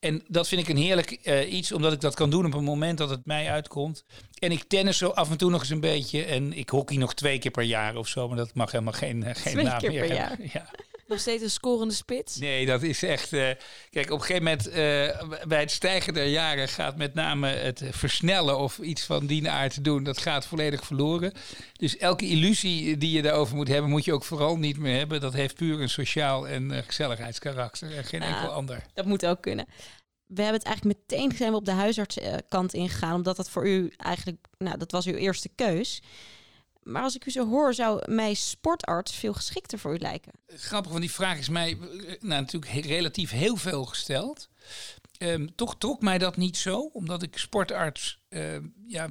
En 0.00 0.22
dat 0.28 0.48
vind 0.48 0.62
ik 0.62 0.68
een 0.68 0.82
heerlijk 0.82 1.10
iets, 1.48 1.72
omdat 1.72 1.92
ik 1.92 2.00
dat 2.00 2.14
kan 2.14 2.30
doen 2.30 2.46
op 2.46 2.54
een 2.54 2.64
moment 2.64 2.98
dat 2.98 3.10
het 3.10 3.26
mij 3.26 3.50
uitkomt. 3.50 4.04
En 4.38 4.52
ik 4.52 4.62
tennis 4.62 4.98
zo 4.98 5.08
af 5.08 5.30
en 5.30 5.36
toe 5.36 5.50
nog 5.50 5.60
eens 5.60 5.70
een 5.70 5.80
beetje. 5.80 6.24
En 6.24 6.52
ik 6.52 6.68
hockey 6.68 6.96
nog 6.96 7.14
twee 7.14 7.38
keer 7.38 7.50
per 7.50 7.62
jaar 7.62 7.96
of 7.96 8.08
zo, 8.08 8.28
maar 8.28 8.36
dat 8.36 8.54
mag 8.54 8.70
helemaal 8.70 8.92
geen, 8.92 9.24
geen 9.36 9.64
naam 9.64 9.80
meer 9.86 10.14
Ja. 10.52 10.70
Nog 11.10 11.20
steeds 11.20 11.42
een 11.42 11.50
scorende 11.50 11.94
spits? 11.94 12.36
Nee, 12.36 12.66
dat 12.66 12.82
is 12.82 13.02
echt. 13.02 13.32
Uh, 13.32 13.48
kijk, 13.90 14.10
op 14.10 14.18
een 14.18 14.24
gegeven 14.24 14.42
moment 14.42 14.68
uh, 14.68 14.74
bij 15.46 15.60
het 15.60 15.70
stijgen 15.70 16.14
der 16.14 16.26
jaren 16.26 16.68
gaat 16.68 16.96
met 16.96 17.14
name 17.14 17.48
het 17.48 17.82
versnellen 17.90 18.58
of 18.58 18.78
iets 18.78 19.02
van 19.02 19.26
die 19.26 19.50
aard 19.50 19.84
doen, 19.84 20.02
dat 20.02 20.18
gaat 20.18 20.46
volledig 20.46 20.86
verloren. 20.86 21.32
Dus 21.72 21.96
elke 21.96 22.28
illusie 22.28 22.98
die 22.98 23.10
je 23.10 23.22
daarover 23.22 23.56
moet 23.56 23.68
hebben, 23.68 23.90
moet 23.90 24.04
je 24.04 24.12
ook 24.12 24.24
vooral 24.24 24.56
niet 24.56 24.78
meer 24.78 24.98
hebben. 24.98 25.20
Dat 25.20 25.32
heeft 25.32 25.54
puur 25.54 25.80
een 25.80 25.88
sociaal 25.88 26.48
en 26.48 26.70
uh, 26.70 26.78
gezelligheidskarakter 26.86 27.96
en 27.96 28.04
geen 28.04 28.22
enkel 28.22 28.48
ander. 28.48 28.82
Dat 28.94 29.06
moet 29.06 29.26
ook 29.26 29.40
kunnen. 29.40 29.66
We 30.26 30.42
hebben 30.42 30.58
het 30.58 30.68
eigenlijk 30.68 30.98
meteen 30.98 31.36
zijn 31.36 31.50
we 31.50 31.56
op 31.56 31.64
de 31.64 31.72
huisartskant 31.72 32.74
ingegaan, 32.74 33.14
omdat 33.14 33.36
dat 33.36 33.50
voor 33.50 33.68
u 33.68 33.92
eigenlijk, 33.96 34.46
nou, 34.58 34.78
dat 34.78 34.92
was 34.92 35.06
uw 35.06 35.14
eerste 35.14 35.50
keus. 35.54 36.02
Maar 36.82 37.02
als 37.02 37.14
ik 37.14 37.26
u 37.26 37.30
zo 37.30 37.48
hoor, 37.48 37.74
zou 37.74 38.12
mij 38.12 38.34
sportarts 38.34 39.14
veel 39.14 39.32
geschikter 39.32 39.78
voor 39.78 39.94
u 39.94 39.98
lijken. 39.98 40.32
Grappig, 40.46 40.90
want 40.90 41.02
die 41.02 41.12
vraag 41.12 41.38
is 41.38 41.48
mij 41.48 41.70
eh, 41.70 42.20
nou, 42.20 42.40
natuurlijk 42.40 42.86
relatief 42.86 43.30
heel 43.30 43.56
veel 43.56 43.84
gesteld. 43.84 44.48
Um, 45.18 45.54
toch 45.54 45.78
trok 45.78 46.02
mij 46.02 46.18
dat 46.18 46.36
niet 46.36 46.56
zo, 46.56 46.80
omdat 46.80 47.22
ik 47.22 47.38
sportarts, 47.38 48.19
uh, 48.30 48.56
ja, 48.86 49.08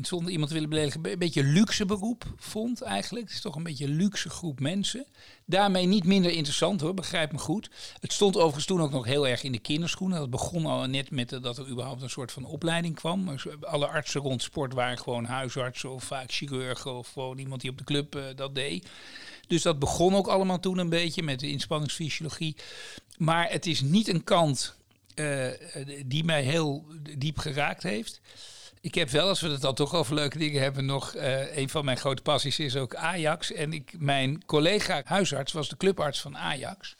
zonder 0.00 0.30
iemand 0.30 0.48
te 0.48 0.54
willen 0.54 0.68
beledigen, 0.68 1.10
een 1.10 1.18
beetje 1.18 1.44
luxe 1.44 1.86
beroep 1.86 2.24
vond 2.36 2.82
eigenlijk. 2.82 3.26
Het 3.26 3.34
is 3.34 3.40
toch 3.40 3.56
een 3.56 3.62
beetje 3.62 3.84
een 3.84 3.96
luxe 3.96 4.30
groep 4.30 4.60
mensen. 4.60 5.06
Daarmee 5.46 5.86
niet 5.86 6.04
minder 6.04 6.30
interessant 6.30 6.80
hoor, 6.80 6.94
begrijp 6.94 7.32
me 7.32 7.38
goed. 7.38 7.70
Het 8.00 8.12
stond 8.12 8.36
overigens 8.36 8.66
toen 8.66 8.80
ook 8.80 8.90
nog 8.90 9.04
heel 9.04 9.28
erg 9.28 9.42
in 9.42 9.52
de 9.52 9.58
kinderschoenen. 9.58 10.18
Dat 10.18 10.30
begon 10.30 10.66
al 10.66 10.86
net 10.86 11.10
met 11.10 11.28
dat 11.28 11.58
er 11.58 11.68
überhaupt 11.68 12.02
een 12.02 12.10
soort 12.10 12.32
van 12.32 12.44
opleiding 12.44 12.94
kwam. 12.94 13.36
Alle 13.60 13.86
artsen 13.86 14.20
rond 14.20 14.42
sport 14.42 14.72
waren 14.72 14.98
gewoon 14.98 15.24
huisartsen 15.24 15.90
of 15.90 16.04
vaak 16.04 16.32
chirurgen 16.32 16.94
of 16.94 17.08
gewoon 17.08 17.38
iemand 17.38 17.60
die 17.60 17.70
op 17.70 17.78
de 17.78 17.84
club 17.84 18.16
uh, 18.16 18.24
dat 18.36 18.54
deed. 18.54 18.88
Dus 19.46 19.62
dat 19.62 19.78
begon 19.78 20.14
ook 20.14 20.26
allemaal 20.26 20.60
toen 20.60 20.78
een 20.78 20.88
beetje 20.88 21.22
met 21.22 21.40
de 21.40 21.48
inspanningsfysiologie. 21.48 22.56
Maar 23.16 23.50
het 23.50 23.66
is 23.66 23.80
niet 23.80 24.08
een 24.08 24.24
kant 24.24 24.78
uh, 25.14 25.46
die 26.06 26.24
mij 26.24 26.42
heel 26.42 26.86
diep 27.18 27.38
geraakt 27.38 27.82
heeft. 27.82 28.20
Ik 28.80 28.94
heb 28.94 29.08
wel, 29.08 29.28
als 29.28 29.40
we 29.40 29.48
het 29.48 29.60
dan 29.60 29.74
toch 29.74 29.94
over 29.94 30.14
leuke 30.14 30.38
dingen 30.38 30.62
hebben, 30.62 30.84
nog 30.84 31.16
uh, 31.16 31.56
een 31.56 31.68
van 31.68 31.84
mijn 31.84 31.96
grote 31.96 32.22
passies 32.22 32.58
is 32.58 32.76
ook 32.76 32.94
Ajax. 32.94 33.52
En 33.52 33.72
ik, 33.72 33.92
mijn 33.98 34.44
collega 34.46 35.02
huisarts 35.04 35.52
was 35.52 35.68
de 35.68 35.76
clubarts 35.76 36.20
van 36.20 36.36
Ajax. 36.36 36.96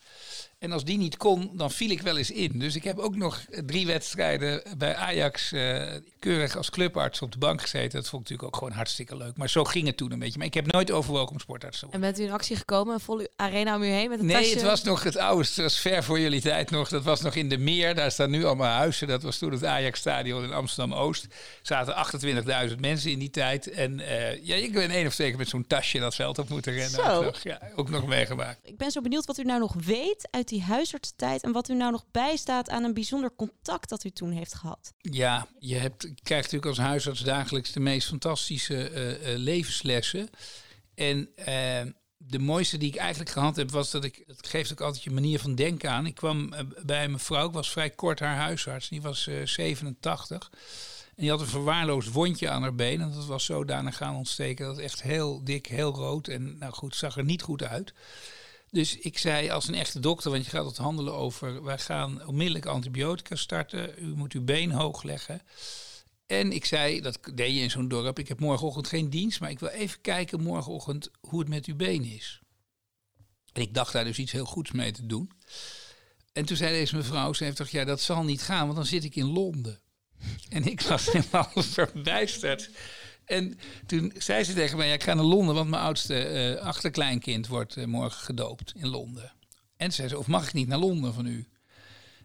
En 0.61 0.73
als 0.73 0.85
die 0.85 0.99
niet 0.99 1.17
kon, 1.17 1.51
dan 1.53 1.71
viel 1.71 1.91
ik 1.91 2.03
wel 2.03 2.17
eens 2.17 2.31
in. 2.31 2.59
Dus 2.59 2.75
ik 2.75 2.85
heb 2.85 2.99
ook 2.99 3.17
nog 3.17 3.45
drie 3.67 3.87
wedstrijden 3.87 4.63
bij 4.79 4.95
Ajax 4.95 5.53
uh, 5.53 5.83
keurig 6.19 6.57
als 6.57 6.71
clubarts 6.71 7.23
op 7.23 7.33
de 7.33 7.39
bank 7.39 7.61
gezeten. 7.61 8.01
Dat 8.01 8.09
vond 8.09 8.23
ik 8.23 8.29
natuurlijk 8.29 8.43
ook 8.43 8.57
gewoon 8.57 8.73
hartstikke 8.73 9.17
leuk. 9.17 9.37
Maar 9.37 9.49
zo 9.49 9.65
ging 9.65 9.87
het 9.87 9.97
toen 9.97 10.13
een 10.13 10.19
beetje. 10.19 10.39
Maar 10.39 10.47
ik 10.47 10.55
heb 10.55 10.73
nooit 10.73 10.91
overwogen 10.91 11.33
om 11.33 11.39
sportarts 11.39 11.79
te 11.79 11.87
worden. 11.87 12.03
En 12.03 12.09
bent 12.13 12.23
u 12.23 12.29
in 12.29 12.35
actie 12.35 12.57
gekomen, 12.57 13.01
volle 13.01 13.31
arena 13.37 13.77
om 13.77 13.83
u 13.83 13.87
heen 13.87 14.09
met 14.09 14.19
een 14.19 14.27
Nee, 14.27 14.51
het 14.51 14.63
was 14.63 14.83
nog 14.83 15.03
het 15.03 15.17
oude. 15.17 15.43
Het 15.43 15.57
was 15.57 15.79
ver 15.79 16.05
voor 16.05 16.21
jullie 16.21 16.41
tijd 16.41 16.71
nog. 16.71 16.89
Dat 16.89 17.05
was 17.05 17.21
nog 17.21 17.35
in 17.35 17.49
de 17.49 17.59
Meer. 17.59 17.95
Daar 17.95 18.11
staan 18.11 18.31
nu 18.31 18.45
allemaal 18.45 18.77
huizen. 18.77 19.09
Dat 19.09 19.23
was 19.23 19.39
toen 19.39 19.53
het 19.53 19.65
Ajax-stadion 19.65 20.45
in 20.45 20.53
Amsterdam-Oost. 20.53 21.25
Er 21.25 21.31
zaten 21.63 22.71
28.000 22.71 22.81
mensen 22.81 23.11
in 23.11 23.19
die 23.19 23.31
tijd. 23.31 23.71
En 23.71 23.99
uh, 23.99 24.45
ja, 24.45 24.55
ik 24.55 24.73
ben 24.73 24.91
één 24.91 25.07
of 25.07 25.15
twee 25.15 25.29
keer 25.29 25.39
met 25.39 25.49
zo'n 25.49 25.67
tasje 25.67 25.99
dat 25.99 26.15
veld 26.15 26.39
op 26.39 26.49
moeten 26.49 26.73
rennen. 26.73 26.91
Zo. 26.91 27.23
Nog, 27.23 27.43
ja, 27.43 27.61
ook 27.77 27.91
nog 27.91 28.07
meegemaakt. 28.07 28.59
Ik 28.63 28.77
ben 28.77 28.91
zo 28.91 29.01
benieuwd 29.01 29.27
wat 29.27 29.39
u 29.39 29.43
nou 29.43 29.61
nog 29.61 29.75
weet 29.85 30.29
uit 30.31 30.50
die 30.51 30.63
huisartstijd 30.63 31.43
en 31.43 31.53
wat 31.53 31.69
u 31.69 31.75
nou 31.75 31.91
nog 31.91 32.05
bijstaat 32.11 32.69
aan 32.71 32.85
een 32.85 32.95
bijzonder 32.95 33.35
contact 33.37 33.89
dat 33.89 34.05
u 34.05 34.11
toen 34.11 34.31
heeft 34.31 34.55
gehad. 34.55 34.93
Ja, 34.99 35.47
je 35.59 35.77
hebt, 35.77 36.03
krijgt 36.23 36.45
natuurlijk 36.45 36.67
als 36.79 36.87
huisarts 36.87 37.21
dagelijks 37.21 37.73
de 37.73 37.81
meest 37.81 38.09
fantastische 38.09 38.91
uh, 38.91 39.33
uh, 39.33 39.39
levenslessen. 39.39 40.29
En 40.95 41.29
uh, 41.39 41.47
de 42.17 42.39
mooiste 42.39 42.79
die 42.79 42.89
ik 42.89 42.97
eigenlijk 42.97 43.31
gehad 43.31 43.57
heb, 43.57 43.71
was 43.71 43.91
dat 43.91 44.05
ik, 44.05 44.25
dat 44.27 44.47
geeft 44.47 44.73
ook 44.73 44.81
altijd 44.81 45.03
je 45.03 45.11
manier 45.11 45.39
van 45.39 45.55
denken 45.55 45.91
aan. 45.91 46.07
Ik 46.07 46.15
kwam 46.15 46.49
bij 46.85 47.09
mijn 47.09 47.19
vrouw, 47.19 47.47
ik 47.47 47.53
was 47.53 47.71
vrij 47.71 47.91
kort 47.91 48.21
haar 48.21 48.37
huisarts, 48.37 48.89
die 48.89 49.03
was 49.03 49.29
87. 49.45 50.51
En 51.21 51.27
die 51.27 51.31
had 51.31 51.41
een 51.41 51.47
verwaarloosd 51.47 52.13
wondje 52.13 52.51
aan 52.51 52.63
haar 52.63 52.75
been. 52.75 53.01
En 53.01 53.13
dat 53.13 53.27
was 53.27 53.45
zodanig 53.45 53.97
gaan 53.97 54.17
ontsteken 54.17 54.67
dat 54.67 54.77
het 54.77 54.85
echt 54.85 55.03
heel 55.03 55.45
dik, 55.45 55.67
heel 55.67 55.95
rood 55.95 56.29
en 56.29 56.59
nou 56.59 56.73
goed, 56.73 56.97
zag 56.97 57.17
er 57.17 57.25
niet 57.25 57.43
goed 57.43 57.63
uit. 57.63 57.93
Dus 58.71 58.97
ik 58.97 59.19
zei 59.19 59.51
als 59.51 59.69
een 59.69 59.75
echte 59.75 60.01
dokter, 60.01 60.31
want 60.31 60.45
je 60.45 60.51
gaat 60.51 60.65
het 60.65 60.77
handelen 60.77 61.15
over, 61.15 61.63
wij 61.63 61.79
gaan 61.79 62.27
onmiddellijk 62.27 62.67
antibiotica 62.67 63.37
starten, 63.37 63.95
u 63.99 64.17
moet 64.17 64.33
uw 64.33 64.45
been 64.45 64.71
hoog 64.71 65.03
leggen. 65.03 65.43
En 66.27 66.53
ik 66.53 66.65
zei, 66.65 67.01
dat 67.01 67.19
deed 67.35 67.55
je 67.55 67.61
in 67.61 67.71
zo'n 67.71 67.89
dorp, 67.89 68.19
ik 68.19 68.29
heb 68.29 68.41
morgenochtend 68.41 68.89
geen 68.89 69.11
dienst, 69.11 69.41
maar 69.41 69.51
ik 69.51 69.59
wil 69.59 69.69
even 69.69 70.01
kijken 70.01 70.43
morgenochtend 70.43 71.11
hoe 71.21 71.41
het 71.41 71.49
met 71.49 71.67
uw 71.67 71.77
been 71.77 72.05
is. 72.05 72.41
En 73.53 73.63
ik 73.63 73.75
dacht 73.75 73.93
daar 73.93 74.05
dus 74.05 74.19
iets 74.19 74.33
heel 74.33 74.45
goeds 74.45 74.71
mee 74.71 74.93
te 74.93 75.07
doen. 75.07 75.31
En 76.33 76.45
toen 76.45 76.57
zei 76.57 76.71
deze 76.71 76.97
mevrouw, 76.97 77.33
ze 77.33 77.45
heeft 77.45 77.57
toch, 77.57 77.69
ja 77.69 77.85
dat 77.85 78.01
zal 78.01 78.23
niet 78.23 78.43
gaan, 78.43 78.65
want 78.65 78.77
dan 78.77 78.87
zit 78.87 79.05
ik 79.05 79.17
in 79.17 79.33
Londen. 79.33 79.81
En 80.49 80.65
ik 80.65 80.81
was 80.81 81.07
helemaal 81.13 81.51
verbijsterd. 81.55 82.71
En 83.31 83.59
toen 83.87 84.13
zei 84.19 84.45
ze 84.45 84.55
tegen 84.55 84.77
mij, 84.77 84.87
ja, 84.87 84.95
ik 84.95 85.03
ga 85.03 85.15
naar 85.15 85.25
Londen, 85.25 85.55
want 85.55 85.71
mijn 85.71 85.83
oudste 85.83 86.55
uh, 86.55 86.63
achterkleinkind 86.63 87.47
wordt 87.47 87.77
uh, 87.77 87.85
morgen 87.85 88.21
gedoopt 88.21 88.73
in 88.77 88.89
Londen. 88.89 89.33
En 89.77 89.93
zei 89.93 90.09
ze, 90.09 90.19
of 90.19 90.27
mag 90.27 90.47
ik 90.47 90.53
niet 90.53 90.69
naar 90.69 90.79
Londen 90.79 91.15
van 91.15 91.27
u? 91.27 91.47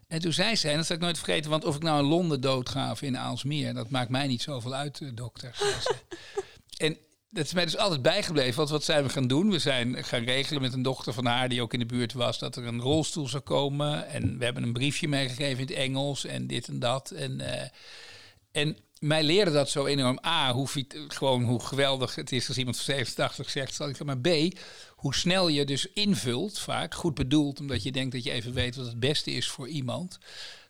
En 0.08 0.20
toen 0.20 0.32
zei 0.32 0.56
ze, 0.56 0.68
en 0.68 0.76
dat 0.76 0.86
zal 0.86 0.96
ik 0.96 1.02
nooit 1.02 1.18
vergeten, 1.18 1.50
want 1.50 1.64
of 1.64 1.76
ik 1.76 1.82
nou 1.82 1.98
in 1.98 2.08
Londen 2.08 2.40
doodga 2.40 2.90
of 2.90 3.02
in 3.02 3.18
Aalsmeer, 3.18 3.74
dat 3.74 3.90
maakt 3.90 4.10
mij 4.10 4.26
niet 4.26 4.42
zoveel 4.42 4.74
uit, 4.74 5.00
uh, 5.00 5.10
dokter. 5.14 5.56
en 6.76 6.96
dat 7.30 7.44
is 7.44 7.52
mij 7.52 7.64
dus 7.64 7.76
altijd 7.76 8.02
bijgebleven. 8.02 8.56
Want 8.56 8.70
wat 8.70 8.84
zijn 8.84 9.02
we 9.02 9.08
gaan 9.08 9.26
doen? 9.26 9.50
We 9.50 9.58
zijn 9.58 10.04
gaan 10.04 10.24
regelen 10.24 10.62
met 10.62 10.72
een 10.72 10.82
dochter 10.82 11.12
van 11.12 11.26
haar 11.26 11.48
die 11.48 11.62
ook 11.62 11.72
in 11.72 11.78
de 11.78 11.86
buurt 11.86 12.12
was 12.12 12.38
dat 12.38 12.56
er 12.56 12.66
een 12.66 12.80
rolstoel 12.80 13.28
zou 13.28 13.42
komen. 13.42 14.08
En 14.08 14.38
we 14.38 14.44
hebben 14.44 14.62
een 14.62 14.72
briefje 14.72 15.08
meegegeven 15.08 15.58
in 15.58 15.66
het 15.66 15.76
Engels 15.76 16.24
en 16.24 16.46
dit 16.46 16.68
en 16.68 16.78
dat. 16.78 17.10
En, 17.10 17.40
uh, 17.40 17.62
en 18.52 18.76
mij 19.06 19.22
leerde 19.22 19.50
dat 19.50 19.70
zo 19.70 19.86
enorm. 19.86 20.18
A, 20.26 20.52
hoe, 20.52 20.68
gewoon 21.08 21.44
hoe 21.44 21.60
geweldig 21.60 22.14
het 22.14 22.32
is 22.32 22.48
als 22.48 22.58
iemand 22.58 22.76
van 22.76 22.84
87 22.84 23.50
zegt, 23.50 23.80
ik 23.80 24.04
maar 24.04 24.18
B, 24.18 24.58
hoe 24.96 25.14
snel 25.14 25.48
je 25.48 25.64
dus 25.64 25.86
invult, 25.86 26.58
vaak 26.58 26.94
goed 26.94 27.14
bedoeld, 27.14 27.60
omdat 27.60 27.82
je 27.82 27.92
denkt 27.92 28.12
dat 28.12 28.24
je 28.24 28.30
even 28.30 28.52
weet 28.52 28.76
wat 28.76 28.86
het 28.86 29.00
beste 29.00 29.30
is 29.30 29.48
voor 29.48 29.68
iemand. 29.68 30.18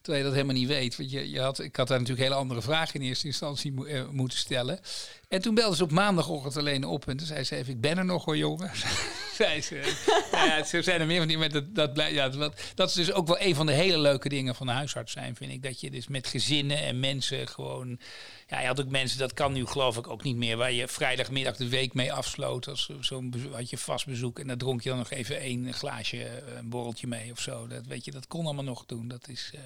Terwijl 0.06 0.24
je 0.26 0.30
dat 0.30 0.40
helemaal 0.40 0.62
niet 0.62 0.78
weet. 0.78 0.96
Want 0.96 1.10
je, 1.10 1.30
je 1.30 1.40
had, 1.40 1.58
ik 1.58 1.76
had 1.76 1.88
daar 1.88 1.98
natuurlijk 1.98 2.28
hele 2.28 2.40
andere 2.40 2.62
vragen 2.62 3.00
in 3.00 3.06
eerste 3.06 3.26
instantie 3.26 3.72
uh, 3.72 4.08
moeten 4.08 4.38
stellen. 4.38 4.80
En 5.28 5.42
toen 5.42 5.54
belde 5.54 5.76
ze 5.76 5.82
op 5.82 5.90
maandagochtend 5.90 6.56
alleen 6.56 6.84
op. 6.84 7.08
En 7.08 7.16
toen 7.16 7.26
zei 7.26 7.44
ze 7.44 7.56
even, 7.56 7.72
ik 7.72 7.80
ben 7.80 7.98
er 7.98 8.04
nog 8.04 8.24
hoor 8.24 8.36
jongen. 8.36 8.70
zei 9.34 9.62
ze. 9.62 9.94
ja, 10.32 10.82
zijn 10.82 11.00
er 11.00 11.06
meer 11.06 11.18
van 11.18 11.28
die 11.28 11.38
met 11.38 11.52
dat, 11.52 11.74
dat, 11.74 12.10
ja, 12.10 12.28
dat, 12.28 12.60
dat 12.74 12.88
is 12.88 12.94
dus 12.94 13.12
ook 13.12 13.26
wel 13.26 13.40
een 13.40 13.54
van 13.54 13.66
de 13.66 13.72
hele 13.72 13.98
leuke 13.98 14.28
dingen 14.28 14.54
van 14.54 14.66
de 14.66 14.72
huisarts 14.72 15.12
zijn, 15.12 15.36
vind 15.36 15.52
ik. 15.52 15.62
Dat 15.62 15.80
je 15.80 15.90
dus 15.90 16.08
met 16.08 16.26
gezinnen 16.26 16.78
en 16.78 17.00
mensen 17.00 17.48
gewoon... 17.48 17.98
Ja, 18.46 18.60
je 18.60 18.66
had 18.66 18.80
ook 18.80 18.88
mensen, 18.88 19.18
dat 19.18 19.32
kan 19.32 19.52
nu 19.52 19.66
geloof 19.66 19.96
ik 19.96 20.08
ook 20.08 20.22
niet 20.22 20.36
meer, 20.36 20.56
waar 20.56 20.72
je 20.72 20.88
vrijdagmiddag 20.88 21.56
de 21.56 21.68
week 21.68 21.94
mee 21.94 22.12
afsloot. 22.12 22.68
Als 22.68 22.90
zo'n 23.00 23.34
had 23.52 23.70
je 23.70 23.78
vast 23.78 24.06
bezoek 24.06 24.38
en 24.38 24.46
dan 24.46 24.58
dronk 24.58 24.82
je 24.82 24.88
dan 24.88 24.98
nog 24.98 25.10
even 25.10 25.40
één 25.40 25.72
glaasje, 25.72 26.42
een 26.56 26.68
borreltje 26.68 27.06
mee 27.06 27.32
of 27.32 27.40
zo. 27.40 27.66
Dat, 27.66 27.86
weet 27.86 28.04
je, 28.04 28.10
dat 28.10 28.26
kon 28.26 28.44
allemaal 28.44 28.64
nog 28.64 28.86
doen. 28.86 29.08
Dat 29.08 29.28
is... 29.28 29.50
Uh, 29.54 29.60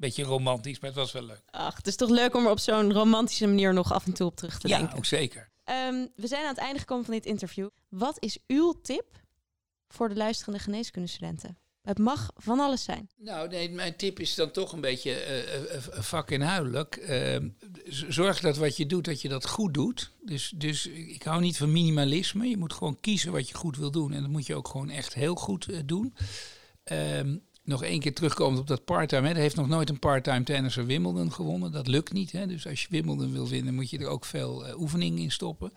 beetje 0.00 0.22
romantisch, 0.22 0.80
maar 0.80 0.90
het 0.90 0.98
was 0.98 1.12
wel 1.12 1.22
leuk. 1.22 1.42
Ach, 1.50 1.76
het 1.76 1.86
is 1.86 1.96
toch 1.96 2.10
leuk 2.10 2.34
om 2.34 2.44
er 2.44 2.50
op 2.50 2.58
zo'n 2.58 2.92
romantische 2.92 3.46
manier 3.46 3.72
nog 3.74 3.92
af 3.92 4.06
en 4.06 4.12
toe 4.12 4.26
op 4.26 4.36
terug 4.36 4.58
te 4.58 4.68
ja, 4.68 4.76
denken. 4.76 4.92
Ja, 4.92 4.98
ook 4.98 5.06
zeker. 5.06 5.48
Um, 5.64 6.08
we 6.16 6.26
zijn 6.26 6.42
aan 6.42 6.48
het 6.48 6.58
einde 6.58 6.78
gekomen 6.78 7.04
van 7.04 7.14
dit 7.14 7.26
interview. 7.26 7.68
Wat 7.88 8.16
is 8.18 8.38
uw 8.46 8.80
tip 8.82 9.06
voor 9.88 10.08
de 10.08 10.14
luisterende 10.14 10.58
geneeskundestudenten? 10.58 11.58
Het 11.82 11.98
mag 11.98 12.30
van 12.36 12.60
alles 12.60 12.84
zijn. 12.84 13.10
Nou, 13.16 13.48
nee, 13.48 13.70
mijn 13.70 13.96
tip 13.96 14.20
is 14.20 14.34
dan 14.34 14.50
toch 14.50 14.72
een 14.72 14.80
beetje 14.80 15.10
uh, 15.10 15.74
uh, 15.74 16.02
vakinhoudelijk. 16.02 16.96
Uh, 16.96 17.36
zorg 18.08 18.40
dat 18.40 18.56
wat 18.56 18.76
je 18.76 18.86
doet, 18.86 19.04
dat 19.04 19.20
je 19.20 19.28
dat 19.28 19.48
goed 19.48 19.74
doet. 19.74 20.10
Dus, 20.20 20.52
dus 20.56 20.86
ik 20.86 21.22
hou 21.22 21.40
niet 21.40 21.56
van 21.56 21.72
minimalisme. 21.72 22.48
Je 22.48 22.56
moet 22.56 22.72
gewoon 22.72 23.00
kiezen 23.00 23.32
wat 23.32 23.48
je 23.48 23.54
goed 23.54 23.76
wil 23.76 23.90
doen. 23.90 24.12
En 24.12 24.20
dat 24.20 24.30
moet 24.30 24.46
je 24.46 24.54
ook 24.54 24.68
gewoon 24.68 24.90
echt 24.90 25.14
heel 25.14 25.34
goed 25.34 25.88
doen. 25.88 26.14
Um, 26.84 27.48
nog 27.64 27.82
één 27.82 28.00
keer 28.00 28.14
terugkomend 28.14 28.60
op 28.60 28.66
dat 28.66 28.84
parttime. 28.84 29.28
hè. 29.28 29.34
Er 29.34 29.40
heeft 29.40 29.56
nog 29.56 29.68
nooit 29.68 29.88
een 29.88 29.98
parttime 29.98 30.42
tennisser 30.42 30.86
Wimbledon 30.86 31.32
gewonnen. 31.32 31.72
Dat 31.72 31.86
lukt 31.86 32.12
niet. 32.12 32.32
Hè. 32.32 32.46
Dus 32.46 32.66
als 32.66 32.82
je 32.82 32.86
Wimbledon 32.90 33.32
wil 33.32 33.48
winnen, 33.48 33.74
moet 33.74 33.90
je 33.90 33.98
er 33.98 34.06
ook 34.06 34.24
veel 34.24 34.66
eh, 34.66 34.80
oefening 34.80 35.18
in 35.18 35.30
stoppen. 35.30 35.72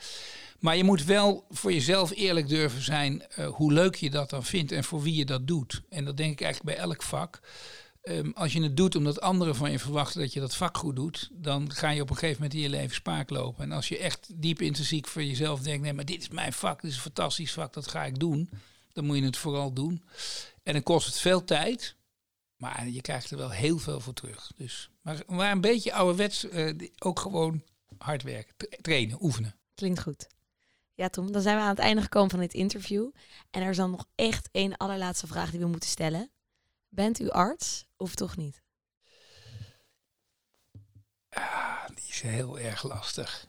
Maar 0.60 0.78
je 0.78 0.84
moet 0.84 1.04
wel 1.06 1.46
voor 1.50 1.74
jezelf 1.74 2.12
eerlijk 2.16 2.48
durven 2.48 2.84
zijn 2.84 3.28
eh, 3.28 3.48
hoe 3.48 3.74
leuk 3.74 3.96
je 3.96 4.10
dat 4.10 4.30
dan 4.30 4.44
vindt 4.44 4.72
en 4.72 4.84
voor 4.84 5.02
wie 5.02 5.16
je 5.16 5.26
dat 5.26 5.48
doet. 5.48 5.82
En 5.90 6.06
dat 6.06 6.18
denk 6.18 6.32
ik 6.32 6.42
eigenlijk 6.42 6.76
bij 6.76 6.86
elk 6.86 7.04
vak. 7.04 7.42
Ehm, 8.04 8.32
als 8.34 8.54
je 8.54 8.64
het 8.64 8.78
doet 8.78 8.96
omdat 8.96 9.22
anderen 9.22 9.56
van 9.56 9.72
je 9.72 9.80
verwachten 9.80 10.22
dat 10.22 10.34
je 10.34 10.40
dat 10.40 10.56
vak 10.56 10.78
goed 10.78 10.96
doet, 10.96 11.30
dan 11.32 11.72
ga 11.72 11.90
je 11.90 12.02
op 12.02 12.10
een 12.10 12.16
gegeven 12.16 12.42
moment 12.42 12.54
in 12.54 12.62
je 12.62 12.70
leven 12.70 12.96
spaak 12.96 13.30
lopen. 13.30 13.64
En 13.64 13.72
als 13.72 13.88
je 13.88 13.98
echt 13.98 14.30
diep 14.36 14.62
intrinsiek 14.62 15.08
voor 15.08 15.24
jezelf 15.24 15.62
denkt, 15.62 15.82
nee, 15.84 15.94
maar 15.94 16.06
dit 16.06 16.22
is 16.22 16.30
mijn 16.30 16.54
vak, 16.54 16.82
dit 16.82 16.90
is 16.90 16.96
een 16.96 17.02
fantastisch 17.02 17.54
vak, 17.54 17.74
dat 17.74 17.88
ga 17.88 18.06
ik 18.06 18.20
doen, 18.20 18.50
dan 18.94 19.06
moet 19.06 19.18
je 19.18 19.24
het 19.24 19.38
vooral 19.38 19.74
doen. 19.74 20.04
En 20.64 20.74
dan 20.74 20.84
kost 20.84 21.06
het 21.06 21.20
veel 21.20 21.44
tijd, 21.44 21.96
maar 22.56 22.88
je 22.88 23.02
krijgt 23.02 23.32
er 23.32 23.38
wel 23.38 23.50
heel 23.50 23.78
veel 23.78 24.00
voor 24.00 24.14
terug. 24.14 24.52
Dus, 24.56 24.90
maar, 25.02 25.24
maar 25.28 25.52
een 25.52 25.62
beetje 25.62 25.94
ouderwets, 25.94 26.42
die- 26.76 26.94
ook 27.00 27.20
gewoon 27.20 27.64
hard 27.98 28.24
werken, 28.24 28.54
tra- 28.58 28.78
trainen, 28.82 29.18
oefenen. 29.24 29.56
Klinkt 29.76 30.02
goed. 30.02 30.28
Ja, 30.96 31.10
Tom, 31.10 31.32
dan 31.32 31.42
zijn 31.42 31.56
we 31.56 31.62
aan 31.62 31.70
het 31.70 31.80
einde 31.80 32.02
gekomen 32.02 32.30
van 32.30 32.40
dit 32.40 32.54
interview. 32.54 33.10
En 33.52 33.62
er 33.62 33.70
is 33.70 33.78
dan 33.78 33.92
nog 33.92 34.06
echt 34.16 34.50
één 34.52 34.78
allerlaatste 34.78 35.28
vraag 35.28 35.52
die 35.52 35.60
we 35.60 35.66
moeten 35.68 35.90
stellen. 35.90 36.32
Bent 36.90 37.20
u 37.20 37.30
arts 37.30 37.86
of 37.98 38.16
toch 38.16 38.38
niet? 38.38 38.62
Ah, 41.30 41.86
die 41.88 42.08
is 42.10 42.22
heel 42.22 42.60
erg 42.60 42.84
lastig. 42.84 43.48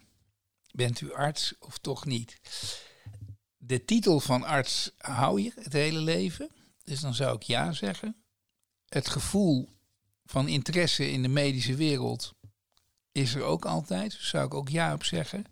Bent 0.72 1.00
u 1.00 1.12
arts 1.12 1.54
of 1.58 1.78
toch 1.78 2.04
niet? 2.04 2.40
De 3.56 3.84
titel 3.84 4.20
van 4.20 4.44
arts 4.44 4.90
hou 4.98 5.40
je 5.42 5.52
het 5.54 5.72
hele 5.72 5.98
leven. 6.00 6.50
Dus 6.84 7.00
dan 7.00 7.14
zou 7.14 7.36
ik 7.36 7.42
ja 7.42 7.72
zeggen. 7.72 8.16
Het 8.88 9.08
gevoel 9.08 9.68
van 10.24 10.48
interesse 10.48 11.10
in 11.10 11.22
de 11.22 11.28
medische 11.28 11.74
wereld 11.74 12.34
is 13.12 13.34
er 13.34 13.42
ook 13.42 13.64
altijd. 13.64 14.10
Dus 14.10 14.28
zou 14.28 14.46
ik 14.46 14.54
ook 14.54 14.68
ja 14.68 14.92
op 14.92 15.04
zeggen. 15.04 15.44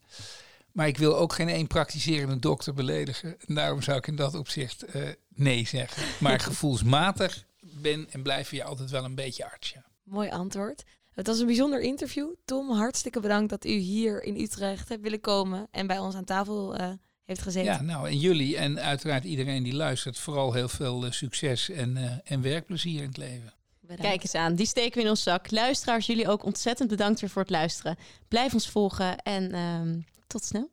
Maar 0.73 0.87
ik 0.87 0.99
wil 0.99 1.17
ook 1.17 1.33
geen 1.33 1.49
één 1.49 1.67
praktiserende 1.67 2.39
dokter 2.39 2.75
beledigen. 2.75 3.41
En 3.47 3.55
daarom 3.55 3.83
zou 3.83 3.99
ik 3.99 4.07
in 4.07 4.17
dat 4.17 4.35
opzicht 4.35 4.83
eh, 4.83 5.09
nee 5.29 5.67
zeggen. 5.67 6.03
Maar 6.21 6.41
gevoelsmatig 6.51 7.45
ben 7.61 8.11
en 8.11 8.23
blijf 8.23 8.51
je 8.51 8.65
altijd 8.65 8.91
wel 8.91 9.05
een 9.05 9.15
beetje 9.15 9.51
arts. 9.51 9.71
Ja. 9.71 9.85
Mooi 10.03 10.31
antwoord. 10.31 10.85
Het 11.13 11.27
was 11.27 11.39
een 11.39 11.47
bijzonder 11.47 11.81
interview. 11.81 12.35
Tom, 12.45 12.71
hartstikke 12.71 13.21
bedankt 13.21 13.51
dat 13.51 13.65
u 13.65 13.73
hier 13.73 14.23
in 14.23 14.41
Utrecht 14.41 14.89
hebt 14.89 15.03
willen 15.03 15.21
komen 15.21 15.69
en 15.71 15.87
bij 15.87 15.99
ons 15.99 16.15
aan 16.15 16.25
tafel 16.25 16.77
eh, 16.77 16.93
heeft 17.25 17.43
gezeten. 17.43 17.73
Ja, 17.73 17.83
nou 17.83 18.09
en 18.09 18.19
jullie 18.19 18.57
en 18.57 18.81
uiteraard 18.81 19.25
iedereen 19.25 19.63
die 19.63 19.75
luistert, 19.75 20.19
vooral 20.19 20.53
heel 20.53 20.69
veel 20.69 21.05
eh, 21.05 21.11
succes 21.11 21.71
en, 21.71 21.97
eh, 21.97 22.11
en 22.25 22.43
werkplezier 22.43 23.03
in 23.03 23.09
het 23.09 23.17
leven. 23.17 23.53
Bedankt. 23.81 24.03
Kijk 24.03 24.23
eens 24.23 24.35
aan, 24.35 24.55
die 24.55 24.67
steken 24.67 24.97
we 24.97 25.05
in 25.05 25.11
ons 25.11 25.23
zak. 25.23 25.51
Luisteraars, 25.51 26.07
jullie 26.07 26.29
ook 26.29 26.45
ontzettend 26.45 26.89
bedankt 26.89 27.21
weer 27.21 27.31
voor 27.31 27.43
het 27.43 27.51
luisteren. 27.51 27.97
Blijf 28.29 28.55
ons 28.55 28.69
volgen 28.69 29.19
en 29.19 29.53
ehm, 29.53 30.01
tot 30.27 30.45
snel. 30.45 30.71